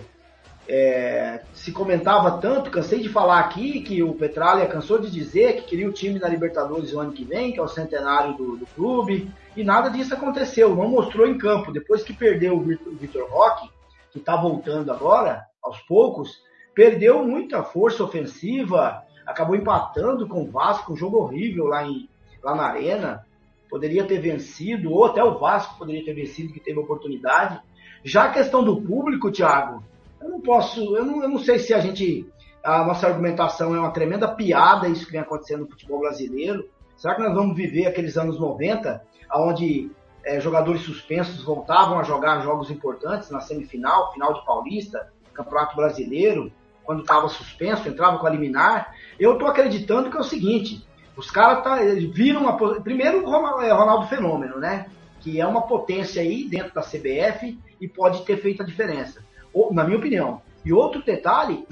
é, 0.68 1.40
se 1.54 1.72
comentava 1.72 2.38
tanto, 2.38 2.70
cansei 2.70 3.00
de 3.00 3.08
falar 3.08 3.40
aqui 3.40 3.80
que 3.80 4.02
o 4.02 4.12
Petralha 4.12 4.66
cansou 4.66 4.98
de 4.98 5.10
dizer 5.10 5.56
que 5.56 5.62
queria 5.62 5.88
o 5.88 5.92
time 5.92 6.18
na 6.18 6.28
Libertadores 6.28 6.92
o 6.92 7.00
ano 7.00 7.12
que 7.12 7.24
vem, 7.24 7.52
que 7.52 7.58
é 7.58 7.62
o 7.62 7.68
centenário 7.68 8.36
do, 8.36 8.56
do 8.56 8.66
clube, 8.66 9.30
e 9.56 9.64
nada 9.64 9.88
disso 9.88 10.14
aconteceu, 10.14 10.76
não 10.76 10.88
mostrou 10.88 11.26
em 11.26 11.38
campo. 11.38 11.72
Depois 11.72 12.02
que 12.02 12.12
perdeu 12.12 12.56
o 12.56 12.60
Vitor 12.60 13.28
Roque, 13.30 13.70
que 14.10 14.18
está 14.18 14.36
voltando 14.36 14.92
agora, 14.92 15.46
aos 15.62 15.80
poucos, 15.80 16.42
perdeu 16.74 17.24
muita 17.26 17.62
força 17.62 18.04
ofensiva, 18.04 19.02
acabou 19.26 19.56
empatando 19.56 20.28
com 20.28 20.42
o 20.42 20.50
Vasco, 20.50 20.92
um 20.92 20.96
jogo 20.96 21.18
horrível 21.18 21.66
lá, 21.66 21.86
em, 21.86 22.08
lá 22.42 22.54
na 22.54 22.64
Arena 22.64 23.26
poderia 23.72 24.04
ter 24.04 24.18
vencido, 24.18 24.92
ou 24.92 25.06
até 25.06 25.24
o 25.24 25.38
Vasco 25.38 25.78
poderia 25.78 26.04
ter 26.04 26.12
vencido, 26.12 26.52
que 26.52 26.60
teve 26.60 26.78
oportunidade. 26.78 27.58
Já 28.04 28.24
a 28.24 28.30
questão 28.30 28.62
do 28.62 28.82
público, 28.82 29.32
Thiago, 29.32 29.82
eu 30.20 30.28
não 30.28 30.42
posso, 30.42 30.94
eu 30.94 31.02
não, 31.02 31.22
eu 31.22 31.28
não 31.30 31.38
sei 31.38 31.58
se 31.58 31.72
a 31.72 31.80
gente, 31.80 32.30
a 32.62 32.84
nossa 32.84 33.06
argumentação 33.06 33.74
é 33.74 33.78
uma 33.78 33.90
tremenda 33.90 34.28
piada, 34.28 34.88
isso 34.88 35.06
que 35.06 35.12
vem 35.12 35.22
acontecendo 35.22 35.60
no 35.60 35.70
futebol 35.70 36.00
brasileiro. 36.00 36.68
Será 36.98 37.14
que 37.14 37.22
nós 37.22 37.34
vamos 37.34 37.56
viver 37.56 37.86
aqueles 37.86 38.18
anos 38.18 38.38
90, 38.38 39.02
onde 39.36 39.90
é, 40.22 40.38
jogadores 40.38 40.82
suspensos 40.82 41.42
voltavam 41.42 41.98
a 41.98 42.02
jogar 42.02 42.42
jogos 42.42 42.70
importantes 42.70 43.30
na 43.30 43.40
semifinal, 43.40 44.12
final 44.12 44.34
de 44.34 44.44
Paulista, 44.44 45.10
Campeonato 45.32 45.74
Brasileiro, 45.74 46.52
quando 46.84 47.00
estava 47.00 47.26
suspenso, 47.26 47.88
entrava 47.88 48.18
com 48.18 48.26
a 48.26 48.30
liminar? 48.30 48.94
Eu 49.18 49.32
estou 49.32 49.48
acreditando 49.48 50.10
que 50.10 50.16
é 50.18 50.20
o 50.20 50.24
seguinte, 50.24 50.86
os 51.16 51.30
caras 51.30 51.62
tá, 51.62 51.76
viram 52.12 52.42
uma. 52.42 52.80
Primeiro 52.80 53.26
o 53.26 53.62
é, 53.62 53.72
Ronaldo 53.72 54.06
Fenômeno, 54.08 54.58
né? 54.58 54.86
Que 55.20 55.40
é 55.40 55.46
uma 55.46 55.62
potência 55.62 56.22
aí 56.22 56.44
dentro 56.44 56.74
da 56.74 56.82
CBF 56.82 57.58
e 57.80 57.88
pode 57.88 58.24
ter 58.24 58.38
feito 58.38 58.62
a 58.62 58.66
diferença. 58.66 59.24
Ou, 59.52 59.72
na 59.72 59.84
minha 59.84 59.98
opinião. 59.98 60.40
E 60.64 60.72
outro 60.72 61.02
detalhe 61.02 61.66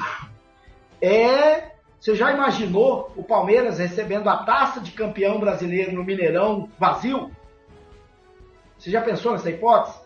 é. 1.01 1.71
Você 1.99 2.15
já 2.15 2.33
imaginou 2.33 3.13
o 3.15 3.23
Palmeiras 3.23 3.79
recebendo 3.79 4.27
a 4.31 4.39
taça 4.39 4.81
de 4.81 4.93
campeão 4.93 5.39
brasileiro 5.39 5.93
no 5.93 6.03
Mineirão 6.03 6.67
vazio? 6.79 7.31
Você 8.79 8.91
já 8.91 9.03
pensou 9.03 9.33
nessa 9.33 9.51
hipótese? 9.51 9.99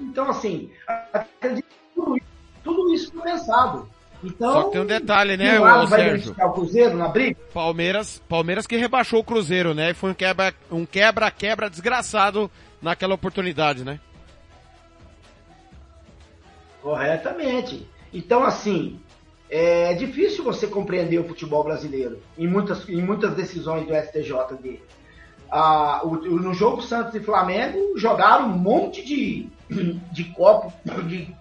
Então, 0.00 0.28
assim, 0.28 0.72
acredito 1.12 1.64
que 1.68 1.94
tudo 1.94 2.16
isso, 2.16 2.26
tudo 2.64 2.92
isso 2.92 3.12
foi 3.12 3.22
pensado. 3.22 3.88
Então, 4.24 4.52
Só 4.52 4.62
que 4.64 4.70
tem 4.72 4.80
um 4.80 4.86
detalhe, 4.86 5.36
né, 5.36 5.60
o 5.60 5.86
Sérgio? 5.86 6.34
O 6.38 6.52
Cruzeiro 6.52 6.96
na 6.96 7.08
briga? 7.08 7.38
Palmeiras, 7.52 8.22
Palmeiras 8.28 8.66
que 8.66 8.76
rebaixou 8.76 9.20
o 9.20 9.24
Cruzeiro, 9.24 9.74
né? 9.74 9.90
E 9.90 9.94
foi 9.94 10.10
um 10.10 10.14
quebra, 10.14 10.54
um 10.70 10.86
quebra-quebra 10.86 11.70
desgraçado 11.70 12.50
naquela 12.80 13.14
oportunidade, 13.14 13.84
né? 13.84 14.00
Corretamente. 16.82 17.86
Então, 18.12 18.42
assim, 18.42 18.98
é 19.50 19.94
difícil 19.94 20.42
você 20.42 20.66
compreender 20.66 21.18
o 21.18 21.24
futebol 21.24 21.62
brasileiro 21.62 22.20
em 22.38 22.46
muitas, 22.46 22.88
em 22.88 23.02
muitas 23.02 23.34
decisões 23.34 23.86
do 23.86 23.94
STJD. 23.94 24.80
Ah, 25.50 26.00
o, 26.04 26.16
no 26.16 26.52
jogo 26.54 26.82
Santos 26.82 27.14
e 27.14 27.20
Flamengo 27.20 27.96
jogaram 27.96 28.46
um 28.46 28.58
monte 28.58 29.04
de, 29.04 29.48
de 30.12 30.24
copo 30.24 30.72
de 31.06 31.32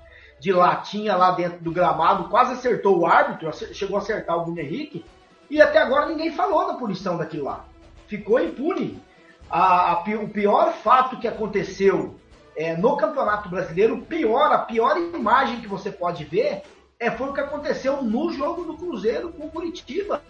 de 0.45 0.53
latinha 0.53 1.15
lá 1.15 1.31
dentro 1.31 1.57
do 1.57 1.71
gramado, 1.71 2.29
quase 2.29 2.53
acertou 2.53 2.99
o 2.99 3.07
árbitro, 3.07 3.51
chegou 3.73 3.97
a 3.97 3.99
acertar 3.99 4.37
o 4.37 4.43
Bruno 4.43 4.59
Henrique, 4.59 5.03
e 5.49 5.59
até 5.59 5.79
agora 5.79 6.05
ninguém 6.05 6.31
falou 6.33 6.67
da 6.67 6.75
punição 6.75 7.17
daquilo 7.17 7.45
lá. 7.45 7.65
Ficou 8.05 8.39
impune. 8.39 9.01
A, 9.49 9.93
a, 9.93 10.03
o 10.21 10.29
pior 10.29 10.71
fato 10.71 11.17
que 11.17 11.27
aconteceu 11.27 12.19
é, 12.55 12.77
no 12.77 12.95
Campeonato 12.95 13.49
Brasileiro, 13.49 14.03
pior, 14.03 14.53
a 14.53 14.59
pior 14.59 14.95
imagem 14.99 15.61
que 15.61 15.67
você 15.67 15.91
pode 15.91 16.23
ver 16.25 16.61
é, 16.99 17.09
foi 17.09 17.29
o 17.29 17.33
que 17.33 17.41
aconteceu 17.41 18.03
no 18.03 18.31
jogo 18.31 18.65
do 18.65 18.77
Cruzeiro 18.77 19.29
com 19.31 19.47
o 19.47 19.49
Curitiba. 19.49 20.21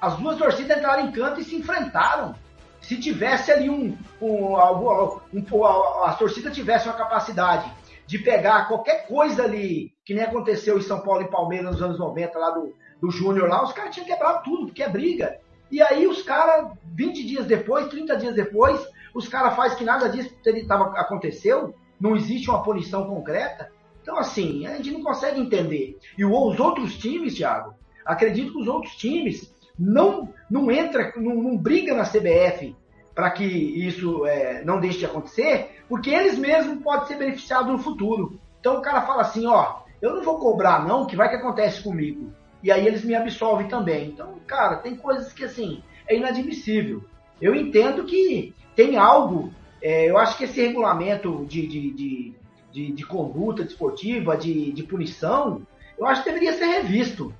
As 0.00 0.16
duas 0.16 0.36
torcidas 0.38 0.76
entraram 0.76 1.06
em 1.06 1.12
canto 1.12 1.40
e 1.40 1.44
se 1.44 1.54
enfrentaram. 1.54 2.34
Se 2.82 2.96
tivesse 2.96 3.52
ali 3.52 3.70
um, 3.70 3.96
um, 4.20 4.56
um, 4.56 5.20
um 5.32 5.64
a, 5.64 6.10
a 6.10 6.14
torcida 6.14 6.50
tivesse 6.50 6.88
uma 6.88 6.96
capacidade 6.96 7.72
de 8.06 8.18
pegar 8.18 8.68
qualquer 8.68 9.06
coisa 9.06 9.44
ali, 9.44 9.92
que 10.04 10.14
nem 10.14 10.24
aconteceu 10.24 10.78
em 10.78 10.82
São 10.82 11.00
Paulo 11.00 11.22
e 11.22 11.30
Palmeiras 11.30 11.72
nos 11.72 11.82
anos 11.82 11.98
90, 11.98 12.38
lá 12.38 12.50
do, 12.50 12.74
do 13.00 13.10
Júnior 13.10 13.48
lá, 13.48 13.64
os 13.64 13.72
caras 13.72 13.94
tinham 13.94 14.06
quebrado 14.06 14.42
tudo, 14.44 14.66
porque 14.66 14.82
é 14.82 14.88
briga. 14.88 15.38
E 15.70 15.82
aí 15.82 16.06
os 16.06 16.22
caras, 16.22 16.72
20 16.84 17.26
dias 17.26 17.46
depois, 17.46 17.88
30 17.88 18.16
dias 18.16 18.34
depois, 18.34 18.80
os 19.14 19.28
caras 19.28 19.56
fazem 19.56 19.78
que 19.78 19.84
nada 19.84 20.08
disso 20.08 20.34
tava, 20.66 20.98
aconteceu, 20.98 21.74
não 22.00 22.16
existe 22.16 22.50
uma 22.50 22.62
punição 22.62 23.06
concreta. 23.06 23.70
Então, 24.02 24.18
assim, 24.18 24.66
a 24.66 24.76
gente 24.76 24.90
não 24.90 25.02
consegue 25.02 25.40
entender. 25.40 25.98
E 26.18 26.24
os 26.24 26.60
outros 26.60 26.98
times, 26.98 27.34
Thiago, 27.34 27.74
acredito 28.04 28.52
que 28.52 28.60
os 28.60 28.68
outros 28.68 28.94
times 28.96 29.54
não, 29.78 30.28
não 30.50 30.70
entra, 30.70 31.12
não, 31.16 31.34
não 31.36 31.56
briga 31.56 31.94
na 31.94 32.04
CBF 32.04 32.76
para 33.14 33.30
que 33.30 33.44
isso 33.44 34.26
é, 34.26 34.64
não 34.64 34.80
deixe 34.80 34.98
de 34.98 35.06
acontecer, 35.06 35.82
porque 35.88 36.10
eles 36.10 36.36
mesmos 36.36 36.82
podem 36.82 37.06
ser 37.06 37.16
beneficiados 37.16 37.70
no 37.70 37.78
futuro. 37.78 38.38
Então 38.58 38.78
o 38.78 38.82
cara 38.82 39.02
fala 39.02 39.22
assim, 39.22 39.46
ó, 39.46 39.82
eu 40.02 40.14
não 40.14 40.22
vou 40.22 40.38
cobrar 40.38 40.86
não, 40.86 41.06
que 41.06 41.16
vai 41.16 41.28
que 41.28 41.36
acontece 41.36 41.82
comigo. 41.82 42.32
E 42.62 42.72
aí 42.72 42.86
eles 42.86 43.04
me 43.04 43.14
absolvem 43.14 43.68
também. 43.68 44.08
Então, 44.08 44.34
cara, 44.46 44.76
tem 44.76 44.96
coisas 44.96 45.32
que 45.32 45.44
assim, 45.44 45.82
é 46.08 46.16
inadmissível. 46.16 47.04
Eu 47.40 47.54
entendo 47.54 48.04
que 48.04 48.54
tem 48.74 48.96
algo, 48.96 49.52
é, 49.82 50.10
eu 50.10 50.18
acho 50.18 50.36
que 50.36 50.44
esse 50.44 50.60
regulamento 50.60 51.44
de, 51.46 51.66
de, 51.66 51.90
de, 51.92 52.34
de, 52.72 52.92
de 52.92 53.06
conduta 53.06 53.64
desportiva, 53.64 54.36
de, 54.36 54.72
de 54.72 54.82
punição, 54.82 55.62
eu 55.98 56.06
acho 56.06 56.24
que 56.24 56.30
deveria 56.30 56.54
ser 56.54 56.66
revisto. 56.66 57.32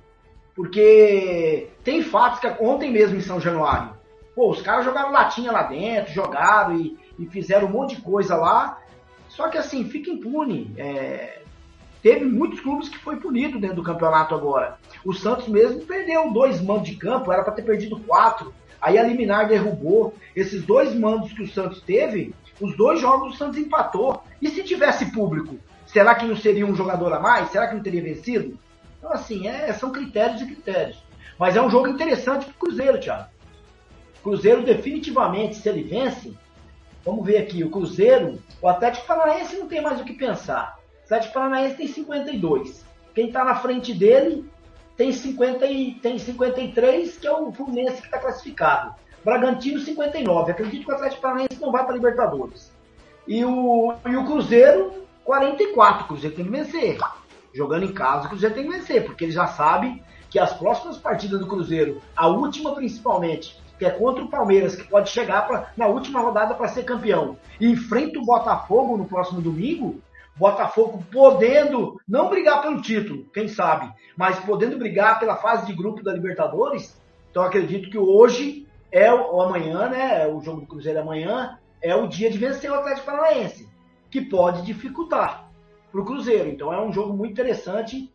Porque 0.55 1.69
tem 1.83 2.01
fatos 2.01 2.39
que 2.39 2.47
ontem 2.63 2.91
mesmo 2.91 3.17
em 3.17 3.21
São 3.21 3.41
Januário, 3.41 3.94
pô, 4.35 4.51
os 4.51 4.61
caras 4.61 4.83
jogaram 4.83 5.11
latinha 5.11 5.51
lá 5.51 5.63
dentro, 5.63 6.13
jogaram 6.13 6.75
e, 6.75 6.97
e 7.17 7.25
fizeram 7.25 7.67
um 7.67 7.71
monte 7.71 7.95
de 7.95 8.01
coisa 8.01 8.35
lá. 8.35 8.79
Só 9.29 9.47
que 9.47 9.57
assim, 9.57 9.85
fica 9.85 10.11
impune. 10.11 10.73
É, 10.77 11.41
teve 12.01 12.25
muitos 12.25 12.59
clubes 12.59 12.89
que 12.89 12.97
foi 12.97 13.15
punido 13.15 13.59
dentro 13.59 13.77
do 13.77 13.83
campeonato 13.83 14.35
agora. 14.35 14.77
O 15.03 15.13
Santos 15.13 15.47
mesmo 15.47 15.81
perdeu 15.85 16.31
dois 16.31 16.61
mandos 16.61 16.89
de 16.89 16.95
campo, 16.95 17.31
era 17.31 17.43
para 17.43 17.53
ter 17.53 17.63
perdido 17.63 17.99
quatro. 18.01 18.53
Aí 18.81 18.97
a 18.97 19.03
Liminar 19.03 19.47
derrubou. 19.47 20.13
Esses 20.35 20.63
dois 20.63 20.93
mandos 20.93 21.31
que 21.31 21.41
o 21.41 21.47
Santos 21.47 21.81
teve, 21.81 22.35
os 22.59 22.75
dois 22.75 22.99
jogos 22.99 23.33
o 23.33 23.37
Santos 23.37 23.57
empatou. 23.57 24.21
E 24.41 24.49
se 24.49 24.63
tivesse 24.63 25.11
público, 25.11 25.57
será 25.87 26.13
que 26.13 26.25
não 26.25 26.35
seria 26.35 26.65
um 26.65 26.75
jogador 26.75 27.13
a 27.13 27.19
mais? 27.19 27.49
Será 27.49 27.67
que 27.67 27.75
não 27.75 27.81
teria 27.81 28.03
vencido? 28.03 28.59
Então, 28.97 29.11
assim, 29.11 29.47
é, 29.47 29.71
são 29.73 29.91
critérios 29.91 30.41
e 30.41 30.45
critérios. 30.45 31.03
Mas 31.37 31.55
é 31.55 31.61
um 31.61 31.69
jogo 31.69 31.87
interessante 31.87 32.45
para 32.45 32.53
o 32.53 32.59
Cruzeiro, 32.59 32.99
Thiago. 32.99 33.34
Cruzeiro 34.25 34.63
definitivamente, 34.63 35.55
se 35.55 35.69
ele 35.69 35.83
vence, 35.83 36.35
vamos 37.05 37.23
ver 37.23 37.37
aqui, 37.37 37.63
o 37.63 37.69
Cruzeiro, 37.69 38.41
o 38.59 38.67
Atlético 38.67 39.05
Paranaense 39.05 39.55
não 39.55 39.67
tem 39.67 39.83
mais 39.83 40.01
o 40.01 40.03
que 40.03 40.13
pensar. 40.13 40.79
O 41.01 41.05
Atlético 41.05 41.33
Paranaense 41.35 41.77
tem 41.77 41.87
52. 41.87 42.83
Quem 43.13 43.27
está 43.27 43.45
na 43.45 43.53
frente 43.53 43.93
dele 43.93 44.43
tem, 44.97 45.11
50 45.11 45.67
e, 45.67 45.93
tem 46.01 46.17
53, 46.17 47.19
que 47.19 47.27
é 47.27 47.31
o 47.31 47.51
Fluminense 47.51 48.01
que 48.01 48.07
está 48.07 48.17
classificado. 48.17 48.95
Bragantino 49.23 49.79
59. 49.79 50.51
Acredito 50.51 50.85
que 50.85 50.91
o 50.91 50.95
Atlético 50.95 51.21
Paranaense 51.21 51.61
não 51.61 51.71
vai 51.71 51.85
para 51.85 51.93
Libertadores. 51.93 52.71
E 53.27 53.45
o, 53.45 53.93
e 54.07 54.15
o 54.15 54.25
Cruzeiro 54.25 54.91
44. 55.23 56.05
O 56.05 56.07
Cruzeiro 56.07 56.35
tem 56.35 56.45
que 56.45 56.51
vencer 56.51 56.97
jogando 57.53 57.85
em 57.85 57.93
casa, 57.93 58.25
o 58.25 58.29
Cruzeiro 58.29 58.55
tem 58.55 58.65
que 58.65 58.71
vencer, 58.71 59.05
porque 59.05 59.23
ele 59.23 59.31
já 59.31 59.45
sabe 59.45 60.01
que 60.31 60.39
as 60.39 60.51
próximas 60.53 60.97
partidas 60.97 61.39
do 61.39 61.47
Cruzeiro, 61.47 62.01
a 62.15 62.27
última 62.27 62.73
principalmente, 62.73 63.63
que 63.77 63.85
é 63.85 63.89
contra 63.89 64.23
o 64.23 64.29
Palmeiras, 64.29 64.75
que 64.75 64.87
pode 64.87 65.09
chegar 65.09 65.47
pra, 65.47 65.71
na 65.75 65.87
última 65.87 66.19
rodada 66.19 66.53
para 66.53 66.67
ser 66.67 66.83
campeão, 66.83 67.37
e 67.59 67.69
enfrenta 67.69 68.19
o 68.19 68.25
Botafogo 68.25 68.97
no 68.97 69.05
próximo 69.05 69.41
domingo, 69.41 70.01
Botafogo 70.35 71.03
podendo 71.11 71.99
não 72.07 72.29
brigar 72.29 72.61
pelo 72.61 72.81
título, 72.81 73.25
quem 73.33 73.47
sabe, 73.47 73.91
mas 74.17 74.39
podendo 74.39 74.77
brigar 74.77 75.19
pela 75.19 75.37
fase 75.37 75.65
de 75.65 75.73
grupo 75.73 76.03
da 76.03 76.13
Libertadores, 76.13 76.99
então 77.31 77.43
acredito 77.43 77.89
que 77.89 77.97
hoje 77.97 78.65
é 78.91 79.13
o 79.13 79.41
amanhã, 79.41 79.89
né? 79.89 80.25
O 80.27 80.41
jogo 80.41 80.61
do 80.61 80.67
Cruzeiro 80.67 80.99
é 80.99 81.01
amanhã, 81.01 81.59
é 81.81 81.93
o 81.95 82.07
dia 82.07 82.31
de 82.31 82.37
vencer 82.37 82.71
o 82.71 82.75
Atlético 82.75 83.07
Paranaense, 83.07 83.69
que 84.09 84.21
pode 84.21 84.61
dificultar 84.61 85.49
para 85.91 86.01
o 86.01 86.05
Cruzeiro. 86.05 86.49
Então 86.49 86.71
é 86.71 86.81
um 86.81 86.93
jogo 86.93 87.13
muito 87.13 87.33
interessante. 87.33 88.09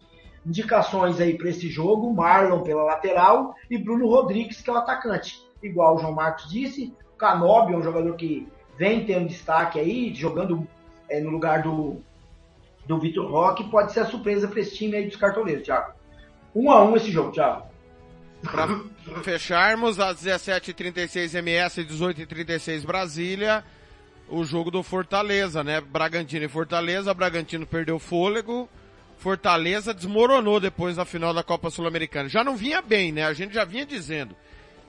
Indicações 0.45 1.21
aí 1.21 1.37
para 1.37 1.51
esse 1.51 1.69
jogo: 1.69 2.13
Marlon 2.15 2.63
pela 2.63 2.83
lateral 2.83 3.55
e 3.71 3.77
Bruno 3.77 4.09
Rodrigues, 4.09 4.63
que 4.63 4.71
é 4.71 4.73
o 4.73 4.77
atacante. 4.77 5.39
Igual 5.63 5.97
o 5.97 5.99
João 5.99 6.13
Marcos 6.13 6.49
disse, 6.51 6.93
Canobi 7.19 7.75
é 7.75 7.77
um 7.77 7.83
jogador 7.83 8.15
que 8.17 8.49
vem 8.79 9.05
tendo 9.05 9.29
destaque 9.29 9.79
aí, 9.79 10.15
jogando 10.15 10.67
é, 11.09 11.21
no 11.21 11.31
lugar 11.31 11.63
do, 11.63 11.97
do 12.87 12.99
Vitor 12.99 13.31
Roque. 13.31 13.65
Pode 13.65 13.93
ser 13.93 14.01
a 14.01 14.07
surpresa 14.07 14.49
para 14.49 14.61
esse 14.61 14.75
time 14.75 14.97
aí 14.97 15.07
dos 15.07 15.17
cartoleiros, 15.17 15.65
Thiago. 15.65 15.93
Um 16.55 16.71
a 16.71 16.83
um 16.83 16.97
esse 16.97 17.11
jogo, 17.11 17.33
Thiago. 17.33 17.65
Para 18.43 18.69
fecharmos, 19.23 20.01
às 20.01 20.25
17h36 20.25 21.35
MS, 21.35 21.85
18h36 21.85 22.87
Brasília 22.87 23.63
o 24.31 24.45
jogo 24.45 24.71
do 24.71 24.83
Fortaleza, 24.83 25.65
né? 25.65 25.81
Bragantino 25.81 26.45
e 26.45 26.49
Fortaleza, 26.49 27.13
Bragantino 27.13 27.67
perdeu 27.67 27.99
fôlego, 27.99 28.69
Fortaleza 29.19 29.93
desmoronou 29.93 30.61
depois 30.61 30.97
da 30.97 31.05
final 31.05 31.35
da 31.35 31.43
Copa 31.43 31.69
Sul-Americana. 31.69 32.29
Já 32.29 32.45
não 32.45 32.57
vinha 32.57 32.81
bem, 32.81 33.13
né? 33.13 33.25
A 33.25 33.33
gente 33.35 33.53
já 33.53 33.65
vinha 33.65 33.85
dizendo 33.85 34.35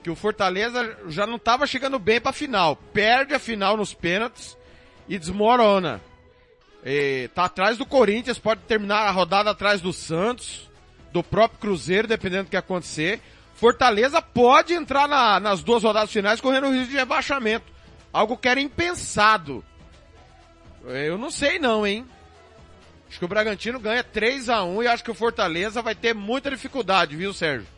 que 0.02 0.10
o 0.10 0.16
Fortaleza 0.16 0.98
já 1.08 1.26
não 1.26 1.36
estava 1.36 1.66
chegando 1.66 1.98
bem 1.98 2.20
para 2.20 2.30
a 2.30 2.34
final. 2.34 2.76
Perde 2.76 3.34
a 3.34 3.38
final 3.38 3.76
nos 3.76 3.94
pênaltis 3.94 4.56
e 5.08 5.18
desmorona. 5.18 6.00
E 6.84 7.30
tá 7.34 7.44
atrás 7.44 7.78
do 7.78 7.86
Corinthians, 7.86 8.38
pode 8.38 8.62
terminar 8.62 9.06
a 9.06 9.10
rodada 9.10 9.50
atrás 9.50 9.80
do 9.80 9.92
Santos, 9.92 10.68
do 11.12 11.22
próprio 11.22 11.60
Cruzeiro, 11.60 12.08
dependendo 12.08 12.44
do 12.44 12.50
que 12.50 12.56
acontecer. 12.56 13.20
Fortaleza 13.54 14.20
pode 14.20 14.74
entrar 14.74 15.06
na, 15.06 15.38
nas 15.38 15.62
duas 15.62 15.84
rodadas 15.84 16.10
finais 16.10 16.40
correndo 16.40 16.66
o 16.66 16.72
risco 16.72 16.90
de 16.90 16.96
rebaixamento. 16.96 17.70
Algo 18.12 18.36
que 18.36 18.48
era 18.48 18.60
impensado. 18.60 19.64
Eu 20.84 21.16
não 21.16 21.30
sei 21.30 21.60
não, 21.60 21.86
hein? 21.86 22.04
Acho 23.08 23.20
que 23.20 23.24
o 23.24 23.28
Bragantino 23.28 23.78
ganha 23.78 24.02
3 24.02 24.48
a 24.48 24.64
1 24.64 24.82
e 24.82 24.86
acho 24.88 25.04
que 25.04 25.10
o 25.10 25.14
Fortaleza 25.14 25.80
vai 25.80 25.94
ter 25.94 26.14
muita 26.14 26.50
dificuldade, 26.50 27.14
viu, 27.14 27.32
Sérgio? 27.32 27.68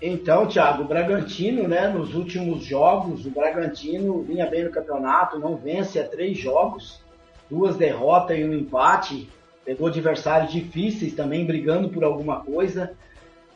Então, 0.00 0.46
Thiago, 0.46 0.82
o 0.82 0.86
Bragantino, 0.86 1.66
né, 1.66 1.88
nos 1.88 2.14
últimos 2.14 2.62
jogos, 2.64 3.24
o 3.24 3.30
Bragantino 3.30 4.20
vinha 4.22 4.46
bem 4.46 4.64
no 4.64 4.70
campeonato, 4.70 5.38
não 5.38 5.56
vence 5.56 5.98
há 5.98 6.06
três 6.06 6.36
jogos, 6.36 7.00
duas 7.50 7.76
derrotas 7.76 8.38
e 8.38 8.44
um 8.44 8.52
empate, 8.52 9.28
pegou 9.64 9.88
adversários 9.88 10.52
difíceis 10.52 11.14
também, 11.14 11.46
brigando 11.46 11.88
por 11.88 12.04
alguma 12.04 12.40
coisa. 12.40 12.92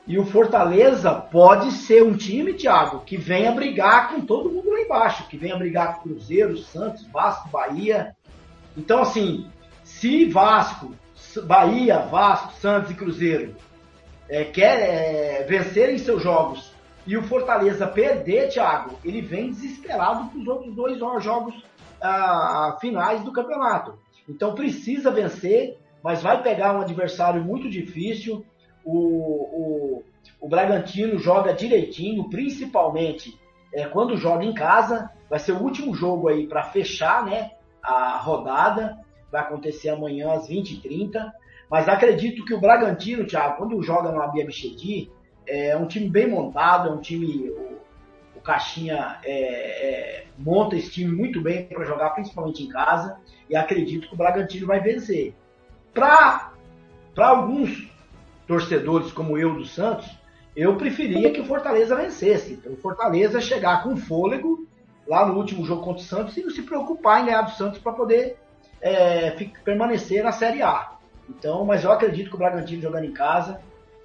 E 0.07 0.19
o 0.19 0.25
Fortaleza 0.25 1.13
pode 1.13 1.71
ser 1.73 2.03
um 2.03 2.17
time, 2.17 2.55
Thiago, 2.55 3.01
que 3.01 3.19
venha 3.19 3.53
brigar 3.53 4.09
com 4.09 4.23
todo 4.23 4.51
mundo 4.51 4.71
lá 4.71 4.81
embaixo, 4.81 5.29
que 5.29 5.37
venha 5.37 5.59
brigar 5.59 5.97
com 5.97 6.09
Cruzeiro, 6.09 6.57
Santos, 6.57 7.07
Vasco, 7.13 7.51
Bahia. 7.51 8.17
Então, 8.75 9.03
assim, 9.03 9.47
se 9.85 10.25
Vasco, 10.25 10.95
Bahia, 11.45 11.99
Vasco, 11.99 12.55
Santos 12.55 12.91
e 12.91 12.95
Cruzeiro 12.95 13.55
é, 14.31 14.45
quer 14.45 14.81
é, 14.81 15.45
vencerem 15.45 15.99
seus 15.99 16.23
jogos 16.23 16.73
e 17.07 17.17
o 17.17 17.23
Fortaleza 17.23 17.87
perder, 17.87 18.49
Thiago, 18.49 18.99
ele 19.05 19.21
vem 19.21 19.51
desesperado 19.51 20.31
para 20.31 20.39
os 20.39 20.47
outros 20.47 20.75
dois 20.75 20.99
jogos 21.23 21.55
ah, 22.01 22.79
finais 22.81 23.23
do 23.23 23.33
campeonato. 23.33 23.99
Então 24.29 24.55
precisa 24.55 25.11
vencer, 25.11 25.79
mas 26.03 26.23
vai 26.23 26.43
pegar 26.43 26.77
um 26.77 26.81
adversário 26.81 27.43
muito 27.43 27.69
difícil 27.69 28.45
o, 28.85 28.97
o, 28.97 30.05
o 30.41 30.49
Bragantino 30.49 31.19
joga 31.19 31.53
direitinho, 31.53 32.29
principalmente 32.29 33.39
é, 33.75 33.87
quando 33.87 34.17
joga 34.17 34.45
em 34.45 34.55
casa. 34.55 35.11
Vai 35.29 35.39
ser 35.39 35.53
o 35.53 35.63
último 35.63 35.95
jogo 35.95 36.29
aí 36.29 36.47
para 36.47 36.65
fechar 36.65 37.25
né, 37.25 37.53
a 37.83 38.19
rodada. 38.19 38.99
Vai 39.31 39.43
acontecer 39.43 39.91
amanhã 39.91 40.33
às 40.33 40.49
20h30. 40.49 41.31
Mas 41.71 41.89
acredito 41.89 42.45
que 42.45 42.53
o 42.53 42.61
Bragantino, 42.61 43.25
Thiago, 43.25 43.59
quando 43.59 43.81
joga 43.83 44.11
no 44.11 44.21
Abia 44.21 44.45
Bichedi, 44.45 45.11
é 45.47 45.77
um 45.77 45.87
time 45.87 46.09
bem 46.09 46.29
montado, 46.29 46.89
é 46.89 46.93
um 46.93 47.01
time. 47.01 47.49
O, 47.51 47.79
o 48.37 48.41
Caixinha 48.41 49.19
é, 49.23 49.33
é, 49.33 50.27
monta 50.39 50.75
esse 50.75 50.91
time 50.91 51.13
muito 51.13 51.41
bem 51.41 51.67
para 51.67 51.85
jogar, 51.85 52.11
principalmente 52.11 52.63
em 52.63 52.69
casa. 52.69 53.19
E 53.49 53.55
acredito 53.55 54.09
que 54.09 54.15
o 54.15 54.17
Bragantino 54.17 54.67
vai 54.67 54.81
vencer. 54.81 55.35
Para 55.95 56.53
alguns 57.17 57.89
torcedores 58.47 59.13
como 59.13 59.39
eu 59.39 59.55
do 59.55 59.65
Santos, 59.65 60.09
eu 60.57 60.77
preferia 60.77 61.31
que 61.31 61.41
o 61.41 61.45
Fortaleza 61.45 61.95
vencesse. 61.95 62.55
Então, 62.55 62.73
o 62.73 62.77
Fortaleza 62.77 63.41
chegar 63.41 63.83
com 63.83 63.97
fôlego 63.97 64.67
lá 65.07 65.27
no 65.27 65.35
último 65.37 65.65
jogo 65.65 65.83
contra 65.83 66.03
o 66.03 66.05
Santos 66.05 66.37
e 66.37 66.43
não 66.43 66.51
se 66.51 66.63
preocupar 66.63 67.23
em 67.23 67.27
ganhar 67.27 67.43
do 67.43 67.53
Santos 67.53 67.79
para 67.79 67.93
poder 67.93 68.39
é, 68.81 69.31
permanecer 69.65 70.25
na 70.25 70.33
Série 70.33 70.63
A. 70.63 71.00
Então, 71.31 71.65
mas 71.65 71.85
eu 71.85 71.93
acredito 71.93 72.29
que 72.29 72.35
o 72.35 72.39
Bragantino 72.39 72.83
jogando 72.83 73.05
em 73.05 73.13
casa 73.13 73.61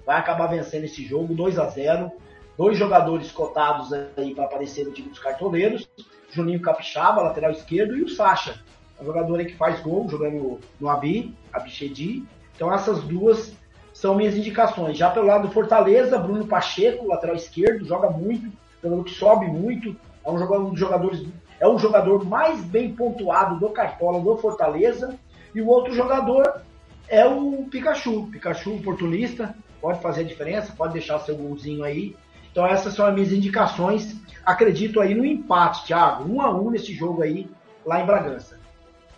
vai 0.06 0.18
acabar 0.18 0.46
vencendo 0.46 0.84
esse 0.84 1.04
jogo 1.04 1.34
2 1.34 1.58
a 1.58 1.66
0 1.66 2.10
dois 2.56 2.78
jogadores 2.78 3.30
cotados 3.30 3.92
aí 3.92 4.34
para 4.34 4.44
aparecer 4.44 4.86
no 4.86 4.92
time 4.92 5.10
dos 5.10 5.18
cartoleiros, 5.18 5.88
Juninho 6.30 6.60
Capixaba, 6.60 7.22
lateral 7.22 7.50
esquerdo, 7.50 7.96
e 7.96 8.02
o 8.02 8.08
Sacha, 8.08 8.62
um 9.00 9.04
jogador 9.04 9.44
que 9.44 9.54
faz 9.54 9.80
gol, 9.80 10.08
jogando 10.08 10.58
no 10.80 10.88
Abi, 10.88 11.34
Abichedi. 11.52 12.24
Então 12.54 12.72
essas 12.72 13.02
duas 13.02 13.54
são 13.92 14.14
minhas 14.14 14.34
indicações. 14.34 14.96
Já 14.96 15.10
pelo 15.10 15.26
lado 15.26 15.48
do 15.48 15.52
Fortaleza, 15.52 16.18
Bruno 16.18 16.46
Pacheco, 16.46 17.06
lateral 17.06 17.36
esquerdo, 17.36 17.84
joga 17.84 18.08
muito, 18.08 18.50
jogador 18.82 19.04
que 19.04 19.10
sobe 19.10 19.46
muito, 19.46 19.94
é 20.24 20.30
um 20.30 20.38
jogador, 20.38 20.66
um 20.66 20.70
dos 20.70 20.80
jogadores, 20.80 21.26
é 21.60 21.68
o 21.68 21.78
jogador 21.78 22.24
mais 22.24 22.64
bem 22.64 22.94
pontuado 22.94 23.58
do 23.58 23.68
Cartola 23.70 24.20
do 24.20 24.36
Fortaleza. 24.38 25.18
E 25.54 25.60
o 25.60 25.68
outro 25.68 25.94
jogador 25.94 26.62
é 27.08 27.24
o 27.26 27.66
Pikachu, 27.70 28.28
Pikachu 28.30 28.76
oportunista, 28.76 29.54
pode 29.80 30.00
fazer 30.00 30.22
a 30.22 30.24
diferença, 30.24 30.72
pode 30.76 30.92
deixar 30.92 31.18
seu 31.20 31.36
golzinho 31.36 31.84
aí. 31.84 32.16
Então 32.50 32.66
essas 32.66 32.94
são 32.94 33.06
as 33.06 33.14
minhas 33.14 33.32
indicações. 33.32 34.16
Acredito 34.44 35.00
aí 35.00 35.14
no 35.14 35.24
empate, 35.24 35.86
Thiago, 35.86 36.24
um 36.32 36.40
a 36.40 36.50
um 36.50 36.70
nesse 36.70 36.94
jogo 36.94 37.22
aí 37.22 37.48
lá 37.84 38.00
em 38.00 38.06
Bragança. 38.06 38.58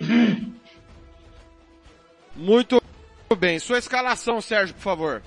Muito 2.34 2.80
bem. 3.36 3.58
Sua 3.58 3.78
escalação, 3.78 4.40
Sérgio, 4.40 4.74
por 4.74 4.82
favor. 4.82 5.22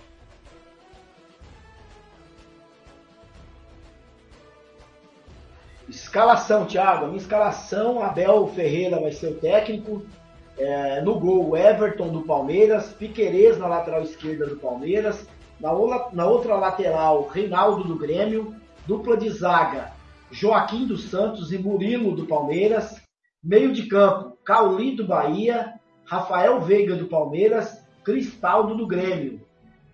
Escalação, 5.89 6.65
Thiago. 6.65 7.05
A 7.05 7.07
minha 7.07 7.19
escalação, 7.19 8.01
Abel 8.01 8.47
Ferreira 8.55 8.99
vai 8.99 9.11
ser 9.11 9.27
o 9.27 9.35
técnico. 9.35 10.05
É, 10.57 11.01
no 11.01 11.19
gol, 11.19 11.55
Everton 11.55 12.09
do 12.09 12.21
Palmeiras, 12.21 12.91
Piquerez 12.93 13.57
na 13.57 13.67
lateral 13.67 14.03
esquerda 14.03 14.45
do 14.45 14.57
Palmeiras, 14.57 15.27
na, 15.59 15.71
na 16.11 16.25
outra 16.27 16.55
lateral, 16.55 17.27
Reinaldo 17.27 17.83
do 17.83 17.95
Grêmio, 17.95 18.55
dupla 18.85 19.15
de 19.15 19.29
zaga, 19.29 19.91
Joaquim 20.29 20.85
dos 20.85 21.09
Santos 21.09 21.51
e 21.51 21.57
Murilo 21.57 22.15
do 22.15 22.25
Palmeiras, 22.25 23.01
meio 23.43 23.73
de 23.73 23.87
campo, 23.87 24.37
Cauli 24.43 24.95
do 24.95 25.05
Bahia, 25.05 25.73
Rafael 26.05 26.59
Veiga 26.61 26.95
do 26.95 27.07
Palmeiras, 27.07 27.85
Cristaldo 28.03 28.75
do 28.75 28.87
Grêmio. 28.87 29.41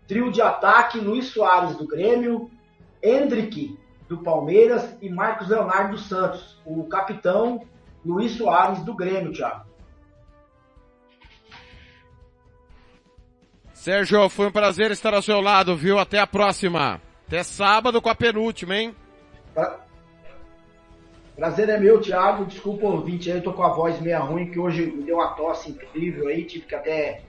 Trio 0.08 0.32
de 0.32 0.42
ataque, 0.42 1.00
Luiz 1.00 1.28
Soares 1.28 1.76
do 1.76 1.86
Grêmio, 1.86 2.50
Hendrick 3.04 3.78
do 4.08 4.20
Palmeiras 4.20 4.98
e 5.02 5.10
Marcos 5.10 5.50
Leonardo 5.50 5.92
dos 5.92 6.08
Santos. 6.08 6.58
O 6.66 6.86
capitão 6.86 7.62
Luiz 8.06 8.32
Soares 8.32 8.82
do 8.84 8.96
Grêmio, 8.96 9.34
Thiago. 9.34 9.67
Sérgio, 13.88 14.28
foi 14.28 14.48
um 14.48 14.52
prazer 14.52 14.92
estar 14.92 15.14
ao 15.14 15.22
seu 15.22 15.40
lado, 15.40 15.74
viu? 15.74 15.98
Até 15.98 16.20
a 16.20 16.28
próxima. 16.28 17.00
Até 17.26 17.42
sábado 17.42 18.02
com 18.02 18.10
a 18.10 18.16
penúltima, 18.16 18.76
hein? 18.76 18.94
Pra... 19.54 19.80
Prazer 21.38 21.70
é 21.70 21.80
meu, 21.80 22.02
Thiago. 22.02 22.44
Desculpa 22.44 22.86
ouvinte 22.86 23.32
aí, 23.32 23.38
eu 23.38 23.44
tô 23.44 23.54
com 23.54 23.64
a 23.64 23.70
voz 23.70 23.98
meio 24.02 24.22
ruim, 24.24 24.52
que 24.52 24.60
hoje 24.60 24.88
me 24.88 25.04
deu 25.04 25.16
uma 25.16 25.30
tosse 25.30 25.72
incrível 25.72 26.28
aí, 26.28 26.44
tive 26.44 26.66
que 26.66 26.76
até 26.76 27.22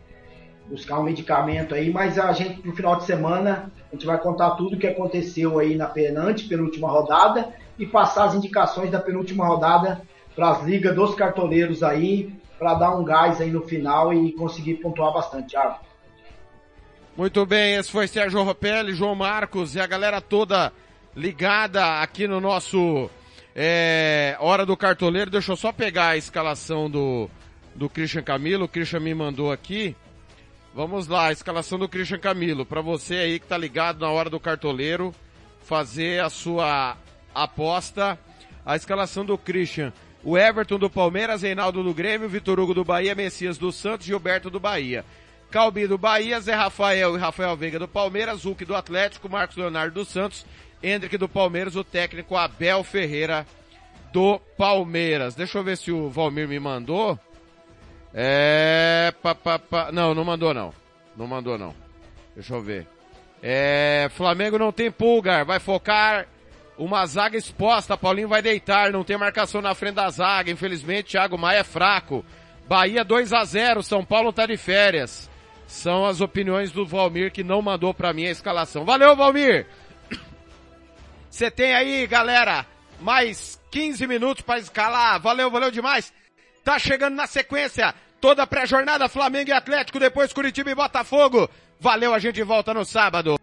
buscar 0.67 0.99
um 0.99 1.05
medicamento 1.05 1.77
aí, 1.77 1.93
mas 1.93 2.19
a 2.19 2.33
gente, 2.33 2.67
no 2.67 2.75
final 2.75 2.97
de 2.97 3.05
semana, 3.05 3.71
a 3.93 3.95
gente 3.95 4.05
vai 4.05 4.19
contar 4.19 4.57
tudo 4.57 4.75
o 4.75 4.79
que 4.81 4.89
aconteceu 4.89 5.61
aí 5.61 5.77
na 5.77 5.87
penante, 5.87 6.49
penúltima 6.49 6.89
rodada, 6.89 7.55
e 7.79 7.87
passar 7.87 8.25
as 8.25 8.35
indicações 8.35 8.91
da 8.91 8.99
penúltima 8.99 9.47
rodada 9.47 10.03
para 10.35 10.51
as 10.51 10.65
ligas 10.65 10.93
dos 10.93 11.15
cartoleiros 11.15 11.85
aí, 11.85 12.35
para 12.59 12.75
dar 12.75 12.97
um 12.97 13.05
gás 13.05 13.41
aí 13.41 13.53
no 13.53 13.63
final 13.63 14.13
e 14.13 14.33
conseguir 14.33 14.75
pontuar 14.79 15.13
bastante, 15.13 15.51
Thiago. 15.51 15.87
Muito 17.17 17.45
bem, 17.45 17.75
esse 17.75 17.91
foi 17.91 18.07
Sérgio 18.07 18.43
Ropelli, 18.43 18.95
João 18.95 19.15
Marcos 19.15 19.75
e 19.75 19.81
a 19.81 19.87
galera 19.87 20.21
toda 20.21 20.73
ligada 21.17 22.01
aqui 22.01 22.29
no 22.29 22.41
nosso 22.41 23.11
é, 23.55 24.37
Hora 24.39 24.65
do 24.65 24.77
Cartoleiro. 24.77 25.31
Deixa 25.31 25.51
eu 25.51 25.57
só 25.57 25.73
pegar 25.73 26.11
a 26.11 26.17
escalação 26.17 26.89
do, 26.89 27.29
do 27.75 27.89
Christian 27.89 28.23
Camilo. 28.23 28.67
O 28.67 28.69
Christian 28.69 29.01
me 29.01 29.13
mandou 29.15 29.51
aqui. 29.51 29.97
Vamos 30.73 31.09
lá, 31.09 31.27
a 31.27 31.33
escalação 31.33 31.77
do 31.77 31.89
Christian 31.89 32.21
Camilo. 32.21 32.65
Para 32.65 32.81
você 32.81 33.17
aí 33.17 33.41
que 33.41 33.47
tá 33.47 33.59
ligado 33.59 34.01
na 34.01 34.11
Hora 34.11 34.31
do 34.31 34.39
Cartoleiro, 34.39 35.13
fazer 35.65 36.23
a 36.23 36.31
sua 36.31 36.97
aposta. 37.35 38.17
A 38.65 38.77
escalação 38.77 39.25
do 39.25 39.37
Christian. 39.37 39.93
O 40.23 40.39
Everton 40.39 40.79
do 40.79 40.91
Palmeiras, 40.91 41.43
Reinaldo 41.43 41.83
do 41.83 41.95
Grêmio, 41.95 42.29
Vitor 42.29 42.61
Hugo 42.61 42.75
do 42.75 42.85
Bahia, 42.85 43.15
Messias 43.15 43.59
do 43.59 43.73
Santos, 43.73 44.07
Gilberto 44.07 44.51
do 44.51 44.61
Bahia. 44.61 45.05
Calbi 45.51 45.86
do 45.86 45.96
Bahia, 45.96 46.40
Zé 46.40 46.55
Rafael 46.55 47.16
e 47.16 47.18
Rafael 47.18 47.57
Veiga 47.57 47.78
do 47.78 47.88
Palmeiras, 47.88 48.44
Hulk 48.44 48.64
do 48.64 48.74
Atlético, 48.76 49.28
Marcos 49.28 49.57
Leonardo 49.57 49.94
dos 49.94 50.09
Santos, 50.09 50.44
Hendrick 50.82 51.16
do 51.16 51.28
Palmeiras, 51.28 51.74
o 51.74 51.82
técnico 51.82 52.36
Abel 52.36 52.84
Ferreira 52.84 53.46
do 54.12 54.38
Palmeiras. 54.57 55.34
Deixa 55.34 55.59
eu 55.59 55.64
ver 55.64 55.76
se 55.76 55.90
o 55.90 56.09
Valmir 56.09 56.49
me 56.49 56.59
mandou. 56.61 57.18
É. 58.12 59.12
Pa, 59.22 59.34
pa, 59.34 59.59
pa, 59.59 59.92
não, 59.92 60.14
não 60.14 60.24
mandou 60.24 60.53
não. 60.53 60.72
Não 61.16 61.26
mandou 61.26 61.59
não. 61.59 61.74
Deixa 62.34 62.55
eu 62.55 62.62
ver. 62.62 62.86
É. 63.42 64.09
Flamengo 64.11 64.59
não 64.59 64.72
tem 64.72 64.90
pulgar, 64.90 65.44
vai 65.44 65.59
focar 65.59 66.26
uma 66.76 67.05
zaga 67.07 67.36
exposta. 67.36 67.96
Paulinho 67.96 68.28
vai 68.28 68.42
deitar, 68.42 68.92
não 68.92 69.05
tem 69.05 69.16
marcação 69.16 69.61
na 69.61 69.74
frente 69.74 69.94
da 69.94 70.11
zaga. 70.11 70.51
Infelizmente, 70.51 71.11
Thiago 71.11 71.38
Maia 71.38 71.59
é 71.59 71.64
fraco. 71.64 72.24
Bahia 72.68 73.03
2 73.03 73.32
a 73.32 73.44
0 73.44 73.82
São 73.82 74.05
Paulo 74.05 74.32
tá 74.32 74.46
de 74.46 74.57
férias. 74.57 75.30
São 75.69 76.07
as 76.07 76.23
opiniões 76.23 76.73
do 76.73 76.87
Valmir 76.87 77.31
que 77.31 77.45
não 77.45 77.61
mandou 77.61 77.93
para 77.93 78.14
mim 78.14 78.27
a 78.27 78.31
escalação. 78.31 78.87
Valeu, 78.87 79.14
Valmir! 79.14 79.66
Você 81.31 81.51
tem 81.51 81.75
aí, 81.75 82.07
galera, 82.07 82.64
mais 82.99 83.61
15 83.71 84.07
minutos 84.07 84.43
para 84.43 84.59
escalar. 84.59 85.21
Valeu, 85.21 85.51
valeu 85.51 85.71
demais. 85.71 86.11
Tá 86.64 86.79
chegando 86.79 87.16
na 87.16 87.27
sequência 87.27 87.95
toda 88.19 88.45
a 88.45 88.47
pré-jornada 88.47 89.11
Flamengo 89.11 89.51
e 89.51 89.53
Atlético, 89.53 90.01
depois 90.01 90.33
Curitiba 90.33 90.71
e 90.71 90.75
Botafogo. 90.75 91.49
Valeu, 91.79 92.14
a 92.14 92.19
gente 92.19 92.43
volta 92.43 92.73
no 92.73 92.85
sábado. 92.87 93.39